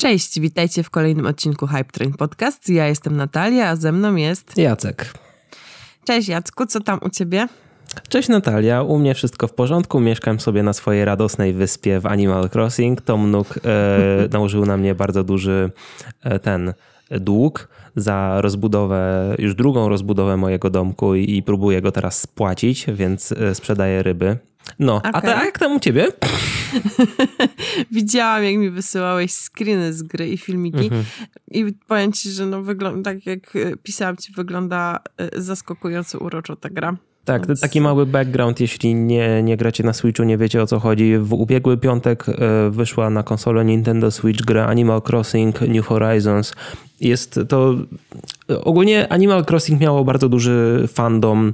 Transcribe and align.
Cześć, 0.00 0.40
witajcie 0.40 0.82
w 0.82 0.90
kolejnym 0.90 1.26
odcinku 1.26 1.66
Hype 1.66 1.92
Train 1.92 2.12
Podcast. 2.12 2.68
Ja 2.68 2.86
jestem 2.86 3.16
Natalia, 3.16 3.68
a 3.68 3.76
ze 3.76 3.92
mną 3.92 4.14
jest 4.14 4.56
Jacek. 4.56 5.14
Cześć 6.04 6.28
Jacku, 6.28 6.66
co 6.66 6.80
tam 6.80 6.98
u 7.02 7.10
ciebie? 7.10 7.48
Cześć 8.08 8.28
Natalia, 8.28 8.82
u 8.82 8.98
mnie 8.98 9.14
wszystko 9.14 9.48
w 9.48 9.52
porządku. 9.52 10.00
Mieszkam 10.00 10.40
sobie 10.40 10.62
na 10.62 10.72
swojej 10.72 11.04
radosnej 11.04 11.52
wyspie 11.52 12.00
w 12.00 12.06
Animal 12.06 12.50
Crossing. 12.54 13.00
Tom 13.00 13.30
Nook 13.30 13.58
e, 13.64 14.28
nałożył 14.32 14.66
na 14.66 14.76
mnie 14.76 14.94
bardzo 14.94 15.24
duży 15.24 15.70
e, 16.22 16.38
ten 16.38 16.74
dług 17.10 17.68
za 17.96 18.40
rozbudowę, 18.40 19.34
już 19.38 19.54
drugą 19.54 19.88
rozbudowę 19.88 20.36
mojego 20.36 20.70
domku 20.70 21.14
i, 21.14 21.36
i 21.36 21.42
próbuję 21.42 21.82
go 21.82 21.92
teraz 21.92 22.20
spłacić, 22.20 22.86
więc 22.88 23.32
e, 23.32 23.54
sprzedaję 23.54 24.02
ryby. 24.02 24.38
No, 24.78 24.96
okay. 24.96 25.34
a, 25.34 25.40
a 25.40 25.44
jak 25.44 25.58
tam 25.58 25.76
u 25.76 25.80
ciebie? 25.80 26.06
Widziałam, 27.90 28.44
jak 28.44 28.56
mi 28.56 28.70
wysyłałeś 28.70 29.32
screeny 29.32 29.92
z 29.92 30.02
gry 30.02 30.28
i 30.28 30.38
filmiki 30.38 30.84
mhm. 30.84 31.04
i 31.50 31.72
powiem 31.86 32.12
ci, 32.12 32.30
że 32.30 32.46
no 32.46 32.62
wygląda, 32.62 33.10
tak 33.10 33.26
jak 33.26 33.56
e, 33.56 33.76
pisałam 33.76 34.16
ci, 34.16 34.32
wygląda 34.32 35.00
e, 35.18 35.40
zaskakująco 35.40 36.18
uroczo 36.18 36.56
ta 36.56 36.70
gra. 36.70 36.96
Tak, 37.28 37.46
Więc... 37.46 37.60
taki 37.60 37.80
mały 37.80 38.06
background, 38.06 38.60
jeśli 38.60 38.94
nie, 38.94 39.42
nie 39.42 39.56
gracie 39.56 39.84
na 39.84 39.92
Switchu, 39.92 40.24
nie 40.24 40.38
wiecie 40.38 40.62
o 40.62 40.66
co 40.66 40.78
chodzi. 40.78 41.18
W 41.18 41.32
ubiegły 41.32 41.76
piątek 41.76 42.28
e, 42.28 42.70
wyszła 42.70 43.10
na 43.10 43.22
konsolę 43.22 43.64
Nintendo 43.64 44.10
Switch 44.10 44.44
gra 44.44 44.66
Animal 44.66 45.02
Crossing 45.08 45.60
New 45.60 45.86
Horizons. 45.86 46.52
Jest 47.00 47.40
to... 47.48 47.74
Ogólnie 48.64 49.12
Animal 49.12 49.44
Crossing 49.50 49.80
miało 49.80 50.04
bardzo 50.04 50.28
duży 50.28 50.88
fandom 50.92 51.52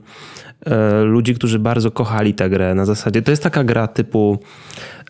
ludzi, 1.04 1.34
którzy 1.34 1.58
bardzo 1.58 1.90
kochali 1.90 2.34
tę 2.34 2.50
grę. 2.50 2.74
Na 2.74 2.84
zasadzie 2.84 3.22
to 3.22 3.30
jest 3.30 3.42
taka 3.42 3.64
gra 3.64 3.88
typu 3.88 4.38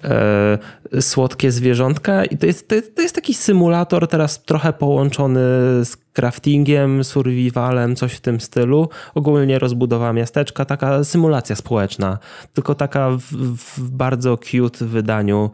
e, 0.04 0.58
słodkie 1.00 1.52
zwierzątka 1.52 2.24
i 2.24 2.38
to 2.38 2.46
jest, 2.46 2.68
to 2.68 2.74
to 2.96 3.02
jest 3.02 3.14
taki 3.14 3.34
symulator 3.34 4.08
teraz 4.08 4.42
trochę 4.44 4.72
połączony 4.72 5.40
z 5.84 5.96
craftingiem, 6.14 7.04
survivalem, 7.04 7.96
coś 7.96 8.12
w 8.12 8.20
tym 8.20 8.40
stylu. 8.40 8.88
Ogólnie 9.14 9.58
rozbudowa 9.58 10.12
miasteczka, 10.12 10.64
taka 10.64 11.04
symulacja 11.04 11.56
społeczna, 11.56 12.18
tylko 12.54 12.74
taka 12.74 13.10
w, 13.10 13.56
w, 13.56 13.90
bardzo 13.90 14.36
cute 14.36 14.84
wydaniu 14.84 15.50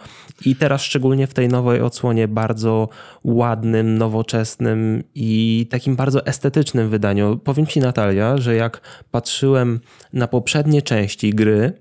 i 0.46 0.56
teraz 0.56 0.82
szczególnie 0.82 1.26
w 1.26 1.34
tej 1.34 1.48
nowej 1.48 1.80
odsłonie 1.80 2.28
bardzo 2.28 2.88
ładnym, 3.24 3.98
nowoczesnym 3.98 5.04
i 5.14 5.66
takim 5.70 5.96
bardzo 5.96 6.26
estetycznym 6.26 6.90
wydaniu. 6.90 7.38
Powiem 7.44 7.66
ci 7.66 7.80
Natalia, 7.80 8.36
że 8.36 8.54
jak 8.54 8.80
patrzyłem 9.10 9.80
na 10.12 10.28
poprzednie 10.28 10.82
części 10.82 11.30
gry, 11.30 11.72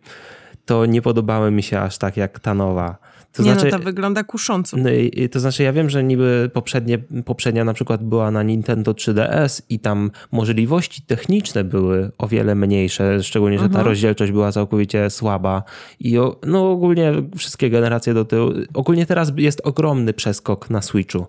to 0.70 0.86
nie 0.86 1.02
podobały 1.02 1.52
mi 1.52 1.64
się 1.64 1.80
aż 1.80 1.98
tak 1.98 2.18
jak 2.18 2.40
ta 2.40 2.54
nowa. 2.54 2.98
To 3.34 3.44
nie, 3.44 3.50
no, 3.50 3.60
znaczy, 3.60 3.72
no 3.72 3.78
to 3.78 3.84
wygląda 3.84 4.24
kusząco. 4.24 4.78
No 4.78 4.90
to 5.32 5.40
znaczy, 5.40 5.64
ja 5.64 5.74
wiem, 5.74 5.90
że 5.90 6.04
niby 6.04 6.50
poprzednie, 6.54 6.98
poprzednia 7.26 7.64
na 7.64 7.74
przykład 7.74 8.04
była 8.04 8.32
na 8.32 8.44
Nintendo 8.44 8.92
3DS 8.92 9.62
i 9.70 9.80
tam 9.80 10.12
możliwości 10.32 11.02
techniczne 11.02 11.64
były 11.64 12.12
o 12.18 12.28
wiele 12.28 12.56
mniejsze, 12.56 13.24
szczególnie, 13.24 13.58
że 13.58 13.64
ta 13.64 13.68
mhm. 13.68 13.86
rozdzielczość 13.86 14.32
była 14.32 14.52
całkowicie 14.52 15.10
słaba 15.10 15.64
i 16.00 16.18
no 16.46 16.72
ogólnie 16.72 17.14
wszystkie 17.38 17.70
generacje 17.70 18.14
do 18.14 18.26
tyłu. 18.26 18.52
Ogólnie 18.74 19.06
teraz 19.06 19.32
jest 19.38 19.62
ogromny 19.64 20.14
przeskok 20.14 20.70
na 20.70 20.82
Switchu 20.82 21.28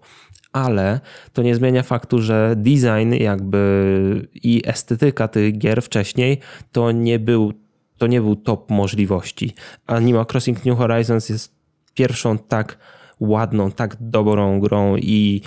ale 0.53 1.01
to 1.33 1.43
nie 1.43 1.55
zmienia 1.55 1.83
faktu, 1.83 2.23
że 2.23 2.55
design 2.57 3.15
jakby 3.21 4.29
i 4.35 4.63
estetyka 4.67 5.29
tych 5.29 5.59
gier 5.59 5.83
wcześniej 5.83 6.39
to 6.73 6.93
nie 6.93 7.19
był, 7.19 7.53
to 8.01 8.07
nie 8.07 8.21
był 8.21 8.37
top 8.37 8.71
możliwości. 8.71 9.55
Animal 9.87 10.27
Crossing 10.33 10.65
New 10.65 10.79
Horizons 10.79 11.29
jest 11.29 11.55
pierwszą 11.95 12.39
tak 12.39 12.79
ładną, 13.21 13.73
tak 13.73 13.97
dobrą 14.01 14.61
grą 14.61 14.97
i 14.97 15.43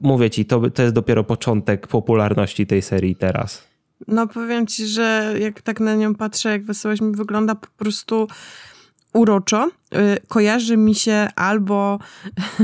mówię 0.00 0.30
ci, 0.30 0.44
to, 0.44 0.70
to 0.70 0.82
jest 0.82 0.94
dopiero 0.94 1.24
początek 1.24 1.86
popularności 1.86 2.66
tej 2.66 2.82
serii 2.82 3.16
teraz. 3.16 3.62
No 4.08 4.26
powiem 4.26 4.66
ci, 4.66 4.86
że 4.86 5.34
jak 5.40 5.62
tak 5.62 5.80
na 5.80 5.94
nią 5.94 6.14
patrzę, 6.14 6.50
jak 6.50 6.64
wesołość 6.64 7.02
mi 7.02 7.12
wygląda 7.12 7.54
po 7.54 7.68
prostu 7.76 8.28
uroczo. 9.14 9.70
Y, 9.94 10.26
kojarzy 10.28 10.76
mi 10.76 10.94
się 10.94 11.28
albo 11.36 11.98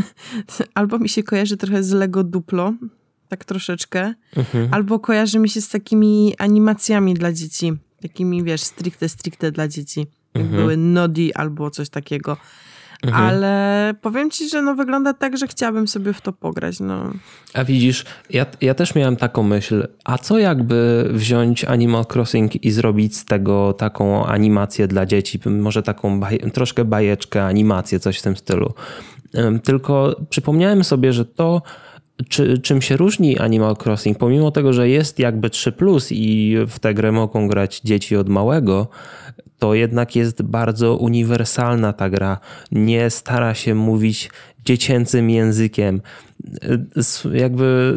albo 0.75 0.99
mi 0.99 1.09
się 1.09 1.23
kojarzy 1.23 1.57
trochę 1.57 1.83
z 1.83 1.93
Lego 1.93 2.25
Duplo, 2.25 2.73
tak 3.29 3.45
troszeczkę, 3.45 4.15
mhm. 4.37 4.69
albo 4.71 4.99
kojarzy 4.99 5.39
mi 5.39 5.49
się 5.49 5.61
z 5.61 5.69
takimi 5.69 6.35
animacjami 6.39 7.15
dla 7.15 7.33
dzieci, 7.33 7.73
takimi 8.03 8.45
wiesz, 8.45 8.63
stricte, 8.63 9.09
stricte 9.09 9.53
dla 9.53 9.69
dzieci. 9.69 10.07
Jak 10.35 10.45
mhm. 10.45 10.63
były 10.63 10.77
Nodi 10.77 11.35
albo 11.35 11.71
coś 11.71 11.89
takiego. 11.89 12.37
Mhm. 13.03 13.25
Ale 13.25 13.95
powiem 14.01 14.31
ci, 14.31 14.49
że 14.49 14.63
no 14.63 14.75
wygląda 14.75 15.13
tak, 15.15 15.39
że 15.39 15.47
chciałabym 15.47 15.89
sobie 15.89 16.13
w 16.13 16.21
to 16.21 16.33
pograć. 16.33 16.81
No. 16.81 17.13
A 17.55 17.65
widzisz, 17.65 18.05
ja, 18.31 18.47
ja 18.61 18.75
też 18.75 18.95
miałem 18.95 19.17
taką 19.17 19.43
myśl, 19.43 19.89
a 20.05 20.19
co 20.19 20.39
jakby 20.39 21.11
wziąć 21.13 21.65
Animal 21.65 22.05
Crossing 22.15 22.65
i 22.65 22.71
zrobić 22.71 23.17
z 23.17 23.25
tego 23.25 23.73
taką 23.73 24.27
animację 24.27 24.89
dla 24.89 25.07
dzieci, 25.07 25.41
może 25.47 25.83
taką 25.83 26.21
baj 26.21 26.39
troszkę 26.39 26.85
bajeczkę, 26.85 27.45
animację, 27.45 28.01
coś 28.01 28.19
w 28.19 28.23
tym 28.23 28.37
stylu. 28.37 28.75
Tylko 29.65 30.21
przypomniałem 30.31 30.85
sobie, 30.85 31.13
że 31.13 31.25
to 31.25 31.63
czy, 32.29 32.59
czym 32.59 32.83
się 32.83 32.97
różni 32.97 33.39
Animal 33.39 33.77
Crossing, 33.85 34.19
pomimo 34.19 34.51
tego, 34.51 34.73
że 34.73 34.89
jest 34.89 35.19
jakby 35.19 35.51
3 35.51 35.73
plus 35.73 36.09
i 36.13 36.57
w 36.69 36.79
tę 36.79 36.95
grę 36.95 37.13
mogą 37.13 37.49
grać 37.49 37.81
dzieci 37.81 38.17
od 38.17 38.29
małego, 38.29 38.89
to 39.59 39.75
jednak 39.75 40.17
jest 40.17 40.43
bardzo 40.43 40.97
uniwersalna 40.97 41.93
ta 41.93 42.11
gra. 42.11 42.39
Nie 42.73 43.11
stara 43.11 43.55
się 43.55 43.75
mówić 43.75 44.31
dziecięcym 44.65 45.31
językiem. 45.31 46.01
Jakby 47.33 47.95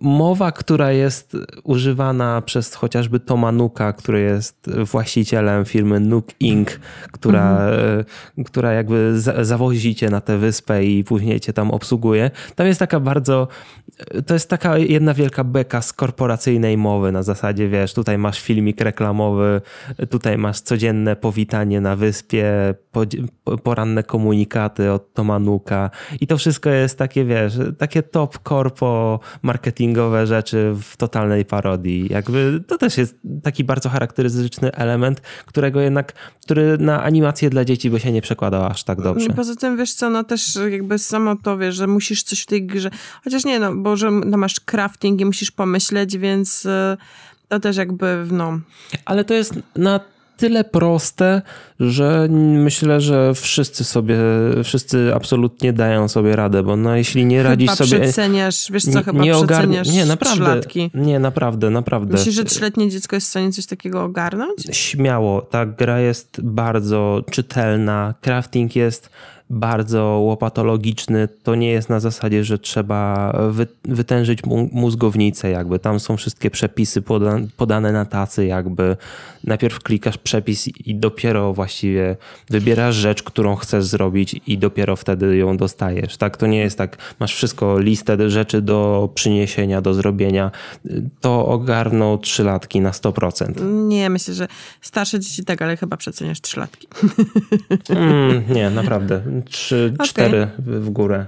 mowa, 0.00 0.52
która 0.52 0.92
jest 0.92 1.36
używana 1.64 2.42
przez 2.42 2.74
chociażby 2.74 3.20
Toma 3.20 3.52
Nuka, 3.52 3.92
który 3.92 4.20
jest 4.20 4.70
właścicielem 4.84 5.64
firmy 5.64 6.00
Nook 6.00 6.26
Inc., 6.40 6.70
która, 7.12 7.68
mhm. 7.68 8.04
która 8.44 8.72
jakby 8.72 9.20
zawozi 9.42 9.94
cię 9.94 10.10
na 10.10 10.20
tę 10.20 10.38
wyspę 10.38 10.84
i 10.84 11.04
później 11.04 11.40
cię 11.40 11.52
tam 11.52 11.70
obsługuje. 11.70 12.30
Tam 12.54 12.66
jest 12.66 12.80
taka 12.80 13.00
bardzo, 13.00 13.48
to 14.26 14.34
jest 14.34 14.50
taka 14.50 14.78
jedna 14.78 15.14
wielka 15.14 15.44
beka 15.44 15.82
z 15.82 15.92
korporacyjnej 15.92 16.76
mowy 16.76 17.12
na 17.12 17.22
zasadzie, 17.22 17.68
wiesz, 17.68 17.94
tutaj 17.94 18.18
masz 18.18 18.40
filmik 18.40 18.80
reklamowy, 18.80 19.60
tutaj 20.10 20.38
masz 20.38 20.60
codzienne 20.60 21.16
powitanie 21.16 21.80
na 21.80 21.96
wyspie, 21.96 22.74
poranne 23.62 24.02
komunikaty 24.02 24.92
od 24.92 25.14
Toma 25.14 25.38
Nuka 25.38 25.90
i 26.20 26.26
to 26.26 26.36
wszystko 26.36 26.70
jest 26.70 26.98
takie, 26.98 27.24
wiesz, 27.24 27.58
takie 27.78 28.02
top 28.02 28.38
korpo 28.38 29.20
marketingowe 29.42 30.26
rzeczy 30.26 30.74
w 30.82 30.96
totalnej 30.96 31.44
parodii. 31.44 32.06
Jakby 32.10 32.64
to 32.66 32.78
też 32.78 32.98
jest 32.98 33.16
taki 33.42 33.64
bardzo 33.64 33.88
charakterystyczny 33.88 34.72
element, 34.72 35.20
którego 35.46 35.80
jednak, 35.80 36.12
który 36.42 36.78
na 36.78 37.02
animację 37.02 37.50
dla 37.50 37.64
dzieci 37.64 37.90
by 37.90 38.00
się 38.00 38.12
nie 38.12 38.22
przekładał 38.22 38.64
aż 38.64 38.84
tak 38.84 39.02
dobrze. 39.02 39.30
Poza 39.30 39.56
tym, 39.56 39.76
wiesz 39.76 39.94
co, 39.94 40.10
no 40.10 40.24
też 40.24 40.58
jakby 40.70 40.98
samo 40.98 41.36
to, 41.36 41.58
wiesz, 41.58 41.74
że 41.74 41.86
musisz 41.86 42.22
coś 42.22 42.40
w 42.40 42.46
tej 42.46 42.66
grze, 42.66 42.90
chociaż 43.24 43.44
nie, 43.44 43.58
no, 43.58 43.74
bo 43.74 43.96
że 43.96 44.10
no, 44.10 44.36
masz 44.36 44.60
crafting 44.60 45.20
i 45.20 45.24
musisz 45.24 45.50
pomyśleć, 45.50 46.18
więc 46.18 46.66
e, 46.66 46.96
to 47.48 47.60
też 47.60 47.76
jakby, 47.76 48.26
no... 48.30 48.60
Ale 49.04 49.24
to 49.24 49.34
jest 49.34 49.54
na 49.76 50.00
tyle 50.36 50.64
proste, 50.64 51.42
że 51.80 52.28
myślę, 52.30 53.00
że 53.00 53.34
wszyscy 53.34 53.84
sobie, 53.84 54.16
wszyscy 54.64 55.14
absolutnie 55.14 55.72
dają 55.72 56.08
sobie 56.08 56.36
radę, 56.36 56.62
bo 56.62 56.76
no 56.76 56.96
jeśli 56.96 57.26
nie 57.26 57.42
radzisz 57.42 57.70
chyba 57.70 57.86
sobie... 57.86 58.00
przeceniasz, 58.02 58.70
wiesz 58.70 58.84
co, 58.84 59.02
chyba 59.02 59.24
nie 59.24 59.32
przeceniasz 59.32 59.88
Nie, 59.88 60.06
naprawdę, 60.06 60.44
trzylatki. 60.44 60.90
Nie, 60.94 61.18
naprawdę, 61.18 61.70
naprawdę. 61.70 62.12
Myślisz, 62.12 62.34
że 62.34 62.44
trzyletnie 62.44 62.90
dziecko 62.90 63.16
jest 63.16 63.26
w 63.26 63.30
stanie 63.30 63.52
coś 63.52 63.66
takiego 63.66 64.04
ogarnąć? 64.04 64.62
Śmiało. 64.72 65.42
Ta 65.42 65.66
gra 65.66 66.00
jest 66.00 66.40
bardzo 66.42 67.24
czytelna, 67.30 68.14
crafting 68.20 68.76
jest 68.76 69.10
bardzo 69.54 70.02
łopatologiczny. 70.04 71.28
To 71.42 71.54
nie 71.54 71.70
jest 71.70 71.88
na 71.88 72.00
zasadzie, 72.00 72.44
że 72.44 72.58
trzeba 72.58 73.32
wy, 73.50 73.66
wytężyć 73.84 74.40
mózgownicę 74.72 75.50
jakby. 75.50 75.78
Tam 75.78 76.00
są 76.00 76.16
wszystkie 76.16 76.50
przepisy 76.50 77.02
poda, 77.02 77.38
podane 77.56 77.92
na 77.92 78.04
tacy 78.04 78.46
jakby. 78.46 78.96
Najpierw 79.44 79.78
klikasz 79.78 80.18
przepis 80.18 80.68
i 80.68 80.94
dopiero 80.94 81.52
właściwie 81.52 82.16
wybierasz 82.50 82.94
rzecz, 82.94 83.22
którą 83.22 83.56
chcesz 83.56 83.84
zrobić 83.84 84.40
i 84.46 84.58
dopiero 84.58 84.96
wtedy 84.96 85.36
ją 85.36 85.56
dostajesz. 85.56 86.16
Tak, 86.16 86.36
to 86.36 86.46
nie 86.46 86.58
jest 86.58 86.78
tak, 86.78 86.96
masz 87.20 87.34
wszystko, 87.34 87.78
listę 87.78 88.30
rzeczy 88.30 88.62
do 88.62 89.08
przyniesienia, 89.14 89.80
do 89.80 89.94
zrobienia. 89.94 90.50
To 91.20 91.46
ogarną 91.46 92.18
trzylatki 92.18 92.80
na 92.80 92.90
100%. 92.90 93.86
Nie, 93.88 94.10
myślę, 94.10 94.34
że 94.34 94.48
starsze 94.80 95.20
dzieci 95.20 95.44
tak, 95.44 95.62
ale 95.62 95.76
chyba 95.76 95.96
przeceniasz 95.96 96.40
trzylatki. 96.40 96.88
Mm, 97.88 98.42
nie, 98.54 98.70
naprawdę. 98.70 99.22
Trzy, 99.50 99.92
okay. 99.94 100.06
cztery 100.06 100.48
w 100.58 100.90
górę. 100.90 101.26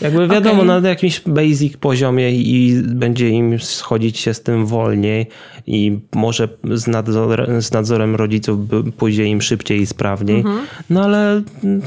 Jakby 0.00 0.28
wiadomo, 0.28 0.62
Okej. 0.62 0.82
na 0.82 0.88
jakimś 0.88 1.20
basic 1.20 1.76
poziomie 1.76 2.30
i 2.30 2.82
będzie 2.82 3.28
im 3.28 3.60
schodzić 3.60 4.18
się 4.18 4.34
z 4.34 4.42
tym 4.42 4.66
wolniej 4.66 5.26
i 5.66 5.98
może 6.14 6.48
z, 6.74 6.86
nadzor, 6.86 7.46
z 7.58 7.72
nadzorem 7.72 8.16
rodziców 8.16 8.60
pójdzie 8.96 9.24
im 9.24 9.42
szybciej 9.42 9.80
i 9.80 9.86
sprawniej. 9.86 10.36
Mhm. 10.36 10.66
No 10.90 11.04
ale 11.04 11.42
mm, 11.64 11.82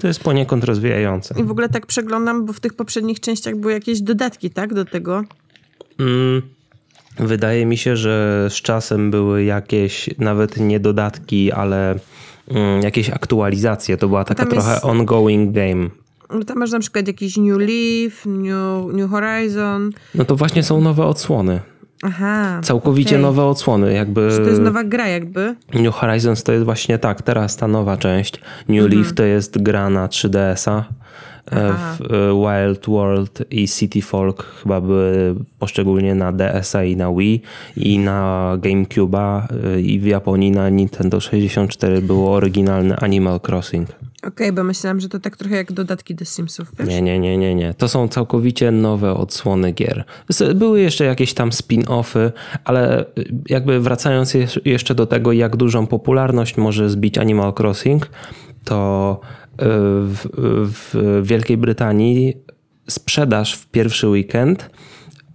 to 0.00 0.06
jest 0.06 0.20
poniekąd 0.20 0.64
rozwijające. 0.64 1.34
I 1.40 1.44
w 1.44 1.50
ogóle 1.50 1.68
tak 1.68 1.86
przeglądam, 1.86 2.46
bo 2.46 2.52
w 2.52 2.60
tych 2.60 2.74
poprzednich 2.74 3.20
częściach 3.20 3.56
były 3.56 3.72
jakieś 3.72 4.00
dodatki, 4.00 4.50
tak, 4.50 4.74
do 4.74 4.84
tego. 4.84 5.24
Mm, 5.98 6.42
Wydaje 7.18 7.66
mi 7.66 7.76
się, 7.76 7.96
że 7.96 8.46
z 8.50 8.54
czasem 8.54 9.10
były 9.10 9.44
jakieś 9.44 10.10
nawet 10.18 10.56
nie 10.56 10.80
dodatki, 10.80 11.52
ale 11.52 11.90
mm, 11.90 12.00
jakieś 12.82 13.10
aktualizacje. 13.10 13.96
To 13.96 14.08
była 14.08 14.24
taka 14.24 14.46
trochę 14.46 14.70
jest- 14.72 14.84
ongoing 14.84 15.52
game. 15.52 15.88
No 16.34 16.44
Tam 16.44 16.58
masz 16.58 16.70
na 16.70 16.78
przykład 16.80 17.06
jakiś 17.06 17.36
New 17.36 17.58
Leaf, 17.58 18.26
New, 18.26 18.94
New 18.94 19.10
Horizon. 19.10 19.90
No 20.14 20.24
to 20.24 20.36
właśnie 20.36 20.62
są 20.62 20.80
nowe 20.80 21.06
odsłony. 21.06 21.60
Aha. 22.02 22.60
Całkowicie 22.62 23.10
okej. 23.10 23.22
nowe 23.22 23.44
odsłony. 23.44 23.92
Jakby 23.92 24.28
Czy 24.30 24.36
to 24.36 24.42
jest 24.48 24.60
nowa 24.60 24.84
gra 24.84 25.08
jakby? 25.08 25.54
New 25.74 25.94
Horizons 25.94 26.42
to 26.42 26.52
jest 26.52 26.64
właśnie 26.64 26.98
tak, 26.98 27.22
teraz 27.22 27.56
ta 27.56 27.68
nowa 27.68 27.96
część. 27.96 28.40
New 28.68 28.84
Mhm. 28.84 28.92
Leaf 28.92 29.12
to 29.14 29.22
jest 29.24 29.62
gra 29.62 29.90
na 29.90 30.06
3DS-a. 30.08 30.84
E, 31.52 31.68
Aha. 31.68 31.96
W 32.00 32.12
e, 32.12 32.64
Wild 32.66 32.86
World 32.86 33.42
i 33.50 33.68
City 33.68 34.02
Folk 34.02 34.44
chyba 34.62 34.80
były 34.80 35.34
poszczególnie 35.58 36.14
na 36.14 36.32
DS-a 36.32 36.84
i 36.84 36.96
na 36.96 37.12
Wii 37.12 37.42
i 37.76 37.98
na 37.98 38.52
GameCube'a 38.60 39.42
e, 39.64 39.80
i 39.80 40.00
w 40.00 40.06
Japonii 40.06 40.50
na 40.50 40.68
Nintendo 40.68 41.20
64 41.20 42.02
było 42.02 42.32
oryginalne 42.32 42.96
Animal 42.96 43.40
Crossing. 43.48 43.88
Okej, 44.26 44.52
bo 44.52 44.64
myślałam, 44.64 45.00
że 45.00 45.08
to 45.08 45.18
tak 45.18 45.36
trochę 45.36 45.56
jak 45.56 45.72
dodatki 45.72 46.14
do 46.14 46.24
Simsów, 46.24 46.68
wiesz? 46.78 46.88
Nie, 46.88 47.02
nie, 47.02 47.18
nie, 47.18 47.38
nie, 47.38 47.54
nie. 47.54 47.74
To 47.74 47.88
są 47.88 48.08
całkowicie 48.08 48.70
nowe 48.70 49.14
odsłony 49.14 49.72
gier. 49.72 50.04
Były 50.54 50.80
jeszcze 50.80 51.04
jakieś 51.04 51.34
tam 51.34 51.50
spin-offy, 51.50 52.30
ale 52.64 53.04
jakby 53.48 53.80
wracając 53.80 54.34
jeszcze 54.64 54.94
do 54.94 55.06
tego, 55.06 55.32
jak 55.32 55.56
dużą 55.56 55.86
popularność 55.86 56.56
może 56.56 56.90
zbić 56.90 57.18
Animal 57.18 57.52
Crossing, 57.58 58.10
to 58.64 59.20
w, 59.58 60.26
w 60.72 61.20
Wielkiej 61.22 61.56
Brytanii 61.56 62.34
sprzedaż 62.88 63.54
w 63.54 63.66
pierwszy 63.66 64.08
weekend 64.08 64.70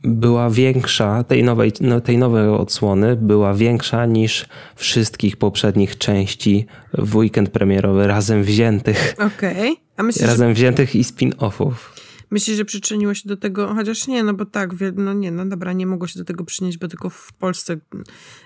była 0.03 0.49
większa, 0.49 1.23
tej 1.23 1.43
nowej, 1.43 1.71
no, 1.81 2.01
tej 2.01 2.17
nowej 2.17 2.47
odsłony 2.49 3.15
była 3.15 3.53
większa 3.53 4.05
niż 4.05 4.45
wszystkich 4.75 5.37
poprzednich 5.37 5.97
części 5.97 6.65
w 6.93 7.15
weekend 7.15 7.49
premierowy 7.49 8.07
razem 8.07 8.43
wziętych. 8.43 9.15
Okej. 9.35 9.75
A 9.97 10.03
myślisz, 10.03 10.21
że, 10.25 10.27
Razem 10.27 10.53
wziętych 10.53 10.95
i 10.95 11.03
spin-offów. 11.03 11.73
myślisz, 12.31 12.57
że 12.57 12.65
przyczyniło 12.65 13.13
się 13.13 13.29
do 13.29 13.37
tego, 13.37 13.73
chociaż 13.75 14.07
nie, 14.07 14.23
no 14.23 14.33
bo 14.33 14.45
tak, 14.45 14.69
no 14.95 15.13
nie, 15.13 15.31
no 15.31 15.45
dobra, 15.45 15.73
nie 15.73 15.87
mogło 15.87 16.07
się 16.07 16.19
do 16.19 16.25
tego 16.25 16.43
przyczynić, 16.43 16.77
bo 16.77 16.87
tylko 16.87 17.09
w 17.09 17.33
Polsce, 17.33 17.77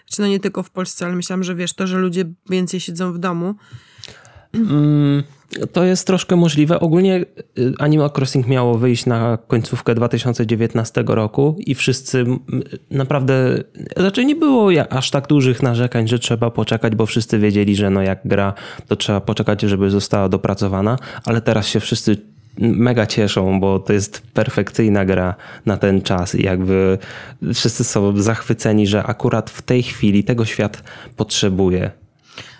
czy 0.05 0.21
no 0.21 0.27
nie 0.27 0.39
tylko 0.39 0.63
w 0.63 0.69
Polsce, 0.69 1.05
ale 1.05 1.15
myślałam, 1.15 1.43
że 1.43 1.55
wiesz, 1.55 1.73
to, 1.73 1.87
że 1.87 1.97
ludzie 1.97 2.25
więcej 2.49 2.79
siedzą 2.79 3.13
w 3.13 3.17
domu, 3.19 3.55
Mm, 4.53 5.23
To 5.73 5.83
jest 5.83 6.07
troszkę 6.07 6.35
możliwe. 6.35 6.79
Ogólnie 6.79 7.25
y, 7.59 7.73
Animal 7.79 8.11
Crossing 8.17 8.47
miało 8.47 8.77
wyjść 8.77 9.05
na 9.05 9.37
końcówkę 9.47 9.95
2019 9.95 11.03
roku 11.07 11.55
i 11.59 11.75
wszyscy 11.75 12.25
naprawdę, 12.91 13.63
znaczy 13.97 14.25
nie 14.25 14.35
było 14.35 14.69
aż 14.89 15.11
tak 15.11 15.27
dużych 15.27 15.63
narzekań, 15.63 16.07
że 16.07 16.19
trzeba 16.19 16.51
poczekać, 16.51 16.95
bo 16.95 17.05
wszyscy 17.05 17.39
wiedzieli, 17.39 17.75
że 17.75 17.89
no 17.89 18.01
jak 18.01 18.19
gra, 18.25 18.53
to 18.87 18.95
trzeba 18.95 19.21
poczekać, 19.21 19.61
żeby 19.61 19.89
została 19.89 20.29
dopracowana, 20.29 20.97
ale 21.25 21.41
teraz 21.41 21.67
się 21.67 21.79
wszyscy 21.79 22.17
mega 22.59 23.05
cieszą, 23.05 23.59
bo 23.59 23.79
to 23.79 23.93
jest 23.93 24.21
perfekcyjna 24.33 25.05
gra 25.05 25.35
na 25.65 25.77
ten 25.77 26.01
czas 26.01 26.35
i 26.35 26.43
jakby 26.43 26.97
wszyscy 27.53 27.83
są 27.83 28.21
zachwyceni, 28.21 28.87
że 28.87 29.03
akurat 29.03 29.49
w 29.49 29.61
tej 29.61 29.83
chwili 29.83 30.23
tego 30.23 30.45
świat 30.45 30.83
potrzebuje. 31.15 31.91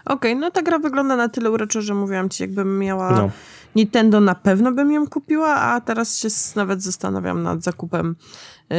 Okej, 0.08 0.36
no 0.36 0.52
ta 0.52 0.62
gra 0.62 0.80
wygląda 0.80 1.16
na 1.16 1.30
tyle 1.30 1.52
uroczo, 1.52 1.82
że 1.82 1.94
mówiłam 1.94 2.30
ci, 2.30 2.44
jakbym 2.44 2.80
miała 2.80 3.12
No. 3.12 3.30
Nintendo, 3.76 4.20
na 4.20 4.36
pewno 4.36 4.72
bym 4.72 4.92
ją 4.92 5.08
kupiła, 5.08 5.56
a 5.56 5.82
teraz 5.82 6.18
się 6.18 6.28
nawet 6.56 6.84
zastanawiam 6.84 7.44
nad 7.44 7.64
zakupem 7.64 8.16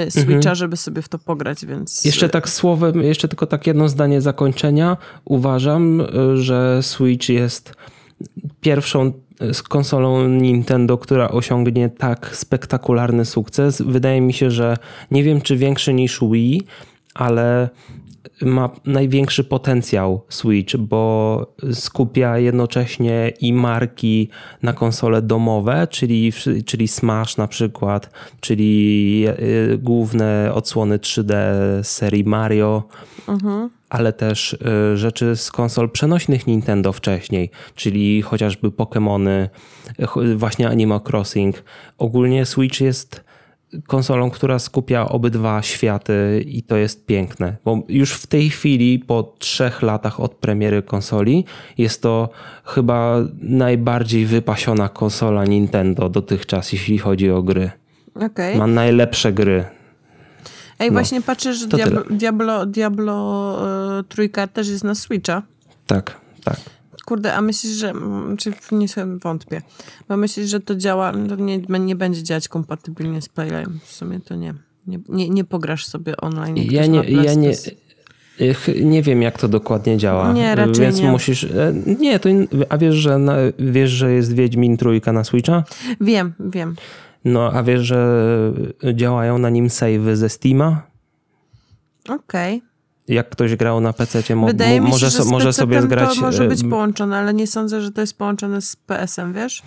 y, 0.07 0.11
Switcha, 0.11 0.55
żeby 0.55 0.77
sobie 0.77 1.03
w 1.03 1.09
to 1.09 1.19
pograć, 1.19 1.67
więc... 1.67 1.99
Mhm. 1.99 2.03
Jeszcze 2.05 2.29
tak 2.29 2.49
słowem, 2.49 3.03
jeszcze 3.03 3.29
tylko 3.29 3.47
tak 3.47 3.67
jedno 3.67 3.89
zdanie 3.89 4.21
zakończenia. 4.21 4.97
Uważam, 5.25 6.01
y, 6.01 6.07
że 6.37 6.83
Switch 6.83 7.29
jest 7.29 7.75
pierwszą 8.61 9.13
y, 9.43 9.55
z 9.55 9.63
konsolą 9.63 10.29
Nintendo, 10.29 10.99
która 10.99 11.29
osiągnie 11.29 11.89
tak 11.89 12.31
spektakularny 12.37 13.25
sukces. 13.25 13.83
Wydaje 13.83 14.21
mi 14.21 14.33
się, 14.33 14.51
że 14.51 14.77
nie 15.11 15.23
wiem 15.25 15.41
czy 15.41 15.57
większy 15.57 15.95
niż 15.95 16.21
Wii, 16.33 16.67
ale 17.15 17.69
ma 18.43 18.71
największy 18.85 19.45
potencjał 19.45 20.23
Switch, 20.29 20.77
bo 20.77 21.55
skupia 21.73 22.39
jednocześnie 22.39 23.33
i 23.41 23.53
marki 23.53 24.29
na 24.63 24.73
konsole 24.73 25.23
domowe, 25.23 25.87
czyli, 25.91 26.33
czyli 26.67 26.89
Smash 26.89 27.37
na 27.37 27.49
przykład, 27.49 28.11
czyli 28.41 29.25
y, 29.29 29.79
główne 29.79 30.51
odsłony 30.55 30.99
3D 30.99 31.35
z 31.83 31.89
serii 31.89 32.25
Mario, 32.25 32.83
ale 33.89 34.13
też 34.13 34.53
y, 34.53 34.97
rzeczy 34.97 35.37
z 35.37 35.51
konsol 35.51 35.91
przenośnych 35.91 36.47
Nintendo 36.47 36.93
wcześniej, 36.93 37.51
czyli 37.75 38.23
chociażby 38.23 38.71
Pokémony, 38.71 39.49
właśnie 40.37 40.69
Animal 40.69 41.01
Crossing. 41.11 41.65
Ogólnie 41.99 42.47
Switch 42.47 42.81
jest 42.81 43.28
konsolą, 43.87 44.31
która 44.31 44.59
skupia 44.59 45.09
obydwa 45.09 45.63
światy 45.63 46.45
i 46.47 46.63
to 46.63 46.77
jest 46.77 47.07
piękne, 47.07 47.57
bo 47.65 47.83
już 47.89 48.13
w 48.13 48.27
tej 48.27 48.51
chwili, 48.51 48.99
po 48.99 49.35
trzech 49.39 49.83
latach 49.83 50.21
od 50.21 50.35
premiery 50.35 50.83
konsoli, 50.83 51.45
jest 51.79 52.03
to 52.03 52.29
chyba 52.65 53.17
najbardziej 53.41 54.27
wypasiona 54.27 54.89
konsola 54.89 55.45
Nintendo 55.45 56.09
dotychczas, 56.09 56.73
jeśli 56.73 56.99
chodzi 56.99 57.31
o 57.31 57.43
gry. 57.43 57.71
Okej. 58.15 58.57
Ma 58.57 58.67
najlepsze 58.67 59.33
gry. 59.33 59.65
Ej, 60.79 60.89
no, 60.89 60.93
właśnie 60.93 61.23
patrzę, 61.23 61.55
że 61.55 61.67
Diablo. 61.67 62.03
Diablo, 62.11 62.67
Diablo 62.67 63.59
y, 64.01 64.05
trójka 64.05 64.47
też 64.47 64.69
jest 64.69 64.85
na 64.85 64.95
Switcha. 64.95 65.43
Tak, 65.87 66.21
tak. 66.45 66.57
Kurde, 67.09 67.35
a 67.35 67.41
myślisz, 67.41 67.73
że... 67.73 67.91
mm, 67.91 68.37
Czy 68.37 68.53
nie 68.73 68.89
sobie 68.89 69.19
wątpię. 69.19 69.63
Bo 70.09 70.17
myślisz, 70.17 70.51
że 70.51 70.61
to 70.61 70.75
działa... 70.75 71.13
To 71.29 71.37
nie, 71.37 71.59
nie 71.79 71.97
będzie 71.97 72.23
działać 72.23 72.49
kompatybilnie 72.49 73.23
z 73.23 73.29
Playem. 73.29 73.79
W 73.85 73.93
sumie 73.93 74.21
to 74.21 74.35
nie. 74.35 74.55
Nie, 74.87 74.99
nie, 75.09 75.29
nie 75.31 75.45
pograsz 75.45 75.87
sobie 75.87 76.17
online. 76.17 76.57
Ja 76.57 76.87
nie, 76.87 77.03
ja 77.05 77.35
nie, 77.35 77.53
ch- 78.55 78.81
nie 78.83 79.03
wiem, 79.03 79.23
jak 79.23 79.39
to 79.39 79.49
dokładnie 79.49 79.97
działa. 79.97 80.33
Nie, 80.33 80.55
raczej 80.55 80.75
Więc 80.85 81.01
nie. 81.01 81.11
musisz. 81.11 81.45
e, 81.45 81.73
Nie, 82.01 82.19
to. 82.19 82.29
A 82.69 82.79
wiesz, 82.79 82.95
że, 82.95 83.19
na, 83.19 83.37
wiesz, 83.59 83.91
że 83.91 84.13
jest 84.13 84.33
Wiedźmin 84.35 84.77
trójka 84.77 85.13
na 85.13 85.25
Switcha? 85.25 85.65
Wiem, 86.01 86.35
wiem. 86.41 86.77
No, 87.25 87.53
a 87.53 87.63
wiesz, 87.63 87.81
że 87.81 88.53
działają 88.95 89.39
na 89.39 89.51
nim 89.51 89.69
save'y 89.69 90.15
ze 90.17 90.29
Steama? 90.29 90.83
Okej. 92.09 92.63
Jak 93.09 93.31
ktoś 93.31 93.57
grał 93.57 93.81
na 93.81 93.93
PC, 93.93 94.35
mo, 94.35 94.47
Wydaje 94.47 94.81
mo, 94.81 94.87
mi 94.87 94.91
się, 94.91 94.95
może, 94.95 95.11
że 95.11 95.19
so, 95.19 95.25
może 95.25 95.53
sobie 95.53 95.83
zgrać. 95.83 96.15
to 96.15 96.21
może 96.21 96.45
e, 96.45 96.49
być 96.49 96.63
połączone, 96.71 97.17
ale 97.17 97.35
nie 97.35 97.47
sądzę, 97.47 97.81
że 97.81 97.93
to 97.93 98.01
jest 98.01 98.19
połączone 98.19 98.61
z 98.63 98.77
PS-em, 98.77 99.33
wiesz? 99.33 99.63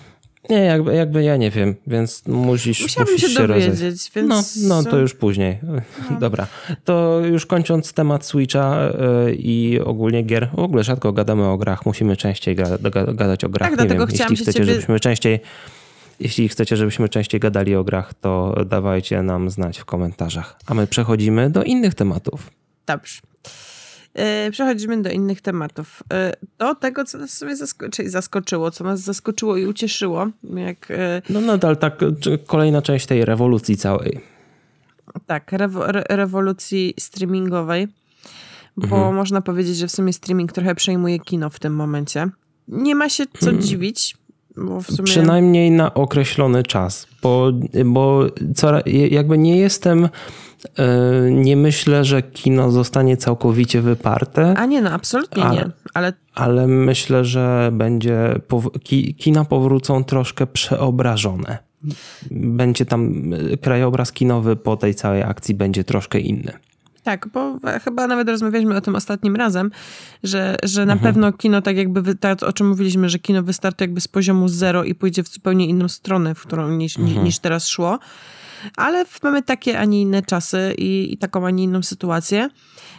Nie, 0.49 0.57
jakby, 0.57 0.95
jakby 0.95 1.23
ja 1.23 1.37
nie 1.37 1.51
wiem, 1.51 1.75
więc 1.87 2.27
musisz, 2.27 2.81
Musiałabym 2.81 3.13
musisz 3.13 3.33
się 3.33 3.47
rozejść. 3.47 3.67
dowiedzieć, 3.67 4.11
więc... 4.15 4.27
No, 4.27 4.43
no 4.67 4.83
to 4.83 4.97
już 4.97 5.13
później. 5.13 5.59
Dobra. 6.19 6.47
To 6.85 7.19
już 7.25 7.45
kończąc 7.45 7.93
temat 7.93 8.25
Switcha 8.25 8.79
e, 8.79 9.33
i 9.33 9.79
ogólnie 9.79 10.23
gier, 10.23 10.49
w 10.55 10.59
ogóle 10.59 10.83
rzadko 10.83 11.13
gadamy 11.13 11.47
o 11.47 11.57
grach, 11.57 11.85
musimy 11.85 12.17
częściej 12.17 12.55
ga, 12.55 12.77
ga, 12.77 13.13
gadać 13.13 13.43
o 13.43 13.49
grach. 13.49 13.69
Tak, 13.69 13.79
nie 13.79 13.85
dlatego 13.85 14.07
wiem, 14.07 14.15
chciałam 14.15 14.31
jeśli 14.31 14.45
się 14.45 14.51
chcecie, 14.51 14.59
ciebie- 14.65 14.73
żebyśmy 14.73 14.99
częściej 14.99 15.39
jeśli 16.19 16.49
chcecie, 16.49 16.77
żebyśmy 16.77 17.09
częściej 17.09 17.39
gadali 17.39 17.75
o 17.75 17.83
grach, 17.83 18.13
to 18.13 18.55
dawajcie 18.65 19.21
nam 19.23 19.49
znać 19.49 19.79
w 19.79 19.85
komentarzach. 19.85 20.59
A 20.65 20.73
my 20.73 20.87
przechodzimy 20.87 21.49
do 21.49 21.63
innych 21.63 21.93
tematów. 21.95 22.51
Dobrze. 22.87 23.21
E, 24.13 24.51
Przechodzimy 24.51 25.01
do 25.01 25.09
innych 25.09 25.41
tematów. 25.41 26.03
E, 26.13 26.33
Do 26.57 26.75
tego, 26.75 27.03
co 27.05 27.17
nas 27.17 27.43
czyli 27.91 28.09
zaskoczyło, 28.09 28.71
co 28.71 28.83
nas 28.83 28.99
zaskoczyło 28.99 29.57
i 29.57 29.65
ucieszyło, 29.65 30.27
jak 30.43 30.91
e, 30.91 31.21
No 31.29 31.41
nadal 31.41 31.77
tak, 31.77 31.99
kolejna 32.47 32.81
część 32.81 33.05
tej 33.05 33.25
rewolucji 33.25 33.77
całej. 33.77 34.21
tak, 35.25 35.51
rewo- 35.51 35.89
re- 35.89 36.03
rewolucji 36.09 36.93
streamingowej, 36.99 37.87
bo 38.77 38.95
Mhm. 38.97 39.15
można 39.15 39.41
powiedzieć, 39.41 39.77
że 39.77 39.87
w 39.87 39.91
sumie 39.91 40.13
streaming 40.13 40.51
trochę 40.51 40.75
przejmuje 40.75 41.19
kino 41.19 41.49
w 41.49 41.59
tym 41.59 41.75
momencie. 41.75 42.29
Nie 42.67 42.95
ma 42.95 43.09
się 43.09 43.23
co 43.39 43.53
dziwić, 43.53 44.15
bo 44.15 44.20
w 44.20 44.20
sumie... 44.81 45.03
Przynajmniej 45.03 45.71
na 45.71 45.93
określony 45.93 46.63
czas, 46.63 47.07
bo, 47.21 47.51
bo 47.85 48.25
co, 48.55 48.71
jakby 49.11 49.37
nie 49.37 49.57
jestem, 49.57 50.09
e, 50.77 51.31
nie 51.31 51.57
myślę, 51.57 52.05
że 52.05 52.21
kino 52.21 52.71
zostanie 52.71 53.17
całkowicie 53.17 53.81
wyparte, 53.81 54.53
A 54.57 54.65
nie, 54.65 54.81
no 54.81 54.89
absolutnie 54.91 55.43
Ale- 55.43 55.55
nie. 55.55 55.69
Ale 55.93 56.13
ale 56.35 56.67
myślę, 56.67 57.25
że 57.25 57.69
będzie, 57.73 58.39
kina 59.17 59.45
powrócą 59.45 60.03
troszkę 60.03 60.47
przeobrażone. 60.47 61.57
będzie 62.31 62.85
tam 62.85 63.13
krajobraz 63.61 64.11
kinowy 64.11 64.55
po 64.55 64.77
tej 64.77 64.95
całej 64.95 65.23
akcji 65.23 65.55
będzie 65.55 65.83
troszkę 65.83 66.19
inny. 66.19 66.51
Tak, 67.03 67.27
bo 67.33 67.59
chyba 67.83 68.07
nawet 68.07 68.29
rozmawialiśmy 68.29 68.75
o 68.75 68.81
tym 68.81 68.95
ostatnim 68.95 69.35
razem, 69.35 69.71
że, 70.23 70.55
że 70.63 70.85
na 70.85 70.93
mhm. 70.93 71.13
pewno 71.13 71.33
kino, 71.33 71.61
tak 71.61 71.77
jakby, 71.77 72.15
tak, 72.15 72.43
o 72.43 72.53
czym 72.53 72.67
mówiliśmy, 72.67 73.09
że 73.09 73.19
kino 73.19 73.43
wystartuje 73.43 73.87
jakby 73.87 74.01
z 74.01 74.07
poziomu 74.07 74.47
zero 74.47 74.83
i 74.83 74.95
pójdzie 74.95 75.23
w 75.23 75.27
zupełnie 75.27 75.67
inną 75.67 75.87
stronę, 75.87 76.35
w 76.35 76.41
którą 76.41 76.69
niż, 76.69 76.97
mhm. 76.97 77.23
niż 77.23 77.39
teraz 77.39 77.67
szło. 77.67 77.99
Ale 78.77 79.05
mamy 79.23 79.43
takie, 79.43 79.79
a 79.79 79.85
nie 79.85 80.01
inne 80.01 80.21
czasy 80.21 80.73
i, 80.77 81.13
i 81.13 81.17
taką, 81.17 81.45
a 81.45 81.49
nie 81.49 81.63
inną 81.63 81.83
sytuację. 81.83 82.49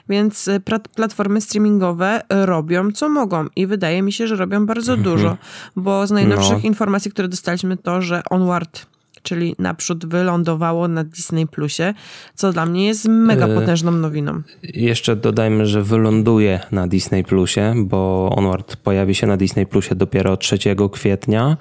Więc 0.09 0.49
y, 0.49 0.61
platformy 0.95 1.41
streamingowe 1.41 2.23
robią 2.29 2.93
co 2.93 3.09
mogą 3.09 3.47
i 3.57 3.67
wydaje 3.67 4.03
mi 4.03 4.13
się, 4.13 4.27
że 4.27 4.37
robią 4.37 4.67
bardzo 4.67 4.93
mhm. 4.93 5.05
dużo, 5.05 5.37
bo 5.77 6.07
z 6.07 6.11
najnowszych 6.11 6.63
no. 6.63 6.69
informacji, 6.69 7.11
które 7.11 7.29
dostaliśmy, 7.29 7.77
to, 7.77 8.03
że 8.03 8.23
Onward 8.31 8.92
czyli 9.23 9.55
naprzód 9.59 10.07
wylądowało 10.07 10.89
na 10.89 11.05
Disney 11.05 11.47
Plusie, 11.47 11.95
co 12.35 12.53
dla 12.53 12.67
mnie 12.67 12.87
jest 12.87 13.09
mega 13.09 13.47
e, 13.47 13.55
potężną 13.55 13.93
nowiną. 13.93 14.43
Jeszcze 14.63 15.17
dodajmy, 15.17 15.67
że 15.67 15.83
wyląduje 15.83 16.61
na 16.73 16.89
Disney 16.89 17.25
Plusie, 17.25 17.75
bo 17.77 18.31
Onward 18.37 18.77
pojawi 18.77 19.15
się 19.15 19.27
na 19.27 19.37
Disney 19.37 19.67
Plusie 19.67 19.95
dopiero 19.95 20.37
3 20.37 20.59
kwietnia. 20.93 21.57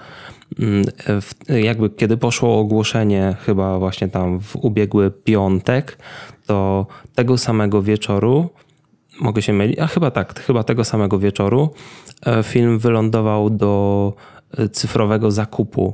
Mm, 0.60 0.86
jakby 1.64 1.90
kiedy 1.90 2.18
poszło 2.18 2.60
ogłoszenie, 2.60 3.36
chyba 3.46 3.80
właśnie 3.80 4.08
tam 4.08 4.40
w 4.40 4.56
ubiegły 4.56 5.12
piątek, 5.12 5.98
to 6.46 6.88
tego 7.16 7.38
samego 7.38 7.82
wieczoru 7.82 8.50
mogę 9.22 9.42
się 9.42 9.54
mylić, 9.54 9.80
a 9.80 9.88
chyba 9.88 10.12
tak, 10.12 10.40
chyba 10.40 10.64
tego 10.64 10.84
samego 10.84 11.20
wieczoru 11.20 11.70
e, 12.26 12.44
film 12.44 12.80
wylądował 12.80 13.50
do 13.50 14.14
e, 14.58 14.70
cyfrowego 14.70 15.32
zakupu 15.32 15.94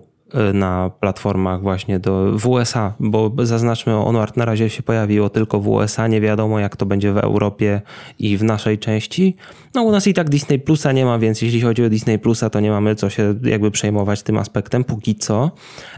na 0.54 0.92
platformach 1.00 1.62
właśnie 1.62 2.00
do 2.00 2.32
w 2.38 2.48
USA, 2.48 2.94
bo 3.00 3.32
zaznaczmy, 3.44 3.96
Onward 3.96 4.38
na 4.38 4.46
razie 4.46 4.70
się 4.70 4.84
pojawiło 4.84 5.30
tylko 5.30 5.60
w 5.60 5.68
USA, 5.68 6.08
nie 6.08 6.22
wiadomo 6.22 6.60
jak 6.60 6.76
to 6.76 6.86
będzie 6.86 7.14
w 7.14 7.18
Europie 7.18 7.82
i 8.20 8.38
w 8.38 8.44
naszej 8.44 8.80
części. 8.80 9.36
No 9.76 9.84
u 9.84 9.92
nas 9.92 10.08
i 10.08 10.14
tak 10.14 10.30
Disney 10.30 10.60
Plusa 10.60 10.92
nie 10.92 11.06
ma, 11.06 11.20
więc 11.20 11.42
jeśli 11.42 11.62
chodzi 11.62 11.84
o 11.84 11.90
Disney 11.90 12.20
Plusa, 12.20 12.50
to 12.50 12.60
nie 12.60 12.72
mamy 12.72 12.96
co 12.96 13.10
się 13.10 13.36
jakby 13.44 13.72
przejmować 13.72 14.24
tym 14.24 14.38
aspektem 14.38 14.84
póki 14.84 15.16
co, 15.16 15.52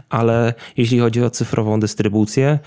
ale 0.08 0.54
jeśli 0.76 0.98
chodzi 0.98 1.22
o 1.22 1.30
cyfrową 1.30 1.80
dystrybucję, 1.80 2.58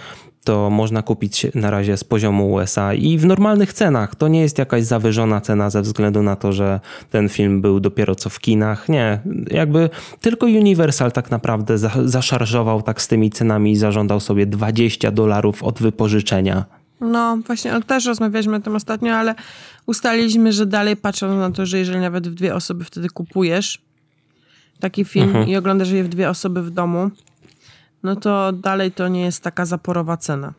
to 0.44 0.70
można 0.70 1.02
kupić 1.02 1.48
na 1.56 1.72
razie 1.72 1.98
z 1.98 2.04
poziomu 2.04 2.54
USA 2.54 2.94
i 2.94 3.18
w 3.18 3.26
normalnych 3.26 3.74
cenach. 3.74 4.16
To 4.16 4.28
nie 4.28 4.42
jest 4.42 4.58
jakaś 4.58 4.84
zawyżona 4.84 5.42
cena 5.42 5.70
ze 5.70 5.82
względu 5.82 6.24
na 6.24 6.36
to, 6.36 6.54
że 6.54 6.80
ten 7.10 7.30
film 7.30 7.62
był 7.62 7.80
dopiero 7.80 8.16
co 8.16 8.30
w 8.30 8.40
kinach. 8.40 8.90
Nie, 8.90 9.20
jakby 9.52 9.90
tylko 10.22 10.46
Universal 10.46 11.12
tak 11.12 11.32
naprawdę 11.32 11.78
zaszarżował 12.06 12.82
tak 12.82 13.02
z 13.02 13.08
tymi 13.08 13.30
cenami 13.30 13.72
i 13.72 13.76
zażądał 13.76 14.20
sobie 14.20 14.46
20 14.46 15.12
dolarów 15.12 15.64
od 15.64 15.80
wypożyczenia. 15.80 16.66
No, 17.02 17.38
właśnie 17.48 17.82
też 17.88 18.06
rozmawialiśmy 18.06 18.56
o 18.56 18.60
tym 18.60 18.76
ostatnio, 18.76 19.14
ale 19.14 19.36
ustaliliśmy, 19.86 20.54
że 20.54 20.66
dalej 20.66 20.98
patrząc 20.98 21.40
na 21.40 21.52
to, 21.52 21.66
że 21.66 21.80
jeżeli 21.80 22.00
nawet 22.00 22.28
w 22.28 22.34
dwie 22.34 22.56
osoby 22.56 22.84
wtedy 22.84 23.10
kupujesz 23.10 23.82
taki 24.80 25.06
film 25.06 25.28
mhm. 25.28 25.48
i 25.48 25.56
oglądasz 25.56 25.90
je 25.90 26.04
w 26.04 26.08
dwie 26.08 26.30
osoby 26.30 26.62
w 26.62 26.72
domu, 26.72 27.12
no 28.04 28.16
to 28.16 28.52
dalej 28.52 28.92
to 28.92 29.08
nie 29.08 29.22
jest 29.22 29.44
taka 29.44 29.66
zaporowa 29.66 30.18
cena. 30.18 30.54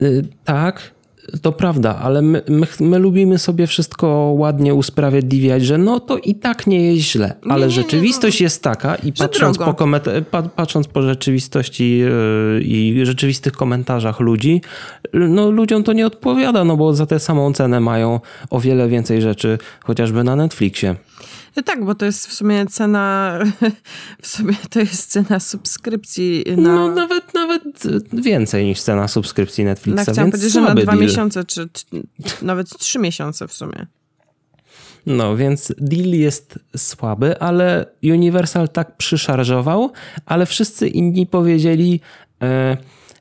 Yy, 0.00 0.28
tak, 0.44 0.96
to 1.42 1.52
prawda, 1.52 1.98
ale 1.98 2.22
my, 2.22 2.42
my, 2.48 2.66
my, 2.80 2.98
lubimy 2.98 3.38
sobie 3.38 3.66
wszystko 3.66 4.34
ładnie 4.36 4.74
usprawiedliwiać, 4.74 5.64
że 5.64 5.78
no 5.78 6.00
to 6.00 6.18
i 6.18 6.34
tak 6.34 6.66
nie 6.66 6.92
jest 6.92 7.08
źle, 7.08 7.34
ale 7.42 7.60
nie, 7.60 7.66
nie, 7.66 7.70
rzeczywistość 7.70 8.40
nie, 8.40 8.44
no. 8.44 8.46
jest 8.46 8.62
taka 8.62 8.94
i 8.94 9.12
patrząc 9.12 9.58
po, 9.58 9.74
patrząc 10.56 10.88
po 10.88 11.02
rzeczywistości 11.02 11.98
yy, 11.98 12.60
i 12.62 13.06
rzeczywistych 13.06 13.52
komentarzach 13.52 14.20
ludzi, 14.20 14.60
no 15.12 15.50
ludziom 15.50 15.82
to 15.82 15.92
nie 15.92 16.06
odpowiada, 16.06 16.64
no 16.64 16.76
bo 16.76 16.94
za 16.94 17.06
tę 17.06 17.20
samą 17.20 17.52
cenę 17.52 17.80
mają 17.80 18.20
o 18.50 18.60
wiele 18.60 18.88
więcej 18.88 19.22
rzeczy, 19.22 19.58
chociażby 19.84 20.24
na 20.24 20.36
Netflixie. 20.36 20.96
No 21.56 21.62
tak, 21.62 21.84
bo 21.84 21.94
to 21.94 22.04
jest 22.04 22.26
w 22.26 22.32
sumie 22.32 22.66
cena, 22.66 23.38
w 24.22 24.26
sumie 24.26 24.54
to 24.70 24.80
jest 24.80 25.10
cena 25.10 25.40
subskrypcji. 25.40 26.44
Na... 26.56 26.74
No 26.74 26.94
nawet, 26.94 27.34
nawet 27.34 27.64
więcej 28.12 28.64
niż 28.64 28.80
cena 28.80 29.08
subskrypcji 29.08 29.64
Netflixa, 29.64 30.04
no, 30.06 30.12
chciałam 30.12 30.30
powiedzieć, 30.30 30.52
że 30.52 30.60
na 30.60 30.74
dwa 30.74 30.92
deal. 30.92 30.98
miesiące, 30.98 31.44
czy, 31.44 31.68
nawet 32.42 32.78
trzy 32.78 32.98
miesiące 32.98 33.48
w 33.48 33.52
sumie. 33.52 33.86
No, 35.06 35.36
więc 35.36 35.72
deal 35.78 36.08
jest 36.08 36.58
słaby, 36.76 37.40
ale 37.40 37.86
Universal 38.02 38.68
tak 38.68 38.96
przyszarżował, 38.96 39.92
ale 40.26 40.46
wszyscy 40.46 40.88
inni 40.88 41.26
powiedzieli 41.26 42.00
e, 42.42 42.76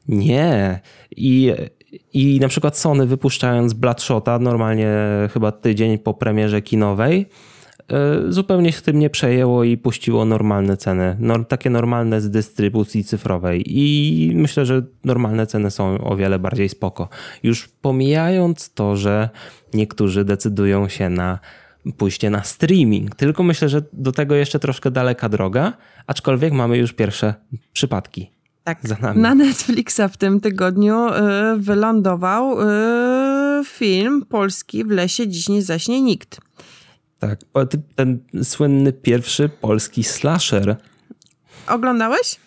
nie. 0.07 0.79
I, 1.17 1.53
I 2.13 2.39
na 2.39 2.47
przykład 2.47 2.77
Sony 2.77 3.05
wypuszczając 3.05 3.73
Bloodshota 3.73 4.39
normalnie 4.39 4.89
chyba 5.33 5.51
tydzień 5.51 5.97
po 5.97 6.13
premierze 6.13 6.61
kinowej, 6.61 7.25
zupełnie 8.29 8.71
się 8.71 8.81
tym 8.81 8.99
nie 8.99 9.09
przejęło 9.09 9.63
i 9.63 9.77
puściło 9.77 10.25
normalne 10.25 10.77
ceny. 10.77 11.17
No, 11.19 11.43
takie 11.43 11.69
normalne 11.69 12.21
z 12.21 12.29
dystrybucji 12.29 13.03
cyfrowej. 13.03 13.63
I 13.65 14.31
myślę, 14.35 14.65
że 14.65 14.83
normalne 15.03 15.47
ceny 15.47 15.71
są 15.71 15.97
o 16.03 16.15
wiele 16.15 16.39
bardziej 16.39 16.69
spoko. 16.69 17.09
Już 17.43 17.67
pomijając 17.67 18.73
to, 18.73 18.95
że 18.95 19.29
niektórzy 19.73 20.25
decydują 20.25 20.87
się 20.89 21.09
na 21.09 21.39
pójście 21.97 22.29
na 22.29 22.43
streaming. 22.43 23.15
Tylko 23.15 23.43
myślę, 23.43 23.69
że 23.69 23.81
do 23.93 24.11
tego 24.11 24.35
jeszcze 24.35 24.59
troszkę 24.59 24.91
daleka 24.91 25.29
droga, 25.29 25.73
aczkolwiek 26.07 26.53
mamy 26.53 26.77
już 26.77 26.93
pierwsze 26.93 27.33
przypadki. 27.73 28.31
Tak, 28.63 28.79
na 29.15 29.35
Netflixa 29.35 30.01
w 30.11 30.17
tym 30.17 30.39
tygodniu 30.39 31.07
y, 31.07 31.11
wylądował 31.57 32.61
y, 32.61 33.65
film 33.65 34.25
polski 34.29 34.83
W 34.83 34.89
lesie 34.89 35.27
dziś 35.27 35.49
nie 35.49 35.61
zaśnie 35.61 36.01
nikt. 36.01 36.39
Tak, 37.19 37.39
ten 37.95 38.19
słynny 38.43 38.93
pierwszy 38.93 39.49
polski 39.49 40.03
slasher. 40.03 40.75
Oglądałeś? 41.67 42.39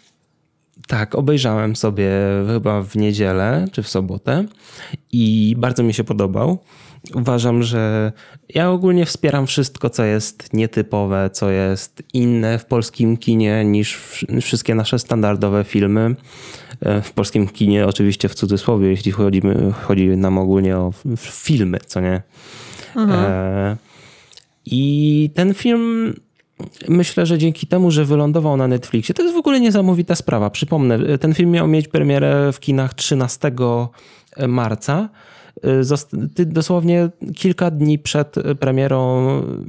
Tak, 0.86 1.14
obejrzałem 1.14 1.76
sobie 1.76 2.10
chyba 2.52 2.82
w 2.82 2.96
niedzielę 2.96 3.64
czy 3.72 3.82
w 3.82 3.88
sobotę 3.88 4.44
i 5.12 5.54
bardzo 5.58 5.82
mi 5.82 5.94
się 5.94 6.04
podobał. 6.04 6.58
Uważam, 7.14 7.62
że 7.62 8.12
ja 8.48 8.70
ogólnie 8.70 9.06
wspieram 9.06 9.46
wszystko, 9.46 9.90
co 9.90 10.04
jest 10.04 10.52
nietypowe, 10.52 11.30
co 11.30 11.50
jest 11.50 12.02
inne 12.12 12.58
w 12.58 12.64
polskim 12.64 13.16
kinie 13.16 13.64
niż 13.64 13.98
wszystkie 14.42 14.74
nasze 14.74 14.98
standardowe 14.98 15.64
filmy. 15.64 16.16
E, 16.80 17.02
w 17.02 17.12
polskim 17.12 17.48
kinie, 17.48 17.86
oczywiście 17.86 18.28
w 18.28 18.34
cudzysłowie, 18.34 18.88
jeśli 18.88 19.12
chodzi, 19.12 19.42
chodzi 19.82 20.08
nam 20.08 20.38
ogólnie 20.38 20.76
o 20.76 20.92
filmy, 21.18 21.78
co 21.86 22.00
nie. 22.00 22.22
Mhm. 22.96 23.24
E 23.24 23.87
i 24.70 25.30
ten 25.34 25.54
film 25.54 26.14
myślę, 26.88 27.26
że 27.26 27.38
dzięki 27.38 27.66
temu, 27.66 27.90
że 27.90 28.04
wylądował 28.04 28.56
na 28.56 28.68
Netflixie, 28.68 29.14
to 29.14 29.22
jest 29.22 29.34
w 29.34 29.38
ogóle 29.38 29.60
niesamowita 29.60 30.14
sprawa. 30.14 30.50
Przypomnę, 30.50 31.18
ten 31.18 31.34
film 31.34 31.50
miał 31.50 31.68
mieć 31.68 31.88
premierę 31.88 32.52
w 32.52 32.60
kinach 32.60 32.94
13 32.94 33.52
marca. 34.48 35.08
Y, 36.38 36.46
dosłownie 36.46 37.08
kilka 37.34 37.70
dni 37.70 37.98
przed 37.98 38.34
premierą, 38.60 39.28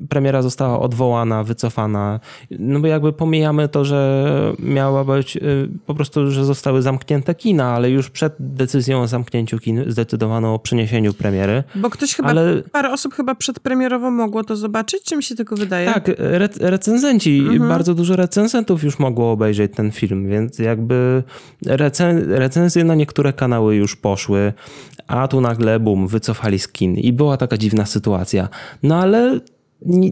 premiera 0.10 0.42
została 0.42 0.80
odwołana, 0.80 1.44
wycofana. 1.44 2.20
No 2.60 2.80
bo 2.80 2.88
jakby 2.88 3.14
pomijamy 3.14 3.68
to, 3.68 3.86
że 3.86 4.54
miała 4.60 5.04
być 5.04 5.38
y, 5.38 5.70
po 5.86 5.96
prostu, 5.96 6.32
że 6.32 6.46
zostały 6.46 6.82
zamknięte 6.82 7.36
kina, 7.36 7.74
ale 7.76 7.90
już 7.90 8.10
przed 8.10 8.34
decyzją 8.40 9.02
o 9.02 9.08
zamknięciu 9.08 9.60
kin 9.60 9.84
zdecydowano 9.88 10.54
o 10.54 10.60
przeniesieniu 10.60 11.14
premiery. 11.14 11.64
Bo 11.76 11.90
ktoś 11.90 12.16
chyba, 12.16 12.30
ale... 12.30 12.62
parę 12.72 12.92
osób 12.92 13.14
chyba 13.14 13.36
przedpremierowo 13.36 14.12
mogło 14.12 14.44
to 14.44 14.56
zobaczyć, 14.56 15.04
czy 15.04 15.18
mi 15.18 15.24
się 15.24 15.36
tylko 15.36 15.56
wydaje? 15.56 15.94
Tak, 15.94 16.10
re 16.18 16.50
recenzenci, 16.60 17.40
mhm. 17.40 17.70
bardzo 17.70 17.96
dużo 17.96 18.16
recenzentów 18.16 18.84
już 18.84 19.00
mogło 19.00 19.32
obejrzeć 19.32 19.72
ten 19.76 19.92
film, 19.92 20.30
więc 20.30 20.60
jakby 20.60 21.24
recen 21.66 22.32
recenzje 22.32 22.84
na 22.84 22.96
niektóre 22.96 23.34
kanały 23.34 23.76
już 23.76 23.96
poszły, 23.96 24.54
a 25.08 25.28
tu 25.28 25.42
nagle 25.42 25.79
bum, 25.80 26.08
wycofali 26.08 26.60
skin 26.60 26.96
i 26.96 27.14
była 27.14 27.38
taka 27.38 27.58
dziwna 27.58 27.86
sytuacja. 27.86 28.50
No 28.84 28.96
ale 28.96 29.40
nie, 29.86 30.12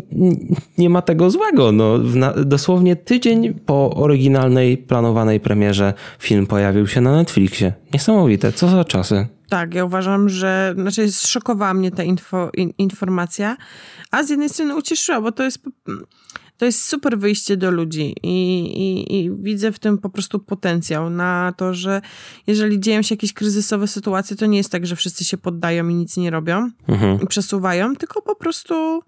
nie 0.78 0.90
ma 0.90 1.02
tego 1.02 1.30
złego. 1.30 1.72
No, 1.72 2.00
dosłownie 2.46 2.96
tydzień 2.96 3.54
po 3.54 3.96
oryginalnej, 3.96 4.78
planowanej 4.78 5.40
premierze 5.40 5.94
film 6.20 6.48
pojawił 6.48 6.88
się 6.88 7.02
na 7.02 7.16
Netflixie. 7.16 7.74
Niesamowite, 7.94 8.52
co 8.52 8.70
za 8.70 8.86
czasy. 8.86 9.28
Tak, 9.50 9.74
ja 9.74 9.86
uważam, 9.86 10.30
że 10.30 10.74
znaczy 10.78 11.12
zszokowała 11.12 11.74
mnie 11.74 11.92
ta 11.92 12.04
info, 12.04 12.50
in, 12.54 12.74
informacja, 12.78 13.58
a 14.12 14.24
z 14.24 14.30
jednej 14.30 14.50
strony 14.50 14.76
ucieszyła, 14.76 15.22
bo 15.22 15.32
to 15.32 15.44
jest 15.44 15.60
to 16.58 16.66
jest 16.66 16.86
super 16.86 17.20
wyjście 17.20 17.58
do 17.58 17.72
ludzi 17.72 18.16
i, 18.24 18.60
i, 18.62 19.16
i, 19.18 19.32
widzę 19.32 19.72
w 19.72 19.80
tym 19.80 19.98
po 19.98 20.10
prostu 20.10 20.40
potencjał 20.40 21.10
na 21.10 21.54
to, 21.58 21.74
że 21.74 22.02
jeżeli 22.48 22.80
dzieją 22.80 23.02
się 23.02 23.16
jakieś 23.16 23.34
kryzysowe 23.34 23.88
sytuacje, 23.88 24.38
to 24.38 24.46
nie 24.46 24.58
jest 24.58 24.72
tak, 24.72 24.88
że 24.88 24.96
wszyscy 24.96 25.26
się 25.26 25.38
poddają 25.38 25.88
i 25.88 25.94
nic 25.94 26.18
nie 26.18 26.32
robią 26.32 26.70
mhm. 26.88 27.22
i 27.22 27.28
przesuwają, 27.28 27.96
tylko 27.96 28.22
po 28.22 28.36
prostu 28.36 29.04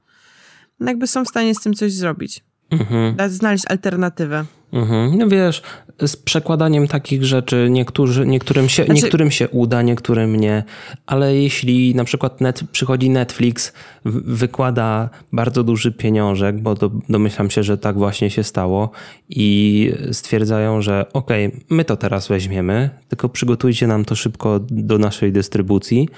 jakby 0.79 1.07
są 1.07 1.25
w 1.25 1.29
stanie 1.29 1.55
z 1.55 1.61
tym 1.61 1.73
coś 1.73 1.93
zrobić. 1.93 2.43
Mhm. 2.71 3.29
Znaleźć 3.29 3.65
alternatywę. 3.67 4.45
Mhm. 4.73 5.17
No 5.17 5.27
wiesz, 5.27 5.61
z 6.07 6.15
przekładaniem 6.15 6.87
takich 6.87 7.25
rzeczy 7.25 7.67
niektórzy, 7.69 8.27
niektórym, 8.27 8.69
się, 8.69 8.85
znaczy... 8.85 9.01
niektórym 9.01 9.31
się 9.31 9.49
uda, 9.49 9.81
niektórym 9.81 10.35
nie, 10.35 10.63
ale 11.05 11.35
jeśli 11.35 11.95
na 11.95 12.03
przykład 12.03 12.41
net, 12.41 12.61
przychodzi 12.71 13.09
Netflix, 13.09 13.73
wykłada 14.05 15.09
bardzo 15.33 15.63
duży 15.63 15.91
pieniążek, 15.91 16.61
bo 16.61 16.75
do, 16.75 16.91
domyślam 17.09 17.49
się, 17.49 17.63
że 17.63 17.77
tak 17.77 17.97
właśnie 17.97 18.29
się 18.29 18.43
stało 18.43 18.91
i 19.29 19.91
stwierdzają, 20.11 20.81
że 20.81 21.05
okej, 21.13 21.47
okay, 21.47 21.61
my 21.69 21.85
to 21.85 21.97
teraz 21.97 22.27
weźmiemy, 22.27 22.89
tylko 23.07 23.29
przygotujcie 23.29 23.87
nam 23.87 24.05
to 24.05 24.15
szybko 24.15 24.59
do 24.69 24.97
naszej 24.97 25.31
dystrybucji, 25.31 26.09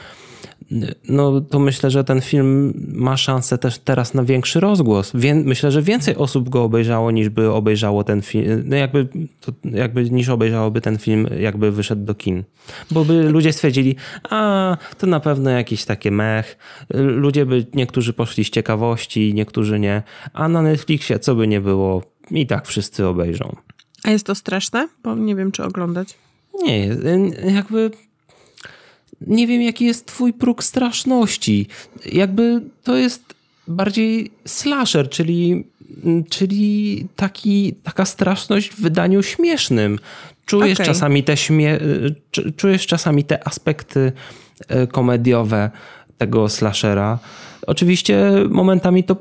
no 1.10 1.42
to 1.42 1.60
myślę, 1.60 1.92
że 1.92 2.04
ten 2.04 2.22
film 2.22 2.74
ma 2.94 3.18
szansę 3.18 3.58
też 3.58 3.78
teraz 3.80 4.14
na 4.14 4.24
większy 4.24 4.60
rozgłos. 4.60 5.12
Wie, 5.16 5.36
myślę, 5.36 5.72
że 5.72 5.82
więcej 5.82 6.16
osób 6.16 6.50
go 6.50 6.64
obejrzało 6.64 7.12
niż 7.12 7.30
by 7.30 7.52
obejrzało 7.52 8.04
ten 8.04 8.22
film, 8.22 8.64
no 8.66 8.76
jakby, 8.76 9.08
to, 9.40 9.52
jakby 9.64 10.10
niż 10.10 10.30
obejrzałoby 10.30 10.82
ten 10.82 10.98
film, 10.98 11.28
jakby 11.40 11.72
wyszedł 11.72 12.06
do 12.06 12.16
kin. 12.16 12.44
Bo 12.92 13.06
by 13.06 13.24
ludzie 13.24 13.54
stwierdzili, 13.54 13.96
a 14.30 14.78
to 14.98 15.08
na 15.08 15.20
pewno 15.20 15.50
jakiś 15.50 15.86
takie 15.86 16.12
mech. 16.12 16.58
Ludzie 16.94 17.46
by, 17.46 17.66
niektórzy 17.74 18.14
poszli 18.14 18.44
z 18.46 18.50
ciekawości, 18.50 19.34
niektórzy 19.34 19.80
nie. 19.80 20.04
A 20.34 20.48
na 20.48 20.62
Netflixie, 20.62 21.20
co 21.20 21.36
by 21.36 21.48
nie 21.48 21.62
było, 21.62 22.04
i 22.32 22.48
tak 22.48 22.68
wszyscy 22.68 23.08
obejrzą. 23.08 23.56
A 24.04 24.12
jest 24.12 24.26
to 24.26 24.36
straszne? 24.36 24.88
Bo 25.04 25.16
nie 25.16 25.36
wiem, 25.36 25.52
czy 25.52 25.64
oglądać. 25.64 26.18
Nie, 26.64 26.88
jakby 27.54 27.92
nie 29.28 29.48
wiem, 29.48 29.62
jaki 29.62 29.86
jest 29.86 30.06
twój 30.06 30.34
próg 30.34 30.64
straszności. 30.64 31.68
Jakby 32.06 32.62
to 32.84 32.96
jest 32.96 33.34
bardziej 33.68 34.32
slasher, 34.46 35.10
czyli, 35.10 35.64
czyli 36.30 37.08
taki, 37.16 37.74
taka 37.84 38.06
straszność 38.06 38.70
w 38.70 38.82
wydaniu 38.82 39.24
śmiesznym. 39.24 40.00
Czujesz 40.46 40.78
okay. 40.78 40.86
czasami 40.86 41.24
te 41.24 41.38
śmie 41.38 41.80
czujesz 42.58 42.88
czasami 42.88 43.24
te 43.24 43.48
aspekty 43.48 44.12
e, 44.68 44.88
komediowe 44.88 45.72
tego 46.18 46.50
slashera. 46.50 47.20
Oczywiście 47.68 48.32
momentami 48.50 49.04
to 49.04 49.16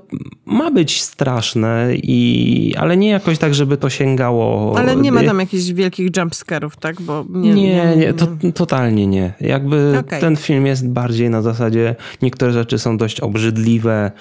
ma 0.47 0.71
być 0.71 1.03
straszne, 1.03 1.89
i, 1.95 2.75
ale 2.79 2.97
nie 2.97 3.09
jakoś 3.09 3.39
tak, 3.39 3.55
żeby 3.55 3.77
to 3.77 3.91
sięgało. 3.91 4.75
Ale 4.79 4.97
nie 4.97 5.13
ma 5.13 5.23
tam 5.23 5.41
jakichś 5.41 5.71
wielkich 5.71 6.17
jumpscarów, 6.17 6.77
tak? 6.77 7.03
Bo 7.03 7.25
nie, 7.31 7.55
nie, 7.55 7.75
nie, 7.75 7.97
nie 7.97 8.15
to, 8.15 8.27
totalnie 8.55 9.07
nie. 9.07 9.33
Jakby 9.41 9.97
okay. 10.01 10.21
ten 10.21 10.37
film 10.37 10.67
jest 10.67 10.89
bardziej 10.89 11.31
na 11.31 11.43
zasadzie, 11.43 11.97
niektóre 12.23 12.53
rzeczy 12.53 12.79
są 12.79 12.97
dość 12.97 13.21
obrzydliwe. 13.21 14.13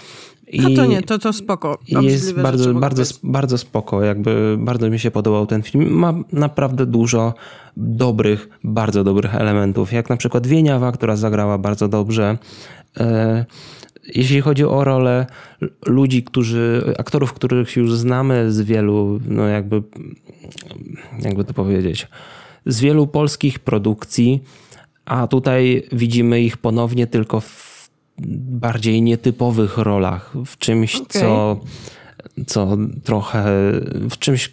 I 0.51 0.61
no 0.61 0.69
to 0.75 0.85
nie, 0.85 1.01
to, 1.01 1.19
to 1.19 1.33
spoko. 1.33 1.77
Jest 1.87 2.35
bardzo, 2.35 2.73
bardzo, 2.73 3.03
bardzo 3.23 3.57
spoko. 3.57 4.03
Jakby 4.03 4.55
bardzo 4.59 4.89
mi 4.89 4.99
się 4.99 5.11
podobał 5.11 5.45
ten 5.45 5.61
film. 5.61 5.89
Ma 5.89 6.13
naprawdę 6.31 6.85
dużo 6.85 7.33
dobrych, 7.77 8.49
bardzo 8.63 9.03
dobrych 9.03 9.35
elementów. 9.35 9.93
Jak 9.93 10.09
na 10.09 10.17
przykład 10.17 10.47
Wieniawa, 10.47 10.91
która 10.91 11.15
zagrała 11.15 11.57
bardzo 11.57 11.87
dobrze. 11.87 12.37
Jeśli 14.15 14.41
chodzi 14.41 14.65
o 14.65 14.83
rolę 14.83 15.25
ludzi, 15.85 16.23
którzy, 16.23 16.93
aktorów, 16.97 17.33
których 17.33 17.75
już 17.75 17.93
znamy 17.93 18.51
z 18.51 18.61
wielu, 18.61 19.19
no 19.27 19.47
jakby, 19.47 19.83
jakby 21.19 21.43
to 21.43 21.53
powiedzieć, 21.53 22.07
z 22.65 22.79
wielu 22.79 23.07
polskich 23.07 23.59
produkcji, 23.59 24.43
a 25.05 25.27
tutaj 25.27 25.83
widzimy 25.91 26.41
ich 26.41 26.57
ponownie 26.57 27.07
tylko 27.07 27.41
w 27.41 27.69
bardziej 28.37 29.01
nietypowych 29.01 29.77
rolach, 29.77 30.33
w 30.45 30.57
czymś, 30.57 30.95
okay. 30.95 31.07
co, 31.21 31.59
co 32.47 32.77
trochę, 33.03 33.45
w 34.09 34.17
czymś, 34.17 34.51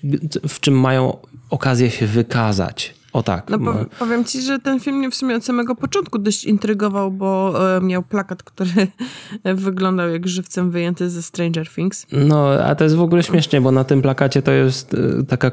w 0.48 0.60
czym 0.60 0.80
mają 0.80 1.16
okazję 1.50 1.90
się 1.90 2.06
wykazać. 2.06 2.94
O 3.16 3.22
tak. 3.22 3.50
No, 3.50 3.58
no 3.58 3.74
powiem 3.98 4.24
ci, 4.24 4.42
że 4.42 4.58
ten 4.58 4.80
film 4.80 4.96
mnie 4.96 5.10
w 5.10 5.14
sumie 5.14 5.36
od 5.36 5.44
samego 5.44 5.74
początku 5.74 6.18
dość 6.18 6.44
intrygował, 6.44 7.10
bo 7.10 7.54
e, 7.76 7.80
miał 7.80 8.02
plakat, 8.02 8.42
który 8.42 8.86
wyglądał 9.54 10.08
jak 10.08 10.28
żywcem 10.28 10.70
wyjęty 10.70 11.10
ze 11.10 11.22
Stranger 11.22 11.68
Things. 11.68 12.06
No, 12.12 12.48
a 12.50 12.74
to 12.74 12.84
jest 12.84 12.96
w 12.96 13.00
ogóle 13.00 13.22
śmiesznie, 13.22 13.60
bo 13.60 13.70
na 13.70 13.84
tym 13.84 14.02
plakacie 14.02 14.42
to 14.42 14.52
jest 14.52 14.94
e, 14.94 15.24
taka 15.24 15.50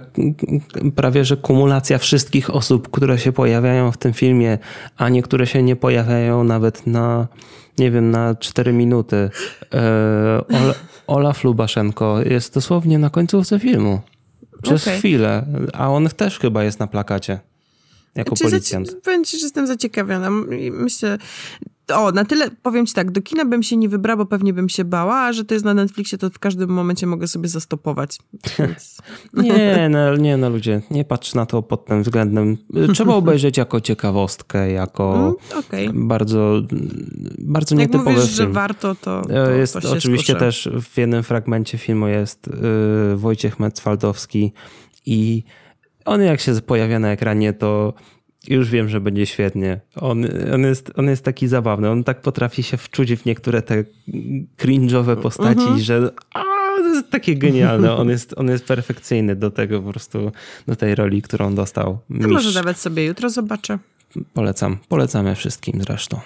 prawie, 0.96 1.26
że 1.26 1.38
kumulacja 1.38 1.98
wszystkich 1.98 2.50
osób, 2.50 2.92
które 2.92 3.18
się 3.18 3.32
pojawiają 3.32 3.92
w 3.92 3.98
tym 3.98 4.14
filmie, 4.14 4.58
a 4.98 5.10
niektóre 5.10 5.48
się 5.48 5.64
nie 5.64 5.76
pojawiają 5.76 6.44
nawet 6.44 6.88
na 6.88 7.28
nie 7.78 7.92
wiem, 7.92 8.12
na 8.12 8.36
4 8.36 8.74
minuty. 8.74 9.30
E, 9.74 10.42
Ola, 10.48 10.74
Olaf 11.08 11.44
Lubaszenko 11.44 12.22
jest 12.22 12.54
dosłownie 12.54 13.00
na 13.00 13.10
końcówce 13.10 13.60
filmu. 13.60 14.02
Przez 14.64 14.84
okay. 14.84 14.98
chwilę, 14.98 15.46
a 15.74 15.90
on 15.90 16.10
też 16.10 16.40
chyba 16.40 16.64
jest 16.64 16.80
na 16.80 16.88
plakacie 16.88 17.53
jako 18.16 18.36
znaczy, 18.36 18.52
policjant. 18.52 18.96
Powiem 19.04 19.24
ci, 19.24 19.40
że 19.40 19.46
jestem 19.46 19.68
zaciekawiona. 19.68 20.30
Myślę, 20.72 21.18
o, 21.88 22.12
na 22.12 22.26
tyle 22.26 22.52
powiem 22.62 22.86
ci 22.86 22.94
tak, 22.94 23.12
do 23.12 23.22
kina 23.22 23.46
bym 23.46 23.64
się 23.64 23.78
nie 23.78 23.90
wybrała, 23.90 24.18
bo 24.18 24.26
pewnie 24.26 24.54
bym 24.54 24.70
się 24.70 24.86
bała, 24.86 25.16
a 25.16 25.34
że 25.34 25.46
to 25.46 25.54
jest 25.54 25.66
na 25.66 25.74
Netflixie, 25.74 26.18
to 26.18 26.30
w 26.30 26.40
każdym 26.40 26.70
momencie 26.70 27.08
mogę 27.08 27.28
sobie 27.28 27.50
zastopować. 27.50 28.18
Więc... 28.60 28.98
nie, 29.34 29.90
no, 29.90 30.16
nie 30.16 30.38
no 30.38 30.50
ludzie, 30.50 30.82
nie 30.92 31.06
patrz 31.06 31.34
na 31.34 31.46
to 31.46 31.62
pod 31.62 31.86
tym 31.86 32.04
względem. 32.04 32.58
Trzeba 32.94 33.14
obejrzeć 33.16 33.58
jako 33.58 33.82
ciekawostkę, 33.82 34.72
jako 34.72 35.16
mm, 35.16 35.34
okay. 35.66 35.90
bardzo, 35.94 36.62
bardzo 37.40 37.76
Jak 37.76 37.80
nietypowy 37.80 38.10
mówisz, 38.10 38.26
film. 38.26 38.36
że 38.36 38.48
warto, 38.48 38.96
to, 38.96 39.22
to 39.22 39.52
Jest 39.52 39.74
to 39.74 39.92
oczywiście 39.92 40.34
skuszę. 40.34 40.46
też 40.46 40.70
w 40.82 40.98
jednym 40.98 41.24
fragmencie 41.24 41.78
filmu 41.78 42.08
jest 42.08 42.48
yy, 42.48 43.18
Wojciech 43.18 43.60
Metzwaldowski 43.60 44.54
i 45.06 45.44
on 46.06 46.22
jak 46.22 46.42
się 46.42 46.62
pojawia 46.62 47.00
na 47.00 47.12
ekranie, 47.12 47.54
to 47.54 47.94
już 48.48 48.70
wiem, 48.70 48.90
że 48.90 49.02
będzie 49.02 49.26
świetnie. 49.26 49.80
On, 49.96 50.26
on, 50.54 50.62
jest, 50.62 50.92
on 50.96 51.10
jest 51.10 51.26
taki 51.26 51.48
zabawny. 51.48 51.90
On 51.90 52.04
tak 52.04 52.22
potrafi 52.22 52.64
się 52.64 52.78
wczuć 52.78 53.14
w 53.16 53.26
niektóre 53.26 53.62
te 53.62 53.84
cringe'owe 54.58 55.16
postaci, 55.16 55.62
mhm. 55.62 55.80
że 55.80 56.12
a, 56.34 56.44
to 56.78 56.88
jest 56.88 57.10
takie 57.10 57.36
genialne. 57.36 57.96
On 57.96 58.10
jest, 58.10 58.34
on 58.38 58.48
jest 58.48 58.66
perfekcyjny 58.66 59.36
do 59.36 59.52
tego 59.52 59.82
po 59.82 59.92
prostu, 59.92 60.32
do 60.68 60.76
tej 60.76 60.96
roli, 60.96 61.22
którą 61.22 61.56
dostał. 61.56 62.00
To 62.22 62.28
może 62.28 62.60
nawet 62.60 62.78
sobie 62.78 63.06
jutro 63.06 63.30
zobaczę. 63.30 63.80
Polecam. 64.34 64.78
Polecamy 64.88 65.36
wszystkim 65.36 65.82
zresztą. 65.82 66.20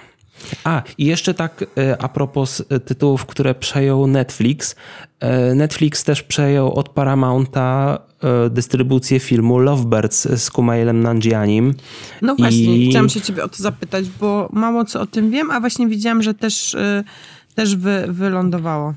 A, 0.63 0.84
i 0.98 1.06
jeszcze 1.06 1.34
tak 1.34 1.66
e, 1.78 2.02
a 2.02 2.10
propos 2.10 2.63
e, 2.70 2.80
tytułów, 2.80 3.26
które 3.26 3.56
przejął 3.56 4.08
Netflix. 4.08 4.76
E, 5.20 5.56
Netflix 5.56 6.04
też 6.04 6.24
przejął 6.24 6.74
od 6.74 6.90
Paramounta 6.90 8.00
dystrybucję 8.50 9.20
filmu 9.20 9.60
Lovebirds 9.60 10.28
z 10.44 10.52
Kumailem 10.52 11.00
Nanjianim. 11.04 11.74
No 12.22 12.36
właśnie, 12.36 12.78
I... 12.78 12.90
chciałam 12.90 13.10
się 13.10 13.22
ciebie 13.22 13.44
o 13.44 13.48
to 13.48 13.64
zapytać, 13.64 14.06
bo 14.20 14.50
mało 14.54 14.86
co 14.86 15.02
o 15.02 15.06
tym 15.06 15.32
wiem, 15.32 15.52
a 15.52 15.60
właśnie 15.60 15.88
widziałam, 15.88 16.24
że 16.24 16.34
też, 16.34 16.76
też 17.56 17.76
wy, 17.76 18.06
wylądowało. 18.08 18.94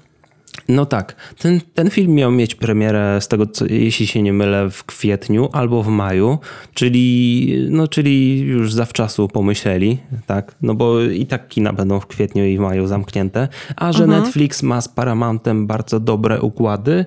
No 0.68 0.86
tak. 0.86 1.16
Ten, 1.38 1.60
ten 1.74 1.90
film 1.90 2.14
miał 2.14 2.30
mieć 2.30 2.54
premierę, 2.54 3.18
z 3.20 3.28
tego 3.28 3.46
co, 3.46 3.66
jeśli 3.66 4.06
się 4.06 4.22
nie 4.22 4.32
mylę, 4.32 4.70
w 4.70 4.84
kwietniu 4.84 5.48
albo 5.52 5.82
w 5.82 5.88
maju, 5.88 6.38
czyli, 6.74 7.66
no, 7.70 7.88
czyli 7.88 8.40
już 8.40 8.72
zawczasu 8.72 9.28
pomyśleli, 9.28 9.98
tak? 10.26 10.54
No 10.62 10.74
bo 10.74 11.02
i 11.02 11.26
tak 11.26 11.48
kina 11.48 11.72
będą 11.72 12.00
w 12.00 12.06
kwietniu 12.06 12.44
i 12.44 12.56
w 12.56 12.60
maju 12.60 12.86
zamknięte, 12.86 13.48
a 13.76 13.92
że 13.92 14.04
mhm. 14.04 14.22
Netflix 14.22 14.62
ma 14.62 14.80
z 14.80 14.88
Paramountem 14.88 15.66
bardzo 15.66 16.00
dobre 16.00 16.40
układy, 16.40 17.04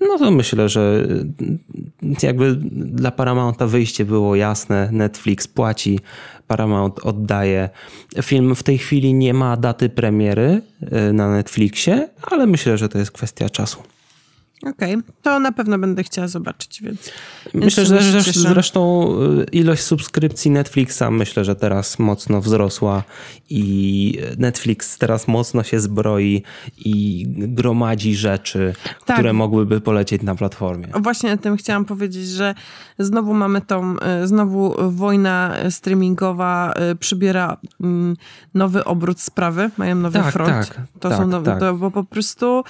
no 0.00 0.18
to 0.18 0.30
myślę, 0.30 0.68
że 0.68 1.06
jakby 2.22 2.54
dla 2.72 3.10
Paramounta 3.10 3.66
wyjście 3.66 4.04
było 4.04 4.36
jasne. 4.36 4.88
Netflix 4.92 5.48
płaci, 5.48 6.00
Paramount 6.46 6.98
oddaje. 6.98 7.68
Film 8.22 8.54
w 8.54 8.62
tej 8.62 8.78
chwili 8.78 9.14
nie 9.14 9.34
ma 9.34 9.56
daty 9.56 9.88
premiery 9.88 10.62
y, 11.08 11.12
na 11.12 11.30
Netflixie, 11.30 12.08
ale 12.22 12.46
myślę, 12.46 12.78
że 12.78 12.88
to 12.88 12.98
jest 12.98 13.10
kwestia 13.10 13.48
czasu. 13.48 13.82
Okej, 14.62 14.96
okay. 14.96 15.12
to 15.22 15.38
na 15.38 15.52
pewno 15.52 15.78
będę 15.78 16.04
chciała 16.04 16.28
zobaczyć, 16.28 16.82
więc. 16.82 17.12
Myślę, 17.54 17.86
że 17.86 18.02
zresztą, 18.02 18.40
zresztą 18.40 19.12
y, 19.40 19.44
ilość 19.52 19.82
subskrypcji 19.82 20.50
Netflixa 20.50 21.02
myślę, 21.10 21.44
że 21.44 21.56
teraz 21.56 21.98
mocno 21.98 22.40
wzrosła 22.40 23.02
i 23.50 24.18
Netflix 24.38 24.98
teraz 24.98 25.28
mocno 25.28 25.62
się 25.62 25.80
zbroi 25.80 26.42
i 26.78 27.24
gromadzi 27.28 28.16
rzeczy, 28.16 28.72
tak. 29.06 29.16
które 29.16 29.32
mogłyby 29.32 29.80
polecieć 29.80 30.22
na 30.22 30.34
platformie. 30.34 30.92
O 30.92 31.00
właśnie 31.00 31.32
o 31.32 31.36
tym 31.36 31.56
chciałam 31.56 31.84
powiedzieć, 31.84 32.28
że 32.28 32.54
znowu 32.98 33.34
mamy 33.34 33.60
tą, 33.60 33.96
y, 34.22 34.26
znowu 34.26 34.74
wojna 34.90 35.54
streamingowa 35.70 36.74
y, 36.92 36.96
przybiera 36.96 37.56
mm, 37.80 38.16
nowy 38.54 38.84
obrót 38.84 39.20
sprawy, 39.20 39.70
mają 39.76 39.94
nowy 39.94 40.18
tak, 40.18 40.32
front. 40.32 40.50
Tak, 40.50 40.80
to 41.00 41.08
tak, 41.08 41.18
są 41.18 41.26
nowe, 41.26 41.50
tak. 41.50 41.60
To, 41.60 41.74
bo 41.74 41.90
po 41.90 42.04
prostu 42.04 42.64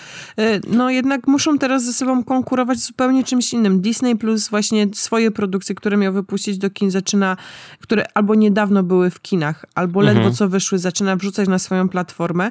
no 0.68 0.90
jednak 0.90 1.26
muszą 1.26 1.58
teraz 1.58 1.77
teraz 1.78 1.84
ze 1.84 1.92
sobą 1.92 2.24
konkurować 2.24 2.78
zupełnie 2.78 3.24
czymś 3.24 3.52
innym. 3.52 3.80
Disney 3.80 4.16
Plus 4.16 4.48
właśnie 4.48 4.86
swoje 4.92 5.30
produkcje, 5.30 5.74
które 5.74 5.96
miał 5.96 6.12
wypuścić 6.12 6.58
do 6.58 6.70
kin, 6.70 6.90
zaczyna, 6.90 7.36
które 7.80 8.06
albo 8.14 8.34
niedawno 8.34 8.82
były 8.82 9.10
w 9.10 9.20
kinach, 9.20 9.64
albo 9.74 10.00
ledwo 10.00 10.18
mhm. 10.18 10.34
co 10.34 10.48
wyszły, 10.48 10.78
zaczyna 10.78 11.16
wrzucać 11.16 11.48
na 11.48 11.58
swoją 11.58 11.88
platformę 11.88 12.50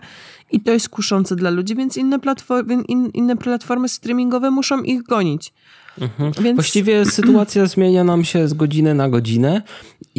i 0.52 0.60
to 0.60 0.72
jest 0.72 0.90
kuszące 0.90 1.36
dla 1.36 1.50
ludzi, 1.50 1.76
więc 1.76 1.98
inne 1.98 2.20
platformy, 2.20 2.84
in, 2.88 3.10
inne 3.14 3.38
platformy 3.38 3.90
streamingowe 3.90 4.52
muszą 4.52 4.84
ich 4.84 5.04
gonić. 5.04 5.54
Mhm. 6.02 6.32
Więc... 6.44 6.56
Właściwie 6.56 7.06
sytuacja 7.06 7.66
zmienia 7.66 8.04
nam 8.04 8.24
się 8.24 8.48
z 8.48 8.54
godziny 8.54 8.94
na 8.94 9.10
godzinę 9.10 9.62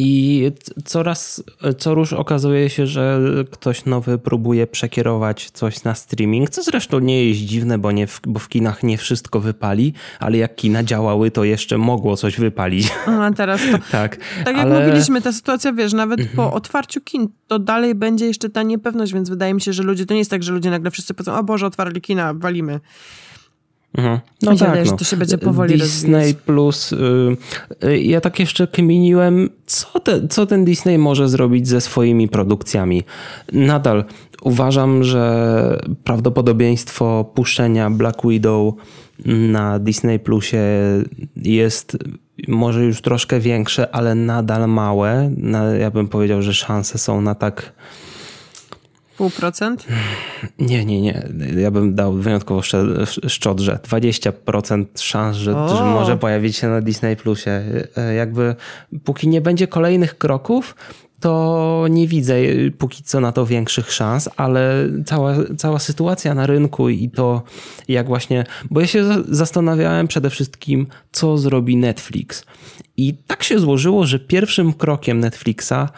i 0.01 0.51
coraz, 0.85 1.43
co 1.77 1.95
róż 1.95 2.13
okazuje 2.13 2.69
się, 2.69 2.87
że 2.87 3.19
ktoś 3.51 3.85
nowy 3.85 4.17
próbuje 4.17 4.67
przekierować 4.67 5.51
coś 5.51 5.83
na 5.83 5.95
streaming, 5.95 6.49
co 6.49 6.63
zresztą 6.63 6.99
nie 6.99 7.25
jest 7.25 7.39
dziwne, 7.39 7.77
bo, 7.77 7.91
nie 7.91 8.07
w, 8.07 8.21
bo 8.27 8.39
w 8.39 8.49
kinach 8.49 8.83
nie 8.83 8.97
wszystko 8.97 9.39
wypali, 9.39 9.93
ale 10.19 10.37
jak 10.37 10.55
kina 10.55 10.83
działały, 10.83 11.31
to 11.31 11.43
jeszcze 11.43 11.77
mogło 11.77 12.17
coś 12.17 12.37
wypalić. 12.37 12.91
A 13.05 13.31
teraz 13.31 13.61
to... 13.71 13.77
tak, 13.91 14.17
tak 14.45 14.57
jak 14.57 14.65
ale... 14.65 14.79
mówiliśmy, 14.79 15.21
ta 15.21 15.31
sytuacja, 15.31 15.73
wiesz, 15.73 15.93
nawet 15.93 16.19
mhm. 16.19 16.35
po 16.35 16.53
otwarciu 16.53 17.01
kin, 17.01 17.27
to 17.47 17.59
dalej 17.59 17.95
będzie 17.95 18.25
jeszcze 18.25 18.49
ta 18.49 18.63
niepewność, 18.63 19.13
więc 19.13 19.29
wydaje 19.29 19.53
mi 19.53 19.61
się, 19.61 19.73
że 19.73 19.83
ludzie, 19.83 20.05
to 20.05 20.13
nie 20.13 20.19
jest 20.19 20.31
tak, 20.31 20.43
że 20.43 20.53
ludzie 20.53 20.69
nagle 20.69 20.91
wszyscy 20.91 21.13
powiedzą, 21.13 21.35
o 21.35 21.43
Boże, 21.43 21.65
otwarli 21.65 22.01
kina, 22.01 22.33
walimy. 22.33 22.79
Mhm. 23.97 24.19
No 24.41 24.51
tak, 24.51 24.59
wydaje, 24.59 24.85
no. 24.85 24.97
to 24.97 25.05
się 25.05 25.17
będzie 25.17 25.37
powoli 25.37 25.77
Disney 25.77 26.13
rozwijać. 26.13 26.35
Plus. 26.45 26.91
Y, 27.83 27.99
ja 28.01 28.21
tak 28.21 28.39
jeszcze 28.39 28.67
kminiłem, 28.67 29.49
co, 29.65 29.99
te, 29.99 30.27
co 30.27 30.45
ten 30.45 30.65
Disney 30.65 30.97
może 30.97 31.29
zrobić 31.29 31.67
ze 31.67 31.81
swoimi 31.81 32.27
produkcjami. 32.27 33.03
Nadal 33.53 34.05
uważam, 34.41 35.03
że 35.03 35.79
prawdopodobieństwo 36.03 37.31
puszczenia 37.35 37.89
Black 37.89 38.21
Widow 38.27 38.73
na 39.25 39.79
Disney 39.79 40.19
Plusie 40.19 40.59
jest 41.35 41.97
może 42.47 42.85
już 42.85 43.01
troszkę 43.01 43.39
większe, 43.39 43.95
ale 43.95 44.15
nadal 44.15 44.69
małe. 44.69 45.31
Ja 45.79 45.91
bym 45.91 46.07
powiedział, 46.07 46.41
że 46.41 46.53
szanse 46.53 46.97
są 46.97 47.21
na 47.21 47.35
tak 47.35 47.73
Pół 49.19 49.29
procent? 49.29 49.85
Nie, 50.59 50.85
nie, 50.85 51.01
nie. 51.01 51.23
Ja 51.57 51.71
bym 51.71 51.95
dał 51.95 52.13
wyjątkowo 52.13 52.61
szczodrze. 53.27 53.79
20% 53.89 54.85
szans, 54.95 55.37
że, 55.37 55.51
że, 55.51 55.83
może 55.83 56.17
pojawić 56.17 56.57
się 56.57 56.67
na 56.67 56.81
Disney 56.81 57.15
Plusie. 57.15 57.63
E, 57.97 58.13
jakby 58.13 58.55
póki 59.03 59.27
nie 59.27 59.41
będzie 59.41 59.67
kolejnych 59.67 60.17
kroków, 60.17 60.75
to 61.19 61.85
nie 61.89 62.07
widzę 62.07 62.35
póki 62.77 63.03
co 63.03 63.19
na 63.19 63.31
to 63.31 63.45
większych 63.45 63.91
szans, 63.91 64.29
ale 64.37 64.89
cała, 65.05 65.35
cała 65.57 65.79
sytuacja 65.79 66.33
na 66.33 66.45
rynku 66.45 66.89
i 66.89 67.09
to 67.09 67.43
jak 67.87 68.07
właśnie, 68.07 68.43
bo 68.71 68.81
ja 68.81 68.87
się 68.87 69.03
zastanawiałem 69.27 70.07
przede 70.07 70.29
wszystkim, 70.29 70.87
co 71.11 71.37
zrobi 71.37 71.77
Netflix. 71.77 72.45
I 72.97 73.13
tak 73.27 73.43
się 73.43 73.59
złożyło, 73.59 74.05
że 74.05 74.19
pierwszym 74.19 74.73
krokiem 74.73 75.19
Netflixa 75.19 75.71
e, 75.71 75.89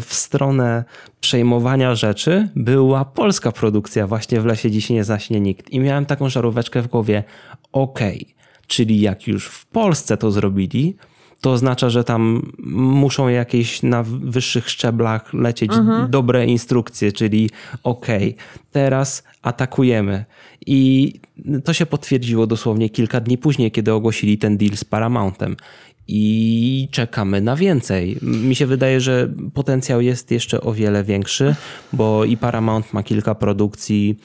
w 0.00 0.14
stronę 0.14 0.84
przejmowania 1.20 1.94
rzeczy 1.94 2.48
była 2.56 3.04
polska 3.04 3.52
produkcja, 3.52 4.06
właśnie 4.06 4.40
w 4.40 4.46
lesie 4.46 4.70
dziś 4.70 4.90
nie 4.90 5.04
zaśnie 5.04 5.40
nikt. 5.40 5.70
I 5.70 5.80
miałem 5.80 6.06
taką 6.06 6.28
żaróweczkę 6.28 6.82
w 6.82 6.86
głowie, 6.86 7.24
okej, 7.72 8.16
okay, 8.16 8.34
czyli 8.66 9.00
jak 9.00 9.26
już 9.26 9.46
w 9.46 9.66
Polsce 9.66 10.16
to 10.16 10.30
zrobili, 10.30 10.96
to 11.44 11.52
oznacza, 11.52 11.90
że 11.90 12.04
tam 12.04 12.52
muszą 13.02 13.28
jakieś 13.28 13.82
na 13.82 14.02
wyższych 14.06 14.70
szczeblach 14.70 15.34
lecieć 15.34 15.72
mhm. 15.72 16.10
dobre 16.10 16.46
instrukcje, 16.46 17.12
czyli 17.12 17.50
okej, 17.82 18.34
okay, 18.34 18.44
teraz 18.72 19.22
atakujemy. 19.42 20.24
I 20.66 21.12
to 21.64 21.72
się 21.72 21.86
potwierdziło 21.86 22.46
dosłownie 22.46 22.90
kilka 22.90 23.20
dni 23.20 23.38
później, 23.38 23.70
kiedy 23.70 23.92
ogłosili 23.92 24.38
ten 24.38 24.56
deal 24.56 24.76
z 24.76 24.84
Paramountem. 24.84 25.56
I 26.08 26.88
czekamy 26.90 27.40
na 27.40 27.56
więcej. 27.56 28.16
Mi 28.22 28.54
się 28.54 28.66
wydaje, 28.66 29.00
że 29.00 29.28
potencjał 29.54 30.00
jest 30.00 30.30
jeszcze 30.30 30.60
o 30.60 30.72
wiele 30.72 31.04
większy, 31.04 31.54
bo 31.92 32.24
i 32.24 32.36
Paramount 32.36 32.92
ma 32.92 33.02
kilka 33.02 33.34
produkcji 33.34 34.18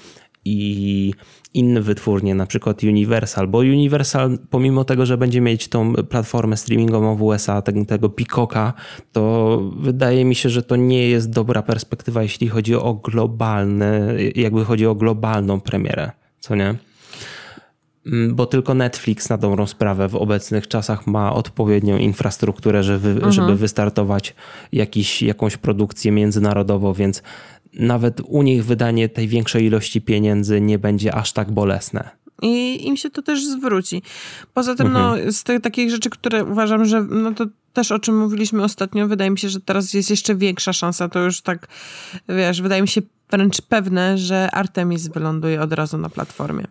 i 0.50 1.14
inne 1.54 1.82
wytwórnie, 1.82 2.36
na 2.36 2.46
przykład 2.46 2.84
Universal, 2.84 3.48
bo 3.48 3.58
Universal 3.58 4.38
pomimo 4.50 4.84
tego, 4.84 5.06
że 5.06 5.18
będzie 5.18 5.42
mieć 5.42 5.68
tą 5.68 5.94
platformę 5.94 6.58
streamingową 6.58 7.16
w 7.16 7.22
USA, 7.22 7.62
tego, 7.88 8.10
Peacocka, 8.10 8.74
to 9.12 9.58
wydaje 9.78 10.26
mi 10.26 10.36
się, 10.36 10.50
że 10.50 10.64
to 10.64 10.76
nie 10.76 11.10
jest 11.10 11.30
dobra 11.30 11.62
perspektywa, 11.62 12.24
jeśli 12.24 12.48
chodzi 12.48 12.76
o 12.76 12.94
globalne, 12.94 14.16
jakby 14.36 14.66
chodzi 14.66 14.86
o 14.86 14.96
globalną 14.96 15.62
premierę, 15.62 16.12
co 16.40 16.56
nie? 16.56 16.76
Mm, 18.06 18.36
bo 18.36 18.46
tylko 18.46 18.74
Netflix 18.74 19.30
na 19.30 19.38
dobrą 19.38 19.68
sprawę 19.68 20.08
w 20.08 20.16
obecnych 20.16 20.68
czasach 20.68 21.08
ma 21.08 21.34
odpowiednią 21.34 21.98
infrastrukturę, 21.98 22.84
żeby, 22.84 23.10
mhm. 23.10 23.32
żeby 23.32 23.56
wystartować 23.56 24.36
jakiś, 24.72 25.22
jakąś 25.22 25.58
produkcję 25.58 26.12
międzynarodową, 26.12 26.94
więc 26.94 27.24
nawet 27.74 28.22
u 28.22 28.42
nich 28.42 28.66
wydanie 28.66 29.10
tej 29.10 29.28
większej 29.28 29.66
ilości 29.66 30.02
pieniędzy 30.02 30.62
nie 30.62 30.80
będzie 30.80 31.16
aż 31.16 31.34
tak 31.34 31.52
bolesne. 31.52 32.10
I 32.42 32.88
im 32.88 32.98
się 32.98 33.10
to 33.10 33.22
też 33.22 33.46
zwróci. 33.46 34.02
Poza 34.54 34.76
tym, 34.76 34.94
no, 34.94 35.00
mhm. 35.00 35.26
no, 35.26 35.32
z 35.32 35.44
tych 35.44 35.62
takich 35.62 35.90
rzeczy, 35.90 36.10
które 36.10 36.44
uważam, 36.44 36.86
że 36.86 37.02
no 37.04 37.34
to 37.34 37.46
też 37.74 37.92
o 37.92 38.00
czym 38.00 38.18
mówiliśmy 38.18 38.64
ostatnio, 38.64 39.08
wydaje 39.08 39.32
mi 39.32 39.40
się, 39.40 39.50
że 39.50 39.62
teraz 39.62 39.94
jest 39.94 40.10
jeszcze 40.10 40.36
większa 40.36 40.74
szansa. 40.74 41.10
To 41.10 41.20
już 41.20 41.42
tak, 41.42 41.68
wiesz, 42.30 42.62
wydaje 42.62 42.82
mi 42.82 42.88
się 42.88 43.02
wręcz 43.30 43.62
pewne, 43.62 44.18
że 44.18 44.52
Artemis 44.52 45.08
wyląduje 45.08 45.62
od 45.62 45.74
razu 45.74 45.98
na 45.98 46.10
platformie. 46.10 46.66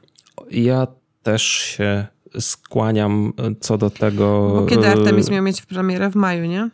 Ja 0.51 0.87
też 1.23 1.43
się 1.43 2.07
skłaniam 2.39 3.33
co 3.61 3.79
do 3.79 3.91
tego. 3.91 4.51
Bo 4.55 4.67
kiedy 4.67 4.89
Artemis 4.89 5.31
miał 5.31 5.43
mieć 5.43 5.63
premierę 5.63 6.11
w 6.11 6.15
maju, 6.17 6.45
nie? 6.45 6.71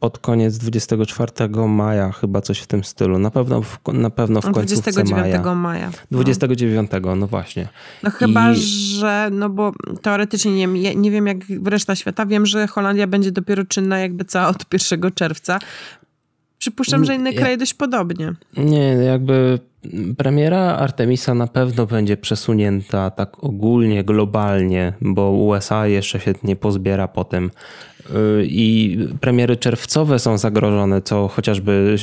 Pod 0.00 0.18
koniec 0.18 0.58
24 0.58 1.32
maja, 1.68 2.12
chyba 2.12 2.40
coś 2.40 2.58
w 2.58 2.66
tym 2.66 2.84
stylu. 2.84 3.18
Na 3.18 3.30
pewno 3.30 3.62
w, 3.62 3.78
na 3.92 4.10
pewno 4.10 4.40
w 4.40 4.44
końcówce 4.44 4.92
29 4.92 5.44
maja. 5.44 5.54
maja. 5.54 5.90
29, 6.10 6.90
no. 7.02 7.16
no 7.16 7.26
właśnie. 7.26 7.68
No 8.02 8.10
chyba, 8.10 8.52
I... 8.52 8.56
że, 8.56 9.28
no 9.32 9.50
bo 9.50 9.72
teoretycznie 10.02 10.66
nie, 10.66 10.94
nie 10.94 11.10
wiem 11.10 11.26
jak 11.26 11.36
reszta 11.64 11.96
świata, 11.96 12.26
wiem, 12.26 12.46
że 12.46 12.66
Holandia 12.66 13.06
będzie 13.06 13.32
dopiero 13.32 13.64
czynna 13.64 13.98
jakby 13.98 14.24
cała 14.24 14.48
od 14.48 14.72
1 14.72 15.12
czerwca. 15.12 15.58
Przypuszczam, 16.58 17.04
że 17.04 17.14
inne 17.14 17.32
ja... 17.32 17.40
kraje 17.40 17.56
dość 17.56 17.74
podobnie. 17.74 18.32
Nie, 18.56 18.88
jakby 18.88 19.58
premiera 20.16 20.76
Artemisa 20.76 21.34
na 21.34 21.46
pewno 21.46 21.86
będzie 21.86 22.16
przesunięta 22.16 23.10
tak 23.10 23.44
ogólnie, 23.44 24.04
globalnie, 24.04 24.92
bo 25.00 25.30
USA 25.30 25.86
jeszcze 25.86 26.20
się 26.20 26.34
nie 26.44 26.56
pozbiera 26.56 27.08
po 27.08 27.24
tym 27.24 27.50
i 28.42 28.98
premiery 29.20 29.56
czerwcowe 29.56 30.18
są 30.18 30.38
zagrożone, 30.38 31.02
co 31.02 31.28
chociażby, 31.28 31.96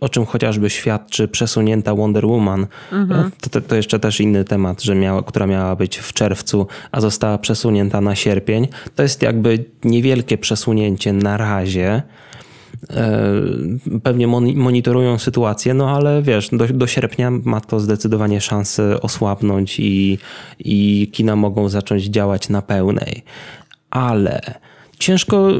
o 0.00 0.08
czym 0.08 0.26
chociażby 0.26 0.70
świadczy 0.70 1.28
przesunięta 1.28 1.94
Wonder 1.94 2.26
Woman. 2.26 2.66
Mhm. 2.92 3.30
To, 3.50 3.60
to, 3.60 3.74
jeszcze 3.74 3.98
też 3.98 4.20
inny 4.20 4.44
temat, 4.44 4.82
że 4.82 4.94
miała, 4.94 5.22
która 5.22 5.46
miała 5.46 5.76
być 5.76 5.98
w 5.98 6.12
czerwcu, 6.12 6.66
a 6.92 7.00
została 7.00 7.38
przesunięta 7.38 8.00
na 8.00 8.14
sierpień. 8.14 8.68
To 8.94 9.02
jest 9.02 9.22
jakby 9.22 9.64
niewielkie 9.84 10.38
przesunięcie 10.38 11.12
na 11.12 11.36
razie. 11.36 12.02
E, 12.90 13.32
pewnie 14.02 14.26
monitorują 14.56 15.18
sytuację, 15.18 15.74
no 15.74 15.90
ale 15.90 16.22
wiesz, 16.22 16.48
do, 16.52 16.66
do 16.66 16.86
sierpnia 16.86 17.30
ma 17.30 17.60
to 17.60 17.80
zdecydowanie 17.80 18.40
szansę 18.40 19.00
osłabnąć 19.00 19.80
i, 19.80 20.18
i 20.58 21.08
kina 21.12 21.36
mogą 21.36 21.68
zacząć 21.68 22.04
działać 22.04 22.48
na 22.48 22.62
pełnej. 22.62 23.22
Ale 23.90 24.40
ciężko, 25.02 25.50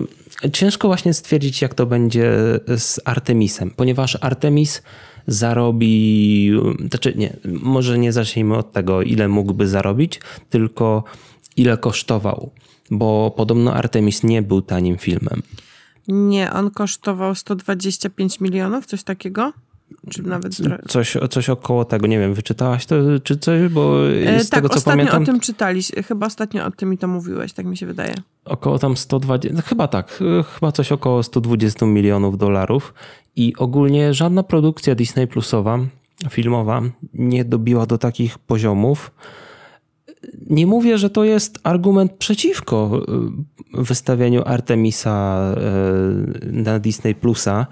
ciężko 0.52 0.88
właśnie 0.88 1.14
stwierdzić, 1.14 1.62
jak 1.62 1.74
to 1.74 1.86
będzie 1.86 2.32
z 2.76 3.00
Artemisem, 3.04 3.70
ponieważ 3.70 4.18
Artemis 4.20 4.82
zarobi, 5.26 6.52
znaczy 6.90 7.14
nie, 7.16 7.36
może 7.44 7.98
nie 7.98 8.12
zacznijmy 8.12 8.56
od 8.56 8.72
tego, 8.72 9.02
ile 9.02 9.28
mógłby 9.28 9.68
zarobić, 9.68 10.20
tylko 10.50 11.04
ile 11.56 11.78
kosztował, 11.78 12.50
bo 12.90 13.34
podobno 13.36 13.74
Artemis 13.74 14.22
nie 14.22 14.42
był 14.42 14.62
tanim 14.62 14.98
filmem. 14.98 15.42
Nie, 16.08 16.52
on 16.52 16.70
kosztował 16.70 17.34
125 17.34 18.40
milionów, 18.40 18.86
coś 18.86 19.02
takiego? 19.02 19.52
Czy 20.10 20.22
nawet 20.22 20.56
coś, 20.88 21.16
coś 21.30 21.50
około 21.50 21.84
tego, 21.84 22.06
nie 22.06 22.18
wiem, 22.18 22.34
wyczytałaś 22.34 22.86
to, 22.86 22.94
czy 23.22 23.36
coś, 23.36 23.68
bo 23.68 24.10
e, 24.10 24.44
z 24.44 24.48
tak, 24.48 24.58
tego 24.58 24.68
co 24.68 24.74
ostatnio 24.74 24.96
pamiętam... 24.96 25.22
o 25.22 25.26
tym 25.26 25.40
czytaliśmy, 25.40 26.02
chyba 26.02 26.26
ostatnio 26.26 26.66
o 26.66 26.70
tym 26.70 26.90
mi 26.90 26.98
to 26.98 27.08
mówiłeś, 27.08 27.52
tak 27.52 27.66
mi 27.66 27.76
się 27.76 27.86
wydaje. 27.86 28.14
Około 28.44 28.78
tam 28.78 28.96
120, 28.96 29.56
no 29.56 29.62
chyba 29.62 29.88
tak, 29.88 30.22
e, 30.40 30.42
chyba 30.42 30.72
coś 30.72 30.92
około 30.92 31.22
120 31.22 31.86
milionów 31.86 32.38
dolarów 32.38 32.94
i 33.36 33.56
ogólnie 33.56 34.14
żadna 34.14 34.42
produkcja 34.42 34.94
Disney 34.94 35.26
Plusowa, 35.26 35.78
filmowa, 36.30 36.82
nie 37.14 37.44
dobiła 37.44 37.86
do 37.86 37.98
takich 37.98 38.38
poziomów. 38.38 39.10
Nie 40.50 40.66
mówię, 40.66 40.98
że 40.98 41.10
to 41.10 41.24
jest 41.24 41.58
argument 41.62 42.12
przeciwko 42.12 43.02
e, 43.74 43.82
wystawieniu 43.82 44.42
Artemisa 44.46 45.38
na 46.52 46.78
Disney 46.78 47.14
Plusa, 47.14 47.66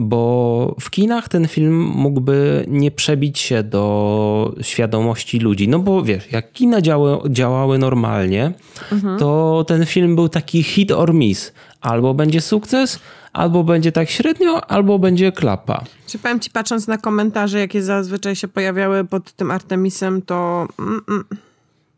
bo 0.00 0.74
w 0.80 0.90
kinach 0.90 1.28
ten 1.28 1.48
film 1.48 1.80
mógłby 1.80 2.64
nie 2.68 2.90
przebić 2.90 3.38
się 3.38 3.62
do 3.62 4.54
świadomości 4.60 5.38
ludzi. 5.38 5.68
No 5.68 5.78
bo 5.78 6.02
wiesz, 6.02 6.32
jak 6.32 6.52
kina 6.52 6.80
działały, 6.80 7.30
działały 7.30 7.78
normalnie, 7.78 8.52
mhm. 8.92 9.18
to 9.18 9.64
ten 9.68 9.86
film 9.86 10.16
był 10.16 10.28
taki 10.28 10.62
hit 10.62 10.90
or 10.90 11.14
miss. 11.14 11.52
Albo 11.80 12.14
będzie 12.14 12.40
sukces, 12.40 12.98
albo 13.32 13.64
będzie 13.64 13.92
tak 13.92 14.10
średnio, 14.10 14.70
albo 14.70 14.98
będzie 14.98 15.32
klapa. 15.32 15.84
Czy 16.06 16.18
powiem 16.18 16.40
ci, 16.40 16.50
patrząc 16.50 16.86
na 16.86 16.98
komentarze, 16.98 17.58
jakie 17.58 17.82
zazwyczaj 17.82 18.36
się 18.36 18.48
pojawiały 18.48 19.04
pod 19.04 19.32
tym 19.32 19.50
Artemisem, 19.50 20.22
to... 20.22 20.68
Mm 20.78 21.00
-mm. 21.00 21.22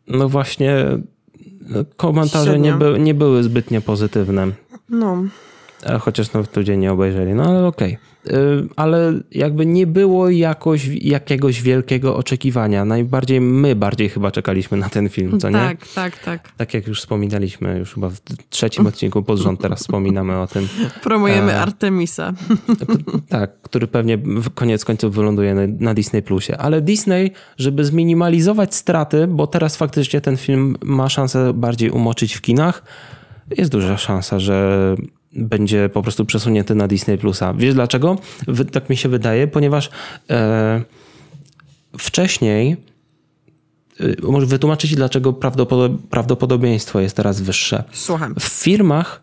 No 0.07 0.29
właśnie 0.29 0.75
komentarze 1.97 2.59
nie, 2.59 2.73
by, 2.73 2.99
nie 2.99 3.13
były 3.13 3.43
zbytnio 3.43 3.81
pozytywne. 3.81 4.47
No. 4.89 5.23
Chociaż 5.99 6.33
no, 6.33 6.43
ludzie 6.55 6.77
nie 6.77 6.91
obejrzeli, 6.91 7.33
no 7.33 7.43
ale 7.43 7.65
okej. 7.67 7.93
Okay. 7.93 8.13
Ale 8.75 9.13
jakby 9.31 9.65
nie 9.65 9.87
było 9.87 10.29
jakoś, 10.29 10.87
jakiegoś 11.01 11.61
wielkiego 11.61 12.15
oczekiwania. 12.15 12.85
Najbardziej 12.85 13.41
my 13.41 13.75
bardziej 13.75 14.09
chyba 14.09 14.31
czekaliśmy 14.31 14.77
na 14.77 14.89
ten 14.89 15.09
film, 15.09 15.39
co 15.39 15.49
nie? 15.49 15.55
Tak, 15.55 15.87
tak, 15.87 16.17
tak. 16.17 16.51
Tak 16.57 16.73
jak 16.73 16.87
już 16.87 16.99
wspominaliśmy, 16.99 17.79
już 17.79 17.93
chyba 17.93 18.09
w 18.09 18.19
trzecim 18.49 18.87
odcinku 18.87 19.23
pod 19.23 19.39
rząd 19.39 19.61
teraz 19.61 19.79
wspominamy 19.79 20.39
o 20.39 20.47
tym. 20.47 20.67
Promujemy 21.03 21.51
e... 21.51 21.59
Artemisa. 21.61 22.33
Tak, 23.29 23.61
który 23.61 23.87
pewnie 23.87 24.17
w 24.17 24.49
koniec 24.49 24.85
końców 24.85 25.15
wyląduje 25.15 25.55
na, 25.55 25.61
na 25.79 25.93
Disney 25.93 26.21
Plusie. 26.21 26.57
Ale 26.57 26.81
Disney, 26.81 27.31
żeby 27.57 27.85
zminimalizować 27.85 28.75
straty, 28.75 29.27
bo 29.27 29.47
teraz 29.47 29.77
faktycznie 29.77 30.21
ten 30.21 30.37
film 30.37 30.75
ma 30.83 31.09
szansę 31.09 31.53
bardziej 31.53 31.89
umoczyć 31.89 32.33
w 32.33 32.41
kinach, 32.41 32.83
jest 33.57 33.71
duża 33.71 33.97
szansa, 33.97 34.39
że 34.39 34.95
będzie 35.35 35.89
po 35.89 36.01
prostu 36.01 36.25
przesunięty 36.25 36.75
na 36.75 36.87
Disney 36.87 37.17
Plusa. 37.17 37.53
Wiesz 37.53 37.73
dlaczego? 37.73 38.17
Tak 38.71 38.89
mi 38.89 38.97
się 38.97 39.09
wydaje, 39.09 39.47
ponieważ 39.47 39.89
e, 40.29 40.81
wcześniej 41.97 42.77
e, 43.99 44.05
może 44.23 44.45
wytłumaczyć, 44.45 44.95
dlaczego 44.95 45.33
prawdopodobieństwo 46.09 46.99
jest 46.99 47.15
teraz 47.15 47.41
wyższe. 47.41 47.83
Słucham. 47.91 48.35
W 48.39 48.43
firmach 48.43 49.21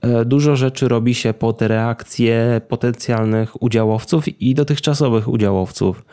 e, 0.00 0.24
dużo 0.24 0.56
rzeczy 0.56 0.88
robi 0.88 1.14
się 1.14 1.34
pod 1.34 1.62
reakcje 1.62 2.60
potencjalnych 2.68 3.62
udziałowców 3.62 4.42
i 4.42 4.54
dotychczasowych 4.54 5.28
udziałowców. 5.28 6.04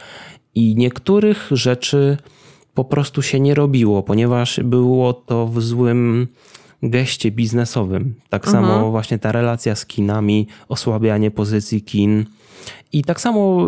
I 0.56 0.75
niektórych 0.75 1.47
rzeczy 1.51 2.17
po 2.73 2.86
prostu 2.86 3.21
się 3.21 3.39
nie 3.39 3.56
robiło, 3.56 4.04
ponieważ 4.04 4.60
było 4.63 5.13
to 5.13 5.47
w 5.47 5.62
złym 5.62 6.27
geście 6.84 7.32
biznesowym. 7.32 8.15
Tak 8.30 8.48
mhm. 8.48 8.65
samo 8.65 8.91
właśnie 8.91 9.20
ta 9.20 9.32
relacja 9.32 9.76
z 9.76 9.86
kinami, 9.86 10.48
osłabianie 10.70 11.32
pozycji 11.32 11.82
kin. 11.82 12.26
I 12.94 13.04
tak 13.04 13.22
samo 13.22 13.67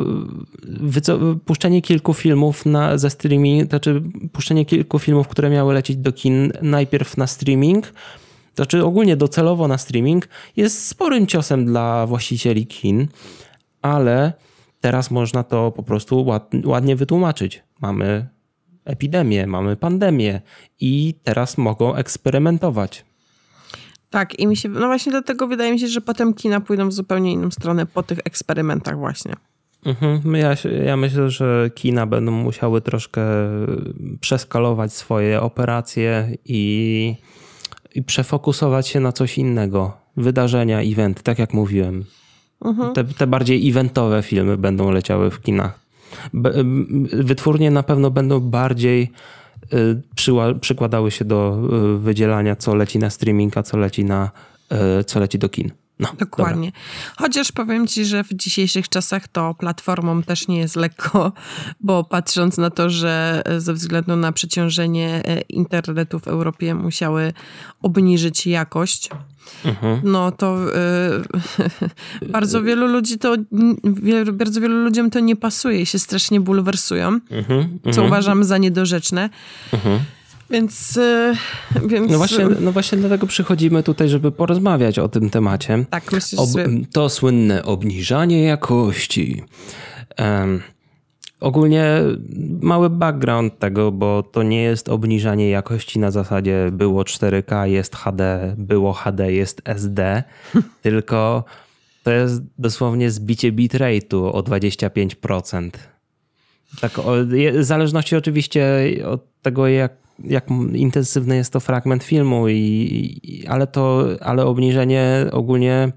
puszczenie 1.45 1.81
kilku 1.81 2.13
filmów 2.13 2.65
na, 2.65 2.97
ze 2.97 3.09
streaming, 3.09 3.69
znaczy 3.69 4.03
puszczenie 4.31 4.65
kilku 4.65 4.99
filmów, 4.99 5.27
które 5.27 5.49
miały 5.49 5.73
lecieć 5.73 5.97
do 5.97 6.11
kin 6.11 6.51
najpierw 6.61 7.17
na 7.17 7.27
streaming, 7.27 7.93
znaczy 8.55 8.85
ogólnie 8.85 9.17
docelowo 9.17 9.67
na 9.67 9.77
streaming, 9.77 10.27
jest 10.57 10.87
sporym 10.87 11.27
ciosem 11.27 11.65
dla 11.65 12.07
właścicieli 12.07 12.67
kin, 12.67 13.07
ale 13.81 14.33
teraz 14.81 15.11
można 15.11 15.43
to 15.43 15.71
po 15.71 15.83
prostu 15.83 16.25
ładnie 16.65 16.95
wytłumaczyć. 16.95 17.63
Mamy 17.81 18.27
epidemię, 18.85 19.47
mamy 19.47 19.75
pandemię 19.75 20.41
i 20.79 21.13
teraz 21.23 21.57
mogą 21.57 21.95
eksperymentować. 21.95 23.05
Tak, 24.09 24.39
i 24.39 24.47
mi 24.47 24.57
się, 24.57 24.69
no 24.69 24.87
właśnie 24.87 25.11
dlatego 25.11 25.47
wydaje 25.47 25.71
mi 25.71 25.79
się, 25.79 25.87
że 25.87 26.01
potem 26.01 26.33
kina 26.33 26.61
pójdą 26.61 26.89
w 26.89 26.93
zupełnie 26.93 27.31
inną 27.31 27.51
stronę 27.51 27.85
po 27.85 28.03
tych 28.03 28.19
eksperymentach 28.25 28.97
właśnie. 28.97 29.33
Mhm. 29.85 30.35
Ja, 30.35 30.55
ja 30.85 30.97
myślę, 30.97 31.29
że 31.29 31.69
kina 31.75 32.05
będą 32.05 32.31
musiały 32.31 32.81
troszkę 32.81 33.21
przeskalować 34.21 34.93
swoje 34.93 35.41
operacje 35.41 36.37
i, 36.45 37.15
i 37.95 38.03
przefokusować 38.03 38.87
się 38.87 38.99
na 38.99 39.11
coś 39.11 39.37
innego. 39.37 39.97
Wydarzenia, 40.17 40.81
event, 40.81 41.21
tak 41.21 41.39
jak 41.39 41.53
mówiłem. 41.53 42.05
Mhm. 42.65 42.93
Te, 42.93 43.03
te 43.03 43.27
bardziej 43.27 43.69
eventowe 43.69 44.23
filmy 44.23 44.57
będą 44.57 44.91
leciały 44.91 45.31
w 45.31 45.41
kinach 45.41 45.82
wytwórnie 47.13 47.71
na 47.71 47.83
pewno 47.83 48.11
będą 48.11 48.39
bardziej 48.39 49.11
y, 49.73 50.57
przykładały 50.61 51.11
się 51.11 51.25
do 51.25 51.59
y, 51.95 51.97
wydzielania, 51.97 52.55
co 52.55 52.75
leci 52.75 52.99
na 52.99 53.09
streaming, 53.09 53.57
a 53.57 53.63
co 53.63 53.77
leci, 53.77 54.05
na, 54.05 54.31
y, 54.99 55.03
co 55.03 55.19
leci 55.19 55.39
do 55.39 55.49
kin. 55.49 55.71
No, 55.99 56.13
Dokładnie. 56.19 56.71
Dobra. 56.71 56.81
Chociaż 57.17 57.51
powiem 57.51 57.87
ci, 57.87 58.05
że 58.05 58.23
w 58.23 58.33
dzisiejszych 58.33 58.89
czasach 58.89 59.27
to 59.27 59.53
platformom 59.53 60.23
też 60.23 60.47
nie 60.47 60.59
jest 60.59 60.75
lekko, 60.75 61.31
bo 61.79 62.03
patrząc 62.03 62.57
na 62.57 62.69
to, 62.69 62.89
że 62.89 63.43
ze 63.57 63.73
względu 63.73 64.15
na 64.15 64.31
przeciążenie 64.31 65.21
e, 65.25 65.41
internetu 65.41 66.19
w 66.19 66.27
Europie 66.27 66.75
musiały 66.75 67.33
obniżyć 67.81 68.47
jakość, 68.47 69.09
mhm. 69.65 70.01
no 70.03 70.31
to 70.31 70.57
y, 72.21 72.29
bardzo 72.31 72.63
wielu 72.63 72.87
ludzi 72.87 73.17
to, 73.17 73.35
bardzo 74.33 74.61
wielu 74.61 74.83
ludziom 74.83 75.09
to 75.09 75.19
nie 75.19 75.35
pasuje 75.35 75.81
i 75.81 75.85
się 75.85 75.99
strasznie 75.99 76.39
bulwersują, 76.41 77.07
mhm. 77.29 77.79
co 77.83 77.89
mhm. 77.89 78.07
uważam 78.07 78.43
za 78.43 78.57
niedorzeczne. 78.57 79.29
Mhm. 79.73 79.99
Więc, 80.49 80.97
e, 80.97 81.35
więc... 81.87 82.11
No, 82.11 82.17
właśnie, 82.17 82.45
no 82.59 82.71
właśnie 82.71 82.97
dlatego 82.97 83.27
przychodzimy 83.27 83.83
tutaj, 83.83 84.09
żeby 84.09 84.31
porozmawiać 84.31 84.99
o 84.99 85.09
tym 85.09 85.29
temacie. 85.29 85.85
Tak, 85.89 86.11
myślę, 86.11 86.39
Ob 86.39 86.49
To 86.93 87.09
słynne 87.09 87.63
obniżanie 87.63 88.43
jakości. 88.43 89.43
Um, 90.19 90.61
ogólnie 91.39 91.85
mały 92.61 92.89
background 92.89 93.59
tego, 93.59 93.91
bo 93.91 94.23
to 94.23 94.43
nie 94.43 94.61
jest 94.61 94.89
obniżanie 94.89 95.49
jakości 95.49 95.99
na 95.99 96.11
zasadzie 96.11 96.69
było 96.71 97.03
4K, 97.03 97.63
jest 97.63 97.95
HD, 97.95 98.53
było 98.57 98.93
HD, 98.93 99.33
jest 99.33 99.61
SD, 99.65 100.23
tylko 100.83 101.43
to 102.03 102.11
jest 102.11 102.41
dosłownie 102.57 103.11
zbicie 103.11 103.51
bitrate'u 103.51 104.29
o 104.33 104.39
25%. 104.39 105.69
Tak, 106.81 106.99
o, 106.99 107.03
w 107.53 107.63
zależności 107.63 108.15
oczywiście 108.15 108.65
od 109.05 109.41
tego, 109.41 109.67
jak 109.67 110.02
jak 110.19 110.49
intensywny 110.73 111.35
jest 111.35 111.53
to 111.53 111.59
fragment 111.59 112.03
filmu, 112.03 112.49
i, 112.49 113.45
ale 113.49 113.67
to, 113.67 114.07
ale 114.21 114.45
obniżenie 114.45 115.25
ogólnie, 115.31 115.91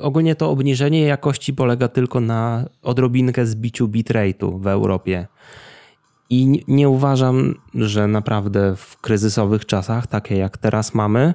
ogólnie 0.00 0.34
to 0.34 0.50
obniżenie 0.50 1.00
jakości 1.00 1.54
polega 1.54 1.88
tylko 1.88 2.20
na 2.20 2.64
odrobinkę 2.82 3.46
zbiciu 3.46 3.88
bitrate'u 3.88 4.60
w 4.60 4.66
Europie. 4.66 5.26
I 6.30 6.64
nie 6.68 6.88
uważam, 6.88 7.54
że 7.74 8.06
naprawdę 8.06 8.76
w 8.76 9.00
kryzysowych 9.00 9.66
czasach, 9.66 10.06
takie 10.06 10.36
jak 10.36 10.58
teraz 10.58 10.94
mamy, 10.94 11.34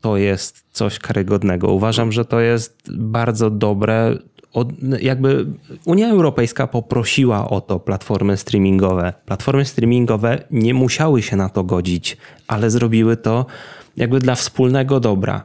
to 0.00 0.16
jest 0.16 0.64
coś 0.72 0.98
karygodnego. 0.98 1.72
Uważam, 1.72 2.12
że 2.12 2.24
to 2.24 2.40
jest 2.40 2.92
bardzo 2.98 3.50
dobre 3.50 4.18
od, 4.56 4.68
jakby 5.00 5.46
Unia 5.84 6.08
Europejska 6.08 6.66
poprosiła 6.66 7.48
o 7.48 7.60
to 7.60 7.80
platformy 7.80 8.36
streamingowe. 8.36 9.12
Platformy 9.26 9.64
streamingowe 9.64 10.38
nie 10.50 10.74
musiały 10.74 11.22
się 11.22 11.36
na 11.36 11.48
to 11.48 11.64
godzić, 11.64 12.16
ale 12.48 12.70
zrobiły 12.70 13.16
to 13.16 13.46
jakby 13.96 14.18
dla 14.18 14.34
wspólnego 14.34 15.00
dobra. 15.00 15.42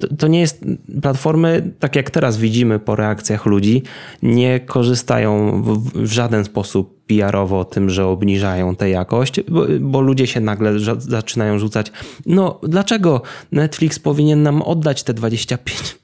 To, 0.00 0.16
to, 0.16 0.28
nie 0.28 0.40
jest, 0.40 0.64
platformy, 1.02 1.70
tak 1.78 1.96
jak 1.96 2.10
teraz 2.10 2.36
widzimy 2.36 2.78
po 2.78 2.96
reakcjach 2.96 3.46
ludzi, 3.46 3.82
nie 4.22 4.60
korzystają 4.60 5.62
w, 5.62 5.78
w 5.92 6.12
żaden 6.12 6.44
sposób 6.44 7.02
PR-owo 7.06 7.64
tym, 7.64 7.90
że 7.90 8.06
obniżają 8.06 8.76
tę 8.76 8.90
jakość, 8.90 9.40
bo, 9.48 9.66
bo 9.80 10.00
ludzie 10.00 10.26
się 10.26 10.40
nagle 10.40 10.72
zaczynają 10.98 11.58
rzucać. 11.58 11.92
No, 12.26 12.60
dlaczego 12.62 13.22
Netflix 13.52 13.98
powinien 13.98 14.42
nam 14.42 14.62
oddać 14.62 15.02
te 15.02 15.14
25? 15.14 15.96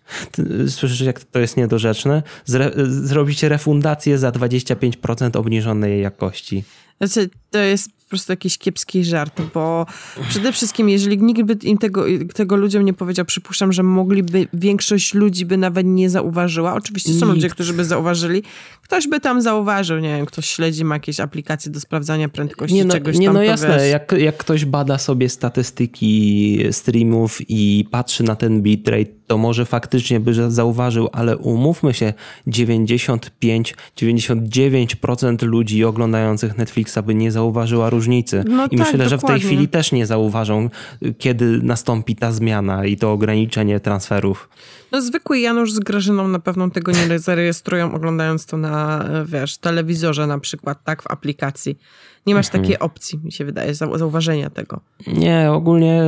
Słyszysz, 0.68 1.01
jak 1.01 1.24
to 1.24 1.38
jest 1.38 1.57
niedorzeczne? 1.57 2.22
Zre, 2.44 2.70
zrobić 2.87 3.42
refundację 3.42 4.18
za 4.18 4.31
25% 4.31 5.37
obniżonej 5.37 6.03
jakości. 6.03 6.64
Znaczy, 7.01 7.31
to 7.51 7.59
jest 7.59 7.98
po 8.09 8.11
prostu 8.11 8.33
jakiś 8.33 8.59
kiepski 8.59 9.05
żart, 9.05 9.42
bo 9.55 9.87
przede 10.29 10.53
wszystkim, 10.53 10.88
jeżeli 10.88 11.18
nikt 11.18 11.42
by 11.42 11.57
im 11.62 11.79
tego, 11.79 12.05
tego 12.35 12.57
ludziom 12.57 12.85
nie 12.85 12.94
powiedział, 12.94 13.25
przypuszczam, 13.25 13.73
że 13.73 13.83
mogliby, 13.83 14.49
większość 14.53 15.14
ludzi 15.14 15.47
by 15.47 15.57
nawet 15.57 15.87
nie 15.87 16.11
zauważyła. 16.11 16.75
Oczywiście 16.75 17.12
są 17.12 17.27
nikt. 17.27 17.37
ludzie, 17.37 17.49
którzy 17.49 17.73
by 17.73 17.85
zauważyli. 17.85 18.42
Ktoś 18.83 19.09
by 19.09 19.21
tam 19.21 19.42
zauważył, 19.42 19.99
nie 19.99 20.16
wiem, 20.16 20.27
ktoś 20.27 20.47
śledzi, 20.47 20.85
ma 20.85 20.94
jakieś 20.94 21.21
aplikacje 21.21 21.73
do 21.73 21.81
sprawdzania 21.81 22.29
prędkości 22.29 22.75
nie 22.75 22.85
no, 22.85 22.94
czegoś 22.94 23.18
nie, 23.18 23.27
tam. 23.27 23.35
No 23.35 23.42
jasne, 23.42 23.88
jak, 23.88 24.14
jak 24.18 24.37
ktoś 24.37 24.64
bada 24.64 24.99
sobie 24.99 25.29
statystyki 25.29 26.59
streamów 26.71 27.38
i 27.49 27.85
patrzy 27.90 28.23
na 28.23 28.37
ten 28.37 28.62
bitrate, 28.62 29.11
to 29.27 29.38
może 29.38 29.66
faktycznie 29.66 30.21
by 30.21 30.51
zauważył, 30.51 31.09
ale 31.12 31.37
umówmy 31.37 31.94
się, 31.94 32.12
95-99% 32.47 35.42
ludzi 35.42 35.85
oglądających 35.85 36.59
Netflixa 36.59 36.99
by 37.07 37.14
nie 37.14 37.33
zauważyła 37.33 37.90
różnicy. 37.99 38.45
No 38.49 38.67
I 38.67 38.69
tak, 38.69 38.79
myślę, 38.79 38.85
dokładnie. 38.93 39.09
że 39.09 39.19
w 39.19 39.25
tej 39.25 39.41
chwili 39.41 39.69
też 39.69 39.93
nie 39.93 40.07
zauważą, 40.07 40.71
kiedy 41.19 41.63
nastąpi 41.63 42.17
ta 42.17 42.33
zmiana 42.33 42.87
i 42.87 42.97
to 42.97 43.13
ograniczenie 43.13 43.81
transferów. 43.81 44.49
No 44.93 45.03
zwykły 45.03 45.39
Janusz 45.39 45.73
z 45.73 45.79
Grażyną 45.79 46.29
na 46.29 46.39
pewno 46.39 46.71
tego 46.71 46.93
nie 46.93 47.19
zarejestrują, 47.19 47.95
oglądając 47.95 48.47
to 48.47 48.57
na, 48.57 49.05
wiesz, 49.27 49.59
telewizorze 49.59 50.27
na 50.27 50.39
przykład, 50.39 50.85
tak, 50.85 51.03
w 51.03 51.07
aplikacji. 51.11 51.79
Nie 52.27 52.35
masz 52.35 52.47
mhm. 52.47 52.65
takiej 52.65 52.79
opcji, 52.79 53.21
mi 53.25 53.33
się 53.33 53.45
wydaje, 53.45 53.75
zauważenia 53.75 54.51
tego. 54.51 54.81
Nie, 55.07 55.53
ogólnie 55.53 56.03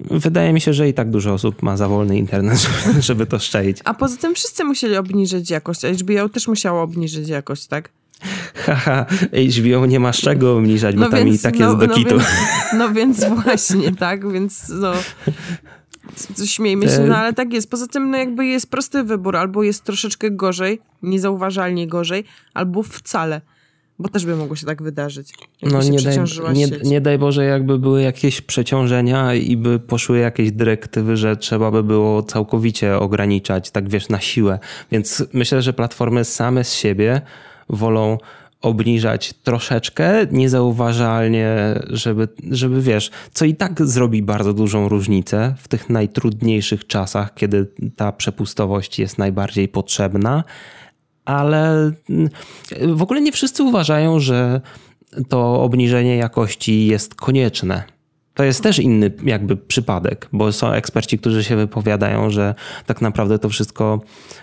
wydaje 0.00 0.52
mi 0.52 0.60
się, 0.60 0.72
że 0.72 0.88
i 0.88 0.94
tak 0.94 1.10
dużo 1.10 1.32
osób 1.32 1.62
ma 1.62 1.76
za 1.76 1.88
wolny 1.88 2.18
internet, 2.18 2.58
żeby, 2.86 3.02
żeby 3.02 3.26
to 3.26 3.38
szczaić. 3.38 3.78
A 3.84 3.94
poza 3.94 4.16
tym 4.16 4.34
wszyscy 4.34 4.64
musieli 4.64 4.96
obniżyć 4.96 5.50
jakość, 5.50 5.84
a 5.84 5.88
HBO 5.92 6.28
też 6.28 6.48
musiało 6.48 6.82
obniżyć 6.82 7.28
jakość, 7.28 7.66
tak? 7.66 7.90
Haha, 8.54 9.06
HBO 9.58 9.86
nie 9.86 10.00
ma 10.00 10.12
z 10.12 10.16
czego 10.16 10.56
obniżać, 10.56 10.94
bo 10.96 11.00
no 11.00 11.10
tam 11.10 11.24
więc, 11.24 11.40
i 11.40 11.42
tak 11.42 11.58
jest 11.58 11.72
no, 11.72 11.78
do 11.78 11.86
no 11.86 11.94
kitu. 11.94 12.18
Więc, 12.18 12.28
no 12.78 12.92
więc 12.92 13.24
właśnie, 13.44 13.92
tak, 13.92 14.32
więc 14.32 14.68
no... 14.68 14.92
Śmiejmy 16.46 16.88
się, 16.88 17.00
no 17.00 17.16
ale 17.16 17.32
tak 17.32 17.52
jest. 17.52 17.70
Poza 17.70 17.86
tym 17.86 18.10
no 18.10 18.18
jakby 18.18 18.46
jest 18.46 18.70
prosty 18.70 19.04
wybór. 19.04 19.36
Albo 19.36 19.62
jest 19.62 19.84
troszeczkę 19.84 20.30
gorzej, 20.30 20.80
niezauważalnie 21.02 21.86
gorzej, 21.86 22.24
albo 22.54 22.82
wcale. 22.82 23.40
Bo 23.98 24.08
też 24.08 24.26
by 24.26 24.36
mogło 24.36 24.56
się 24.56 24.66
tak 24.66 24.82
wydarzyć. 24.82 25.32
No 25.62 25.82
nie 25.82 25.98
daj, 26.02 26.18
nie, 26.54 26.66
nie 26.84 27.00
daj 27.00 27.18
Boże, 27.18 27.44
jakby 27.44 27.78
były 27.78 28.02
jakieś 28.02 28.40
przeciążenia 28.40 29.34
i 29.34 29.56
by 29.56 29.78
poszły 29.78 30.18
jakieś 30.18 30.52
dyrektywy, 30.52 31.16
że 31.16 31.36
trzeba 31.36 31.70
by 31.70 31.82
było 31.82 32.22
całkowicie 32.22 32.98
ograniczać, 32.98 33.70
tak 33.70 33.88
wiesz, 33.88 34.08
na 34.08 34.20
siłę. 34.20 34.58
Więc 34.92 35.24
myślę, 35.32 35.62
że 35.62 35.72
platformy 35.72 36.24
same 36.24 36.64
z 36.64 36.72
siebie 36.72 37.22
wolą 37.68 38.18
obniżać 38.64 39.32
troszeczkę, 39.32 40.26
niezauważalnie, 40.30 41.80
żeby, 41.90 42.28
żeby 42.50 42.82
wiesz, 42.82 43.10
co 43.32 43.44
i 43.44 43.54
tak 43.54 43.86
zrobi 43.86 44.22
bardzo 44.22 44.52
dużą 44.52 44.88
różnicę 44.88 45.54
w 45.58 45.68
tych 45.68 45.90
najtrudniejszych 45.90 46.86
czasach, 46.86 47.34
kiedy 47.34 47.66
ta 47.96 48.12
przepustowość 48.12 48.98
jest 48.98 49.18
najbardziej 49.18 49.68
potrzebna, 49.68 50.44
ale 51.24 51.92
mm, 52.10 52.28
w 52.82 53.02
ogóle 53.02 53.20
nie 53.20 53.32
wszyscy 53.32 53.62
uważają, 53.62 54.20
że 54.20 54.60
to 55.28 55.62
obniżenie 55.62 56.16
jakości 56.16 56.86
jest 56.86 57.14
konieczne. 57.14 57.84
To 58.34 58.44
jest 58.44 58.62
też 58.62 58.78
inny 58.78 59.12
jakby 59.24 59.56
przypadek, 59.56 60.28
bo 60.32 60.52
są 60.52 60.72
eksperci, 60.72 61.18
którzy 61.18 61.44
się 61.44 61.56
wypowiadają, 61.56 62.30
że 62.30 62.54
tak 62.86 63.00
naprawdę 63.00 63.38
to 63.38 63.48
wszystko 63.48 64.00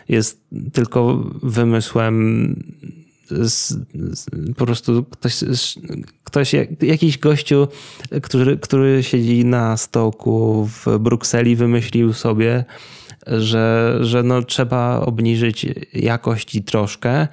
jest 0.09 0.47
tylko 0.73 1.23
wymysłem 1.43 2.55
z, 3.31 3.73
z, 3.93 4.25
po 4.57 4.65
prostu 4.65 5.03
ktoś, 5.03 5.43
ktoś, 6.23 6.55
jakiś 6.81 7.17
gościu, 7.17 7.67
który, 8.21 8.57
który 8.57 9.03
siedzi 9.03 9.45
na 9.45 9.77
stołku 9.77 10.65
w 10.65 10.99
Brukseli, 10.99 11.55
wymyślił 11.55 12.13
sobie, 12.13 12.65
że, 13.27 13.97
że 14.01 14.23
no 14.23 14.41
trzeba 14.43 14.99
obniżyć 14.99 15.65
jakość 15.93 16.59
troszkę, 16.65 17.27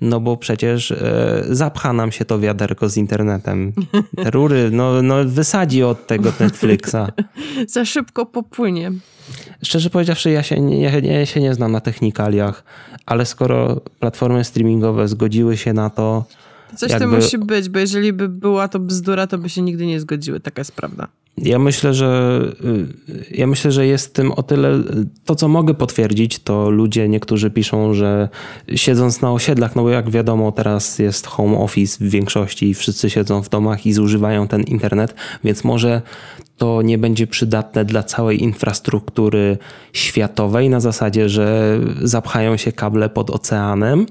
no 0.00 0.20
bo 0.20 0.36
przecież 0.36 0.90
e, 0.90 1.44
zapcha 1.50 1.92
nam 1.92 2.12
się 2.12 2.24
to 2.24 2.40
wiaderko 2.40 2.88
z 2.88 2.96
internetem. 2.96 3.72
Te 4.16 4.30
rury, 4.30 4.70
no, 4.72 5.02
no 5.02 5.24
wysadzi 5.24 5.82
od 5.82 6.06
tego 6.06 6.32
Netflixa. 6.40 7.12
Za 7.68 7.84
szybko 7.84 8.26
popłynie. 8.26 8.92
Szczerze 9.62 9.90
powiedziawszy, 9.90 10.30
ja 10.30 10.42
się, 10.42 10.60
nie, 10.60 10.80
ja 11.02 11.26
się 11.26 11.40
nie 11.40 11.54
znam 11.54 11.72
na 11.72 11.80
technikaliach, 11.80 12.64
ale 13.06 13.26
skoro 13.26 13.80
platformy 14.00 14.44
streamingowe 14.44 15.08
zgodziły 15.08 15.56
się 15.56 15.72
na 15.72 15.90
to. 15.90 16.24
Coś 16.76 16.90
jakby... 16.90 17.06
to 17.06 17.12
musi 17.12 17.38
być, 17.38 17.68
bo 17.68 17.78
jeżeli 17.78 18.12
by 18.12 18.28
była 18.28 18.68
to 18.68 18.78
bzdura, 18.78 19.26
to 19.26 19.38
by 19.38 19.48
się 19.48 19.62
nigdy 19.62 19.86
nie 19.86 20.00
zgodziły. 20.00 20.40
Taka 20.40 20.60
jest 20.60 20.72
prawda. 20.72 21.08
Ja 21.38 21.58
myślę, 21.58 21.94
że 21.94 22.40
y, 23.08 23.24
ja 23.30 23.46
myślę, 23.46 23.72
że 23.72 23.86
jest 23.86 24.14
tym 24.14 24.32
o 24.32 24.42
tyle. 24.42 24.82
To, 25.24 25.34
co 25.34 25.48
mogę 25.48 25.74
potwierdzić, 25.74 26.38
to 26.38 26.70
ludzie 26.70 27.08
niektórzy 27.08 27.50
piszą, 27.50 27.94
że 27.94 28.28
siedząc 28.74 29.20
na 29.20 29.32
osiedlach, 29.32 29.76
no 29.76 29.82
bo 29.82 29.90
jak 29.90 30.10
wiadomo, 30.10 30.52
teraz 30.52 30.98
jest 30.98 31.26
home 31.26 31.58
office 31.58 32.04
w 32.04 32.10
większości 32.10 32.68
i 32.68 32.74
wszyscy 32.74 33.10
siedzą 33.10 33.42
w 33.42 33.48
domach 33.48 33.86
i 33.86 33.92
zużywają 33.92 34.48
ten 34.48 34.62
internet, 34.62 35.14
więc 35.44 35.64
może 35.64 36.02
to 36.56 36.82
nie 36.82 36.98
będzie 36.98 37.26
przydatne 37.26 37.84
dla 37.84 38.02
całej 38.02 38.42
infrastruktury 38.42 39.58
światowej 39.92 40.70
na 40.70 40.80
zasadzie, 40.80 41.28
że 41.28 41.78
zapchają 42.02 42.56
się 42.56 42.72
kable 42.72 43.08
pod 43.08 43.30
oceanem, 43.30 44.06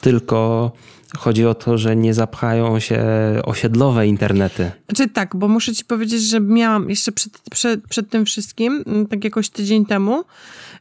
tylko 0.00 0.72
Chodzi 1.18 1.46
o 1.46 1.54
to, 1.54 1.78
że 1.78 1.96
nie 1.96 2.14
zapchają 2.14 2.80
się 2.80 3.04
osiedlowe 3.44 4.06
internety. 4.06 4.70
Znaczy 4.88 5.08
tak, 5.08 5.36
bo 5.36 5.48
muszę 5.48 5.74
ci 5.74 5.84
powiedzieć, 5.84 6.22
że 6.22 6.40
miałam 6.40 6.90
jeszcze 6.90 7.12
przed, 7.12 7.40
przed, 7.50 7.88
przed 7.88 8.10
tym 8.10 8.24
wszystkim, 8.24 8.84
mm, 8.86 9.06
tak 9.06 9.24
jakoś 9.24 9.48
tydzień 9.48 9.86
temu, 9.86 10.24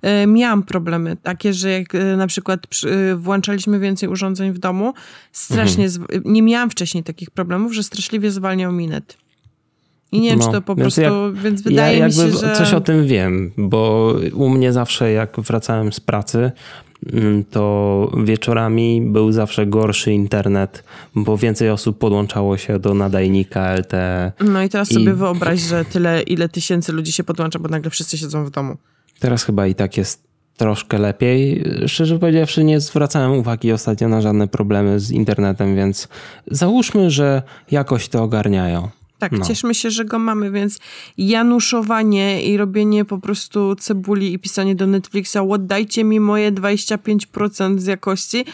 yy, 0.03 0.27
miałam 0.27 0.63
problemy 0.63 1.17
takie, 1.23 1.53
że 1.53 1.69
jak 1.69 1.93
yy, 1.93 2.17
na 2.17 2.27
przykład 2.27 2.67
yy, 2.83 3.15
włączaliśmy 3.15 3.79
więcej 3.79 4.09
urządzeń 4.09 4.51
w 4.51 4.59
domu, 4.59 4.93
strasznie, 5.31 5.85
mhm. 5.85 6.21
nie 6.25 6.41
miałam 6.41 6.69
wcześniej 6.69 7.03
takich 7.03 7.31
problemów, 7.31 7.73
że 7.73 7.83
straszliwie 7.83 8.31
zwalniał 8.31 8.71
mi 8.71 8.87
net. 8.87 9.17
I 10.11 10.19
nie 10.19 10.29
wiem, 10.29 10.39
no, 10.39 10.45
czy 10.45 10.51
to 10.51 10.61
po 10.61 10.75
prostu, 10.75 11.01
jak, 11.01 11.35
więc 11.43 11.61
wydaje 11.61 11.99
ja 11.99 12.05
mi 12.07 12.13
się, 12.13 12.31
że... 12.31 12.55
Coś 12.55 12.73
o 12.73 12.81
tym 12.81 13.07
wiem, 13.07 13.51
bo 13.57 14.13
u 14.33 14.49
mnie 14.49 14.73
zawsze 14.73 15.11
jak 15.11 15.39
wracałem 15.39 15.93
z 15.93 15.99
pracy, 15.99 16.51
to 17.51 18.11
wieczorami 18.23 19.01
był 19.01 19.31
zawsze 19.31 19.65
gorszy 19.65 20.13
internet, 20.13 20.83
bo 21.15 21.37
więcej 21.37 21.69
osób 21.69 21.97
podłączało 21.97 22.57
się 22.57 22.79
do 22.79 22.93
nadajnika 22.93 23.73
LTE. 23.73 24.31
No 24.39 24.63
i 24.63 24.69
teraz 24.69 24.91
i... 24.91 24.93
sobie 24.93 25.13
wyobraź, 25.13 25.59
że 25.59 25.85
tyle, 25.85 26.21
ile 26.21 26.49
tysięcy 26.49 26.91
ludzi 26.91 27.11
się 27.11 27.23
podłącza, 27.23 27.59
bo 27.59 27.69
nagle 27.69 27.91
wszyscy 27.91 28.17
siedzą 28.17 28.45
w 28.45 28.49
domu. 28.49 28.77
Teraz 29.19 29.43
chyba 29.43 29.67
i 29.67 29.75
tak 29.75 29.97
jest 29.97 30.25
troszkę 30.57 30.97
lepiej. 30.97 31.63
Szczerze 31.87 32.19
powiedziawszy, 32.19 32.63
nie 32.63 32.79
zwracałem 32.79 33.31
uwagi 33.31 33.71
ostatnio 33.71 34.09
na 34.09 34.21
żadne 34.21 34.47
problemy 34.47 34.99
z 34.99 35.11
internetem, 35.11 35.75
więc 35.75 36.07
załóżmy, 36.47 37.11
że 37.11 37.41
jakoś 37.71 38.09
to 38.09 38.23
ogarniają. 38.23 38.89
Tak, 39.19 39.31
no. 39.31 39.45
cieszmy 39.45 39.75
się, 39.75 39.91
że 39.91 40.05
go 40.05 40.19
mamy, 40.19 40.51
więc 40.51 40.79
januszowanie 41.17 42.43
i 42.43 42.57
robienie 42.57 43.05
po 43.05 43.17
prostu 43.17 43.75
cebuli 43.75 44.33
i 44.33 44.39
pisanie 44.39 44.75
do 44.75 44.87
Netflixa, 44.87 45.37
oddajcie 45.49 46.03
mi 46.03 46.19
moje 46.19 46.51
25% 46.51 47.79
z 47.79 47.85
jakości, 47.85 48.45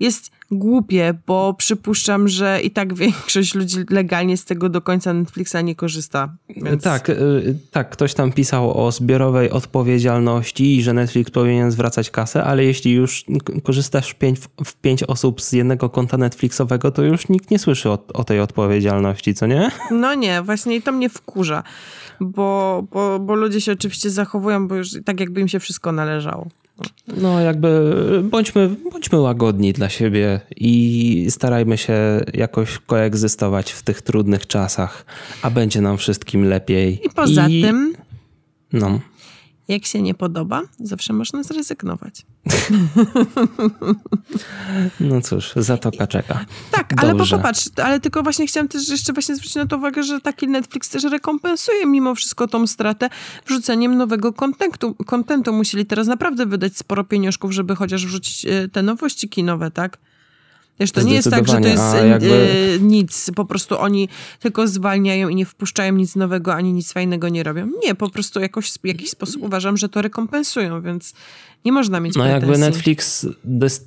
jest 0.00 0.30
głupie, 0.50 1.14
bo 1.26 1.54
przypuszczam, 1.54 2.28
że 2.28 2.60
i 2.62 2.70
tak 2.70 2.94
większość 3.04 3.54
ludzi 3.54 3.76
legalnie 3.90 4.36
z 4.36 4.44
tego 4.44 4.68
do 4.68 4.80
końca 4.80 5.12
Netflixa 5.12 5.56
nie 5.64 5.74
korzysta. 5.74 6.34
Więc... 6.56 6.82
Tak, 6.82 7.10
y, 7.10 7.58
tak, 7.70 7.90
ktoś 7.90 8.14
tam 8.14 8.32
pisał 8.32 8.86
o 8.86 8.92
zbiorowej 8.92 9.50
odpowiedzialności 9.50 10.76
i 10.76 10.82
że 10.82 10.92
Netflix 10.92 11.30
powinien 11.30 11.70
zwracać 11.70 12.10
kasę, 12.10 12.44
ale 12.44 12.64
jeśli 12.64 12.92
już 12.92 13.24
korzystasz 13.62 14.14
pięć, 14.14 14.38
w 14.64 14.74
pięć 14.74 15.02
osób 15.02 15.42
z 15.42 15.52
jednego 15.52 15.88
konta 15.90 16.16
Netflixowego, 16.16 16.90
to 16.90 17.02
już 17.02 17.28
nikt 17.28 17.50
nie 17.50 17.58
słyszy 17.58 17.90
o, 17.90 17.98
o 18.14 18.24
tej 18.24 18.40
odpowiedzialności, 18.40 19.34
co 19.34 19.46
nie? 19.46 19.70
No 19.90 20.14
nie, 20.14 20.42
właśnie 20.42 20.76
i 20.76 20.82
to 20.82 20.92
mnie 20.92 21.08
wkurza, 21.08 21.62
bo, 22.20 22.84
bo, 22.92 23.18
bo 23.18 23.34
ludzie 23.34 23.60
się 23.60 23.72
oczywiście 23.72 24.10
zachowują, 24.10 24.68
bo 24.68 24.74
już 24.74 24.88
tak 25.04 25.20
jakby 25.20 25.40
im 25.40 25.48
się 25.48 25.60
wszystko 25.60 25.92
należało. 25.92 26.48
No, 27.16 27.40
jakby 27.40 27.92
bądźmy, 28.30 28.76
bądźmy 28.92 29.18
łagodni 29.20 29.72
dla 29.72 29.88
siebie 29.88 30.40
i 30.56 31.26
starajmy 31.30 31.78
się 31.78 31.94
jakoś 32.34 32.78
koegzystować 32.78 33.72
w 33.72 33.82
tych 33.82 34.02
trudnych 34.02 34.46
czasach, 34.46 35.06
a 35.42 35.50
będzie 35.50 35.80
nam 35.80 35.98
wszystkim 35.98 36.44
lepiej. 36.44 37.00
I 37.06 37.10
poza 37.14 37.48
I... 37.48 37.62
tym. 37.62 37.94
No. 38.72 39.00
Jak 39.68 39.86
się 39.86 40.02
nie 40.02 40.14
podoba, 40.14 40.62
zawsze 40.80 41.12
można 41.12 41.42
zrezygnować. 41.42 42.26
No 45.00 45.20
cóż, 45.20 45.52
zatoka 45.56 46.06
czeka. 46.06 46.44
Tak, 46.70 46.94
Dobrze. 46.94 47.06
ale 47.06 47.38
popatrz, 47.38 47.68
ale 47.84 48.00
tylko 48.00 48.22
właśnie 48.22 48.46
chciałam 48.46 48.68
też 48.68 48.88
jeszcze 48.88 49.12
właśnie 49.12 49.34
zwrócić 49.34 49.56
na 49.56 49.66
to 49.66 49.76
uwagę, 49.76 50.02
że 50.02 50.20
taki 50.20 50.48
Netflix 50.48 50.88
też 50.88 51.04
rekompensuje 51.04 51.86
mimo 51.86 52.14
wszystko 52.14 52.48
tą 52.48 52.66
stratę 52.66 53.08
wrzuceniem 53.46 53.96
nowego 53.96 54.32
kontentu. 54.32 54.94
kontentu. 54.94 55.52
Musieli 55.52 55.86
teraz 55.86 56.06
naprawdę 56.06 56.46
wydać 56.46 56.76
sporo 56.76 57.04
pieniążków, 57.04 57.52
żeby 57.52 57.76
chociaż 57.76 58.06
wrzucić 58.06 58.46
e, 58.46 58.68
te 58.68 58.82
nowości 58.82 59.28
kinowe, 59.28 59.70
tak? 59.70 59.98
Wiesz, 60.80 60.92
to 60.92 61.02
nie 61.02 61.14
jest 61.14 61.30
tak, 61.30 61.48
że 61.48 61.60
to 61.60 61.68
jest 61.68 61.94
jakby... 62.08 62.78
nic. 62.80 63.30
Po 63.36 63.44
prostu 63.44 63.78
oni 63.78 64.08
tylko 64.40 64.68
zwalniają 64.68 65.28
i 65.28 65.34
nie 65.34 65.46
wpuszczają 65.46 65.92
nic 65.92 66.16
nowego, 66.16 66.54
ani 66.54 66.72
nic 66.72 66.92
fajnego 66.92 67.28
nie 67.28 67.42
robią. 67.42 67.68
Nie, 67.84 67.94
po 67.94 68.10
prostu 68.10 68.40
jakoś, 68.40 68.70
w 68.72 68.86
jakiś 68.86 69.10
sposób 69.10 69.42
uważam, 69.42 69.76
że 69.76 69.88
to 69.88 70.02
rekompensują, 70.02 70.82
więc 70.82 71.14
nie 71.64 71.72
można 71.72 72.00
mieć 72.00 72.14
No 72.14 72.24
pretensji. 72.24 72.50
jakby 72.50 72.66
Netflix 72.66 73.26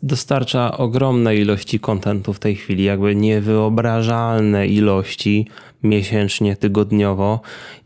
dostarcza 0.03 0.77
ogromne 0.77 1.35
ilości 1.35 1.79
kontentu 1.79 2.33
w 2.33 2.39
tej 2.39 2.55
chwili, 2.55 2.83
jakby 2.83 3.15
niewyobrażalne 3.15 4.67
ilości 4.67 5.47
miesięcznie, 5.83 6.55
tygodniowo 6.55 7.41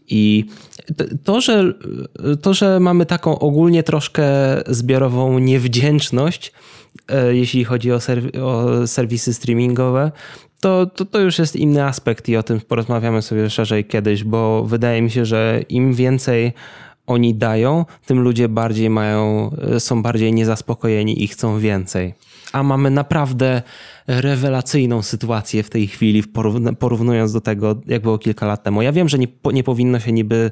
i 0.07 0.45
to, 1.23 1.41
że, 1.41 1.73
to, 2.41 2.53
że 2.53 2.79
mamy 2.79 3.05
taką 3.05 3.39
ogólnie 3.39 3.83
troszkę 3.83 4.23
zbiorową 4.67 5.39
niewdzięczność, 5.39 6.51
jeśli 7.31 7.63
chodzi 7.63 7.91
o, 7.91 7.99
serw 7.99 8.25
o 8.43 8.87
serwisy 8.87 9.33
streamingowe, 9.33 10.11
to, 10.59 10.85
to, 10.85 11.05
to 11.05 11.19
już 11.19 11.39
jest 11.39 11.55
inny 11.55 11.83
aspekt 11.83 12.29
i 12.29 12.37
o 12.37 12.43
tym 12.43 12.61
porozmawiamy 12.61 13.21
sobie 13.21 13.49
szerzej 13.49 13.85
kiedyś, 13.85 14.23
bo 14.23 14.63
wydaje 14.63 15.01
mi 15.01 15.11
się, 15.11 15.25
że 15.25 15.61
im 15.69 15.93
więcej 15.93 16.53
oni 17.07 17.35
dają, 17.35 17.85
tym 18.05 18.19
ludzie 18.19 18.49
bardziej 18.49 18.89
mają, 18.89 19.51
e, 19.75 19.79
są 19.79 20.03
bardziej 20.03 20.33
niezaspokojeni 20.33 21.23
i 21.23 21.27
chcą 21.27 21.59
więcej. 21.59 22.13
A 22.53 22.63
mamy 22.63 22.89
naprawdę 22.89 23.61
rewelacyjną 24.19 25.01
sytuację 25.01 25.63
w 25.63 25.69
tej 25.69 25.87
chwili, 25.87 26.23
porównując 26.79 27.33
do 27.33 27.41
tego, 27.41 27.81
jak 27.87 28.01
było 28.01 28.17
kilka 28.17 28.45
lat 28.45 28.63
temu. 28.63 28.81
Ja 28.81 28.91
wiem, 28.91 29.09
że 29.09 29.19
nie, 29.19 29.27
nie 29.53 29.63
powinno 29.63 29.99
się 29.99 30.11
niby 30.11 30.51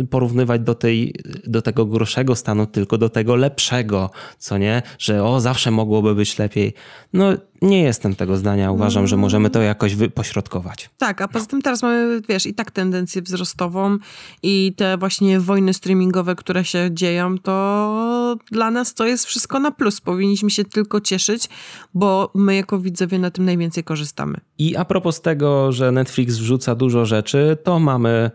y, 0.00 0.04
porównywać 0.04 0.60
do, 0.60 0.74
tej, 0.74 1.14
do 1.46 1.62
tego 1.62 1.86
gorszego 1.86 2.36
stanu, 2.36 2.66
tylko 2.66 2.98
do 2.98 3.08
tego 3.08 3.36
lepszego, 3.36 4.10
co 4.38 4.58
nie? 4.58 4.82
Że 4.98 5.24
o, 5.24 5.40
zawsze 5.40 5.70
mogłoby 5.70 6.14
być 6.14 6.38
lepiej. 6.38 6.74
No, 7.12 7.32
nie 7.62 7.82
jestem 7.82 8.14
tego 8.14 8.36
zdania. 8.36 8.72
Uważam, 8.72 9.06
że 9.06 9.16
możemy 9.16 9.50
to 9.50 9.62
jakoś 9.62 9.96
pośrodkować. 10.14 10.90
Tak, 10.98 11.20
a 11.20 11.28
poza 11.28 11.46
tym 11.46 11.62
teraz 11.62 11.82
mamy, 11.82 12.20
wiesz, 12.28 12.46
i 12.46 12.54
tak 12.54 12.70
tendencję 12.70 13.22
wzrostową 13.22 13.98
i 14.42 14.72
te 14.76 14.98
właśnie 14.98 15.40
wojny 15.40 15.74
streamingowe, 15.74 16.34
które 16.36 16.64
się 16.64 16.88
dzieją, 16.92 17.38
to 17.38 18.36
dla 18.50 18.70
nas 18.70 18.94
to 18.94 19.06
jest 19.06 19.24
wszystko 19.24 19.58
na 19.58 19.70
plus. 19.70 20.00
Powinniśmy 20.00 20.50
się 20.50 20.64
tylko 20.64 21.00
cieszyć, 21.00 21.48
bo 21.94 22.09
my 22.34 22.56
jako 22.56 22.78
widzowie 22.78 23.18
na 23.18 23.30
tym 23.30 23.44
najwięcej 23.44 23.84
korzystamy. 23.84 24.38
I 24.58 24.76
a 24.76 24.84
propos 24.84 25.20
tego, 25.20 25.72
że 25.72 25.92
Netflix 25.92 26.36
wrzuca 26.36 26.74
dużo 26.74 27.06
rzeczy, 27.06 27.56
to 27.64 27.78
mamy 27.78 28.30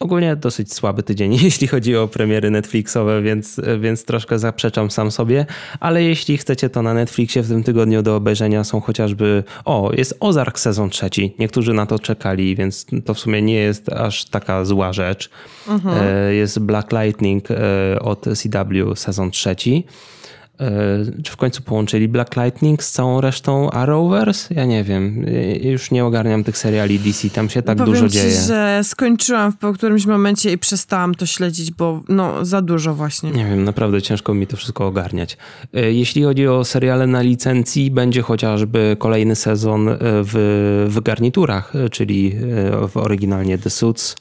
Ogólnie 0.00 0.36
dosyć 0.36 0.74
słaby 0.74 1.02
tydzień, 1.02 1.34
jeśli 1.42 1.66
chodzi 1.66 1.96
o 1.96 2.08
premiery 2.08 2.50
Netflixowe, 2.50 3.22
więc, 3.22 3.60
więc 3.80 4.04
troszkę 4.04 4.38
zaprzeczam 4.38 4.90
sam 4.90 5.10
sobie, 5.10 5.46
ale 5.80 6.02
jeśli 6.02 6.38
chcecie, 6.38 6.70
to 6.70 6.82
na 6.82 6.94
Netflixie 6.94 7.42
w 7.42 7.48
tym 7.48 7.62
tygodniu 7.62 8.02
do 8.02 8.16
obejrzenia 8.16 8.64
są 8.64 8.80
chociażby. 8.80 9.44
O, 9.64 9.90
jest 9.92 10.16
Ozark 10.20 10.58
sezon 10.58 10.90
trzeci. 10.90 11.34
Niektórzy 11.38 11.72
na 11.72 11.86
to 11.86 11.98
czekali, 11.98 12.56
więc 12.56 12.86
to 13.04 13.14
w 13.14 13.18
sumie 13.18 13.42
nie 13.42 13.54
jest 13.54 13.92
aż 13.92 14.24
taka 14.24 14.64
zła 14.64 14.92
rzecz. 14.92 15.30
Mhm. 15.68 15.96
E, 16.02 16.34
jest 16.34 16.58
Black 16.58 16.92
Lightning 16.92 17.50
e, 17.50 17.54
od 18.00 18.24
CW 18.34 18.96
sezon 18.96 19.30
trzeci. 19.30 19.84
E, 20.60 21.22
czy 21.22 21.32
w 21.32 21.36
końcu 21.36 21.62
połączyli 21.62 22.08
Black 22.08 22.36
Lightning 22.36 22.82
z 22.82 22.92
całą 22.92 23.20
resztą 23.20 23.70
Arrowverse? 23.70 24.54
Ja 24.54 24.64
nie 24.64 24.84
wiem. 24.84 25.26
Już 25.62 25.90
nie 25.90 26.04
ogarniam 26.04 26.44
tych 26.44 26.58
seriali 26.58 26.98
DC, 26.98 27.30
tam 27.30 27.48
się 27.48 27.62
tak 27.62 27.78
Powiem 27.78 27.94
dużo 27.94 28.08
ci, 28.08 28.14
dzieje. 28.14 28.40
że 28.40 28.80
skończyłam 28.84 29.52
w 29.62 29.74
którymś 29.74 30.06
momencie 30.06 30.52
i 30.52 30.58
przestałam 30.58 31.14
to 31.14 31.26
śledzić, 31.26 31.70
bo 31.70 32.02
no 32.08 32.44
za 32.44 32.62
dużo 32.62 32.94
właśnie. 32.94 33.30
Nie 33.30 33.44
wiem, 33.44 33.64
naprawdę 33.64 34.02
ciężko 34.02 34.34
mi 34.34 34.46
to 34.46 34.56
wszystko 34.56 34.86
ogarniać. 34.86 35.36
E, 35.74 35.92
jeśli 35.92 36.22
chodzi 36.22 36.46
o 36.48 36.64
seriale 36.64 37.06
na 37.06 37.22
licencji, 37.22 37.90
będzie 37.90 38.22
chociażby 38.22 38.96
kolejny 38.98 39.36
sezon 39.36 39.88
e, 39.88 39.96
w, 40.00 40.86
w 40.88 41.00
garniturach, 41.00 41.72
czyli 41.90 42.36
w 42.88 42.96
oryginalnie 42.96 43.58
The 43.58 43.70
Suits. 43.70 44.16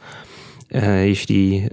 Jeśli 1.05 1.63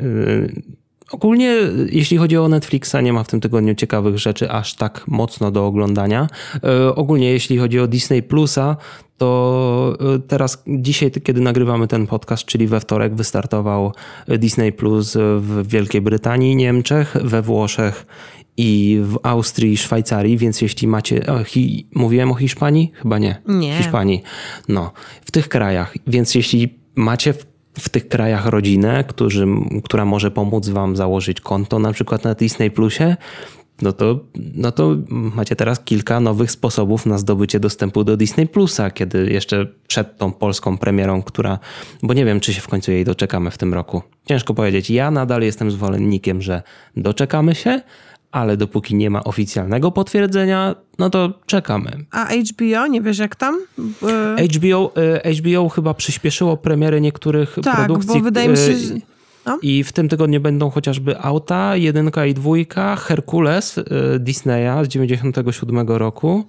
Ogólnie, 1.12 1.56
jeśli 1.90 2.16
chodzi 2.16 2.36
o 2.36 2.48
Netflixa, 2.48 2.94
nie 3.02 3.12
ma 3.12 3.24
w 3.24 3.28
tym 3.28 3.40
tygodniu 3.40 3.74
ciekawych 3.74 4.18
rzeczy 4.18 4.50
aż 4.50 4.74
tak 4.74 5.04
mocno 5.08 5.50
do 5.50 5.66
oglądania. 5.66 6.26
E, 6.64 6.94
ogólnie, 6.94 7.30
jeśli 7.30 7.58
chodzi 7.58 7.80
o 7.80 7.86
Disney 7.86 8.22
Plusa, 8.22 8.76
to 9.18 9.96
e, 10.14 10.18
teraz, 10.18 10.62
dzisiaj, 10.66 11.10
kiedy 11.10 11.40
nagrywamy 11.40 11.88
ten 11.88 12.06
podcast, 12.06 12.44
czyli 12.44 12.66
we 12.66 12.80
wtorek, 12.80 13.14
wystartował 13.14 13.92
Disney 14.28 14.72
Plus 14.72 15.16
w 15.38 15.68
Wielkiej 15.68 16.00
Brytanii, 16.00 16.56
Niemczech, 16.56 17.16
we 17.24 17.42
Włoszech 17.42 18.06
i 18.56 19.00
w 19.02 19.18
Austrii 19.22 19.72
i 19.72 19.76
Szwajcarii, 19.76 20.38
więc 20.38 20.60
jeśli 20.60 20.88
macie. 20.88 21.26
O, 21.26 21.44
hi, 21.44 21.86
mówiłem 21.94 22.32
o 22.32 22.34
Hiszpanii? 22.34 22.92
Chyba 22.94 23.18
nie. 23.18 23.42
Nie. 23.48 23.76
Hiszpanii. 23.76 24.22
No, 24.68 24.92
w 25.24 25.30
tych 25.30 25.48
krajach. 25.48 25.94
Więc 26.06 26.34
jeśli 26.34 26.78
macie 26.94 27.32
w 27.32 27.51
w 27.78 27.88
tych 27.88 28.08
krajach 28.08 28.46
rodzinę, 28.46 29.04
którzy, 29.04 29.46
która 29.84 30.04
może 30.04 30.30
pomóc 30.30 30.68
wam 30.68 30.96
założyć 30.96 31.40
konto 31.40 31.78
na 31.78 31.92
przykład 31.92 32.24
na 32.24 32.34
Disney 32.34 32.70
Plusie, 32.70 33.16
no 33.82 33.92
to, 33.92 34.20
no 34.54 34.72
to 34.72 34.96
macie 35.08 35.56
teraz 35.56 35.80
kilka 35.80 36.20
nowych 36.20 36.50
sposobów 36.50 37.06
na 37.06 37.18
zdobycie 37.18 37.60
dostępu 37.60 38.04
do 38.04 38.16
Disney 38.16 38.48
Plusa, 38.48 38.90
kiedy 38.90 39.32
jeszcze 39.32 39.66
przed 39.86 40.18
tą 40.18 40.32
polską 40.32 40.78
premierą, 40.78 41.22
która, 41.22 41.58
bo 42.02 42.14
nie 42.14 42.24
wiem, 42.24 42.40
czy 42.40 42.54
się 42.54 42.60
w 42.60 42.68
końcu 42.68 42.92
jej 42.92 43.04
doczekamy 43.04 43.50
w 43.50 43.58
tym 43.58 43.74
roku. 43.74 44.02
Ciężko 44.26 44.54
powiedzieć. 44.54 44.90
Ja 44.90 45.10
nadal 45.10 45.42
jestem 45.42 45.70
zwolennikiem, 45.70 46.42
że 46.42 46.62
doczekamy 46.96 47.54
się, 47.54 47.80
ale 48.32 48.56
dopóki 48.56 48.94
nie 48.94 49.10
ma 49.10 49.24
oficjalnego 49.24 49.92
potwierdzenia, 49.92 50.74
no 50.98 51.10
to 51.10 51.32
czekamy. 51.46 52.04
A 52.10 52.26
HBO, 52.26 52.86
nie 52.86 53.00
wiesz 53.00 53.18
jak 53.18 53.36
tam? 53.36 53.60
HBO, 54.56 54.92
e, 55.24 55.32
HBO 55.34 55.68
chyba 55.68 55.94
przyspieszyło 55.94 56.56
premiery 56.56 57.00
niektórych 57.00 57.56
tak, 57.64 57.76
produkcji. 57.76 58.18
Bo 58.18 58.24
wydaje 58.24 58.48
mi 58.48 58.56
się, 58.56 58.62
e, 58.62 58.76
że... 58.76 58.94
No? 59.46 59.58
I 59.62 59.84
w 59.84 59.92
tym 59.92 60.08
tygodniu 60.08 60.40
będą 60.40 60.70
chociażby 60.70 61.18
Auta, 61.20 61.76
jedynka 61.76 62.26
i 62.26 62.34
dwójka, 62.34 62.96
Herkules 62.96 63.78
e, 63.78 63.84
Disneya 64.18 64.84
z 64.84 64.88
97 64.88 65.88
roku. 65.88 66.44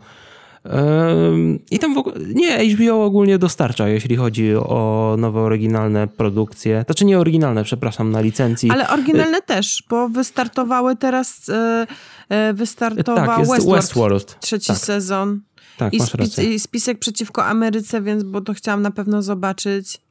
I 1.72 1.80
tam 1.80 1.94
w 1.96 1.98
ogóle, 1.98 2.16
nie, 2.20 2.76
HBO 2.76 3.04
ogólnie 3.04 3.38
dostarcza, 3.38 3.88
jeśli 3.88 4.16
chodzi 4.16 4.56
o 4.56 5.16
nowe 5.20 5.42
oryginalne 5.42 6.08
produkcje. 6.08 6.84
Znaczy 6.86 7.06
nie 7.06 7.20
oryginalne, 7.20 7.64
przepraszam, 7.64 8.12
na 8.12 8.22
licencji. 8.22 8.70
Ale 8.70 8.90
oryginalne 8.90 9.42
też, 9.42 9.84
bo 9.90 10.10
wystartowały 10.10 10.96
teraz, 10.96 11.50
e, 11.50 11.88
e, 12.30 12.54
wystartował 12.54 13.28
tak, 13.28 13.40
Westworld, 13.40 13.82
Westworld. 13.82 14.40
trzeci 14.40 14.68
tak. 14.68 14.78
sezon. 14.78 15.42
Tak, 15.78 15.94
I, 15.94 15.98
masz 15.98 16.14
rację. 16.14 16.54
I 16.54 16.60
spisek 16.60 17.00
przeciwko 17.00 17.46
Ameryce, 17.46 18.02
więc 18.02 18.24
bo 18.24 18.42
to 18.42 18.54
chciałam 18.54 18.82
na 18.82 18.92
pewno 18.92 19.22
zobaczyć. 19.22 20.02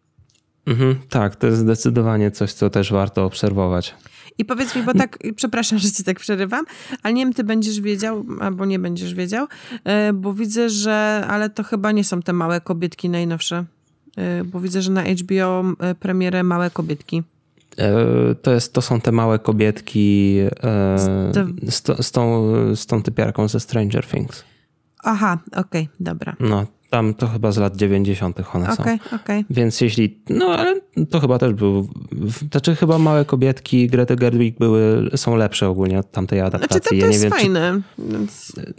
Mhm, 0.66 0.96
tak, 1.08 1.36
to 1.36 1.46
jest 1.46 1.58
zdecydowanie 1.58 2.30
coś, 2.30 2.52
co 2.52 2.70
też 2.70 2.92
warto 2.92 3.24
obserwować. 3.24 3.94
I 4.38 4.44
powiedz 4.44 4.76
mi, 4.76 4.82
bo 4.82 4.94
tak, 4.94 5.18
przepraszam, 5.36 5.78
że 5.78 5.90
ci 5.90 6.04
tak 6.04 6.20
przerywam, 6.20 6.64
ale 7.02 7.14
nie 7.14 7.24
wiem, 7.24 7.34
ty 7.34 7.44
będziesz 7.44 7.80
wiedział, 7.80 8.24
albo 8.40 8.64
nie 8.64 8.78
będziesz 8.78 9.14
wiedział, 9.14 9.46
e, 9.84 10.12
bo 10.12 10.34
widzę, 10.34 10.68
że, 10.68 11.24
ale 11.28 11.50
to 11.50 11.62
chyba 11.62 11.92
nie 11.92 12.04
są 12.04 12.22
te 12.22 12.32
małe 12.32 12.60
kobietki 12.60 13.08
najnowsze, 13.08 13.64
e, 14.16 14.44
bo 14.44 14.60
widzę, 14.60 14.82
że 14.82 14.90
na 14.90 15.02
HBO 15.02 15.64
e, 15.78 15.94
premierę 15.94 16.42
Małe 16.42 16.70
Kobietki. 16.70 17.22
To, 18.42 18.52
jest, 18.52 18.72
to 18.72 18.82
są 18.82 19.00
te 19.00 19.12
małe 19.12 19.38
kobietki 19.38 20.36
z, 20.96 21.36
z, 21.74 22.06
z, 22.06 22.10
tą, 22.10 22.54
z 22.76 22.86
tą 22.86 23.02
typiarką 23.02 23.48
ze 23.48 23.60
Stranger 23.60 24.06
Things. 24.06 24.44
Aha, 25.04 25.38
okej, 25.52 25.82
okay, 25.82 25.88
dobra. 26.00 26.36
No, 26.40 26.66
tam 26.92 27.14
to 27.14 27.28
chyba 27.28 27.52
z 27.52 27.58
lat 27.58 27.76
90. 27.76 28.40
one 28.54 28.72
okay, 28.72 28.98
są. 29.10 29.16
Okay. 29.16 29.44
Więc 29.50 29.80
jeśli. 29.80 30.22
No 30.30 30.46
ale 30.46 30.80
to 31.10 31.20
chyba 31.20 31.38
też 31.38 31.52
był. 31.52 31.88
Znaczy, 32.50 32.76
chyba 32.76 32.98
małe 32.98 33.24
kobietki 33.24 33.86
Greta 33.86 34.16
Gerwig 34.16 34.58
były, 34.58 35.10
są 35.16 35.36
lepsze 35.36 35.68
ogólnie 35.68 35.98
od 35.98 36.10
tamtej 36.10 36.40
adaptacji. 36.40 36.68
Znaczy, 36.68 36.84
to, 36.84 36.90
to 36.90 36.94
ja 36.94 37.06
jest 37.06 37.24
nie 37.24 37.30
wiem, 37.30 37.38
fajne. 37.38 37.80
Czy... 38.54 38.74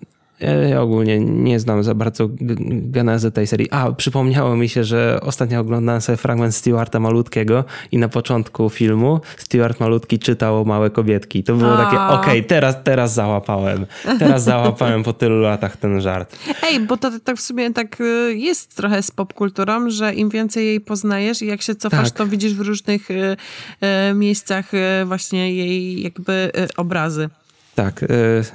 Ja 0.70 0.82
ogólnie 0.82 1.20
nie 1.20 1.60
znam 1.60 1.84
za 1.84 1.96
bardzo 1.96 2.30
genezy 2.70 3.32
tej 3.32 3.48
serii. 3.48 3.72
A, 3.72 3.92
przypomniało 3.92 4.56
mi 4.56 4.70
się, 4.70 4.84
że 4.84 5.20
ostatnio 5.22 5.60
oglądałem 5.60 6.02
sobie 6.02 6.18
fragment 6.18 6.56
Stewarta 6.56 7.00
Malutkiego 7.00 7.64
i 7.92 7.98
na 7.98 8.10
początku 8.10 8.70
filmu 8.70 9.22
Stewart 9.38 9.80
Malutki 9.80 10.20
czytał 10.20 10.66
Małe 10.66 10.90
Kobietki. 10.90 11.44
To 11.44 11.56
było 11.56 11.74
A. 11.74 11.84
takie, 11.84 11.98
okej, 12.02 12.40
okay, 12.40 12.44
teraz, 12.44 12.76
teraz 12.84 13.14
załapałem. 13.14 13.86
Teraz 14.20 14.44
załapałem 14.44 15.04
po 15.04 15.14
tylu 15.14 15.42
latach 15.42 15.78
ten 15.78 16.02
żart. 16.02 16.38
Ej, 16.64 16.80
bo 16.80 16.98
to 16.98 17.12
tak 17.24 17.38
w 17.38 17.42
sumie 17.42 17.74
tak 17.74 18.02
y, 18.02 18.36
jest 18.36 18.76
trochę 18.76 19.04
z 19.04 19.12
popkulturą, 19.12 19.90
że 19.90 20.14
im 20.14 20.30
więcej 20.30 20.66
jej 20.66 20.82
poznajesz 20.82 21.42
i 21.42 21.48
jak 21.48 21.62
się 21.62 21.76
cofasz, 21.76 22.12
tak. 22.12 22.18
to 22.18 22.28
widzisz 22.28 22.54
w 22.54 22.62
różnych 22.62 23.12
y, 23.12 23.38
y, 24.12 24.14
miejscach 24.14 24.72
właśnie 25.06 25.56
jej 25.56 26.04
jakby 26.04 26.52
obrazy. 26.78 27.30
Tak, 27.76 28.04
e, 28.04 28.08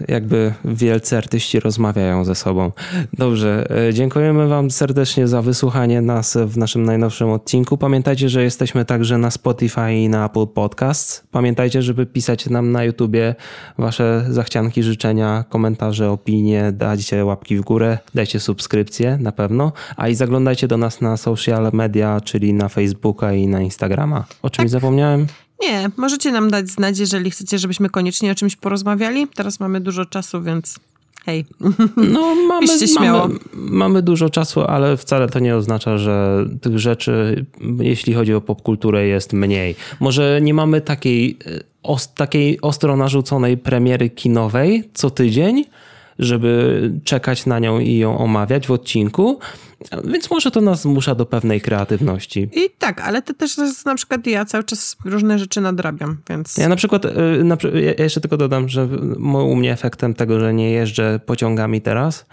jakby 0.09 0.55
wielcy 0.65 1.17
artyści 1.17 1.61
rozmawiają 1.61 2.25
ze 2.25 2.35
sobą. 2.35 2.73
Dobrze, 3.13 3.67
e, 3.89 3.95
dziękujemy 3.95 4.49
Wam 4.49 4.71
serdecznie 4.71 5.29
za 5.29 5.43
wysłuchanie 5.43 6.01
nas 6.01 6.37
w 6.47 6.57
naszym 6.57 6.83
najnowszym 6.83 7.31
odcinku. 7.31 7.79
Pamiętajcie, 7.79 8.29
że 8.29 8.43
jesteśmy 8.43 8.85
także 8.85 9.19
na 9.19 9.31
Spotify 9.31 9.95
i 9.95 10.09
na 10.09 10.27
Apple 10.27 10.47
Podcasts. 10.47 11.23
Pamiętajcie, 11.31 11.83
żeby 11.83 12.07
pisać 12.07 12.47
nam 12.47 12.73
na 12.73 12.85
YouTubie 12.85 13.35
Wasze 13.79 14.25
zachcianki, 14.29 14.83
życzenia, 14.83 15.45
komentarze, 15.49 16.11
opinie, 16.11 16.73
dajcie 16.73 17.25
łapki 17.25 17.57
w 17.57 17.61
górę, 17.61 17.99
dajcie 18.15 18.41
subskrypcję 18.41 19.19
na 19.21 19.33
pewno, 19.33 19.73
a 19.97 20.09
i 20.09 20.15
zaglądajcie 20.15 20.69
do 20.69 20.77
nas 20.77 21.01
na 21.01 21.17
social 21.17 21.71
media, 21.73 22.21
czyli 22.21 22.55
na 22.55 22.69
Facebooka 22.69 23.33
i 23.33 23.47
na 23.47 23.61
Instagrama. 23.61 24.25
O 24.43 24.51
czymś 24.51 24.65
tak. 24.65 24.81
zapomniałem? 24.81 25.27
Nie, 25.61 25.91
możecie 25.97 26.33
nam 26.33 26.51
dać 26.51 26.69
znać, 26.69 26.99
jeżeli 26.99 27.31
chcecie, 27.31 27.59
żebyśmy 27.59 27.91
koniecznie 27.91 28.33
o 28.33 28.35
czymś 28.35 28.57
porozmawiali. 28.57 29.27
Teraz 29.35 29.61
mamy 29.61 29.81
dużo 29.81 30.05
czasu, 30.05 30.43
więc 30.43 30.81
hej. 31.27 31.45
No, 31.97 32.35
mamy, 32.49 32.67
mamy, 33.01 33.35
mamy 33.55 34.03
dużo 34.03 34.31
czasu, 34.31 34.61
ale 34.61 34.97
wcale 34.97 35.29
to 35.29 35.39
nie 35.39 35.57
oznacza, 35.57 35.99
że 35.99 36.47
tych 36.61 36.79
rzeczy, 36.79 37.47
jeśli 37.81 38.15
chodzi 38.15 38.35
o 38.35 38.41
popkulturę, 38.41 39.07
jest 39.07 39.33
mniej. 39.33 39.75
Może 40.01 40.41
nie 40.43 40.55
mamy 40.55 40.81
takiej, 40.81 41.39
os, 41.83 42.15
takiej 42.15 42.61
ostro 42.61 42.97
narzuconej 42.97 43.57
premiery 43.57 44.11
kinowej 44.11 44.85
co 44.95 45.11
tydzień, 45.11 45.65
żeby 46.19 46.93
czekać 47.05 47.47
na 47.47 47.59
nią 47.59 47.79
i 47.79 47.99
ją 47.99 48.19
omawiać 48.19 48.67
w 48.67 48.71
odcinku, 48.71 49.39
więc 50.05 50.31
może 50.31 50.51
to 50.51 50.61
nas 50.61 50.83
zmusza 50.83 51.15
do 51.15 51.27
pewnej 51.27 51.61
kreatywności. 51.61 52.49
I 52.53 52.71
tak, 52.79 53.01
ale 53.01 53.23
to 53.23 53.35
też 53.35 53.59
jest 53.59 53.87
na 53.87 53.95
przykład 53.95 54.27
ja 54.27 54.45
cały 54.45 54.65
czas 54.65 54.97
różne 55.05 55.39
rzeczy 55.39 55.61
nadrabiam, 55.61 56.17
więc... 56.29 56.57
Ja 56.57 56.69
na 56.69 56.77
przykład, 56.77 57.05
y, 57.05 57.11
ja 57.99 58.05
jeszcze 58.05 58.21
tylko 58.21 58.37
dodam, 58.37 58.69
że 58.69 58.89
u 59.45 59.57
mnie 59.57 59.73
efektem 59.73 60.15
tego, 60.15 60.41
że 60.41 60.55
nie 60.55 60.71
jeżdżę 60.71 61.21
pociągami 61.27 61.81
teraz, 61.81 62.27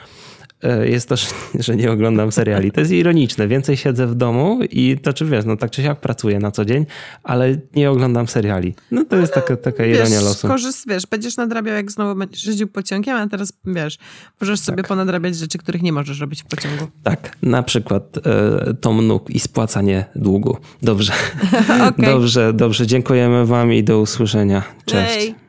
jest 0.83 1.09
to, 1.09 1.15
że 1.65 1.75
nie 1.75 1.91
oglądam 1.91 2.31
seriali. 2.31 2.71
To 2.71 2.79
jest 2.79 2.91
ironiczne. 2.91 3.47
Więcej 3.47 3.77
siedzę 3.77 4.07
w 4.07 4.15
domu 4.15 4.59
i 4.71 4.97
to 5.03 5.13
czy 5.13 5.25
wiesz, 5.25 5.45
no 5.45 5.57
tak 5.57 5.71
czy 5.71 5.83
siak 5.83 5.99
pracuję 5.99 6.39
na 6.39 6.51
co 6.51 6.65
dzień, 6.65 6.85
ale 7.23 7.57
nie 7.75 7.91
oglądam 7.91 8.27
seriali. 8.27 8.75
No 8.91 9.05
to 9.05 9.15
jest 9.15 9.33
taka, 9.33 9.57
taka 9.57 9.85
ironia 9.85 10.05
wiesz, 10.09 10.23
losu. 10.23 10.47
Korzyst, 10.47 10.89
wiesz, 10.89 11.07
będziesz 11.07 11.37
nadrabiał, 11.37 11.75
jak 11.75 11.91
znowu 11.91 12.19
będziesz 12.19 12.45
jeździł 12.45 12.67
pociągiem, 12.67 13.15
a 13.17 13.27
teraz, 13.27 13.53
wiesz, 13.65 13.97
możesz 14.41 14.59
sobie 14.59 14.77
Tak. 14.77 14.87
ponadrabiać 14.87 15.35
rzeczy, 15.35 15.57
których 15.57 15.81
nie 15.81 15.91
możesz 15.93 16.19
robić 16.19 16.43
w 16.43 16.45
pociągu. 16.45 16.87
Tak, 17.03 17.37
na 17.41 17.63
przykład 17.63 18.17
e, 18.17 18.73
tom 18.73 19.07
nóg 19.07 19.29
i 19.29 19.39
spłacanie 19.39 20.05
długu. 20.15 20.57
Dobrze. 20.81 21.13
Okej. 21.89 22.05
Dobrze, 22.05 22.53
dobrze. 22.53 22.87
Dziękujemy 22.87 23.45
wam 23.45 23.73
i 23.73 23.83
do 23.83 23.99
usłyszenia. 23.99 24.63
Cześć. 24.85 25.15
Hej. 25.15 25.44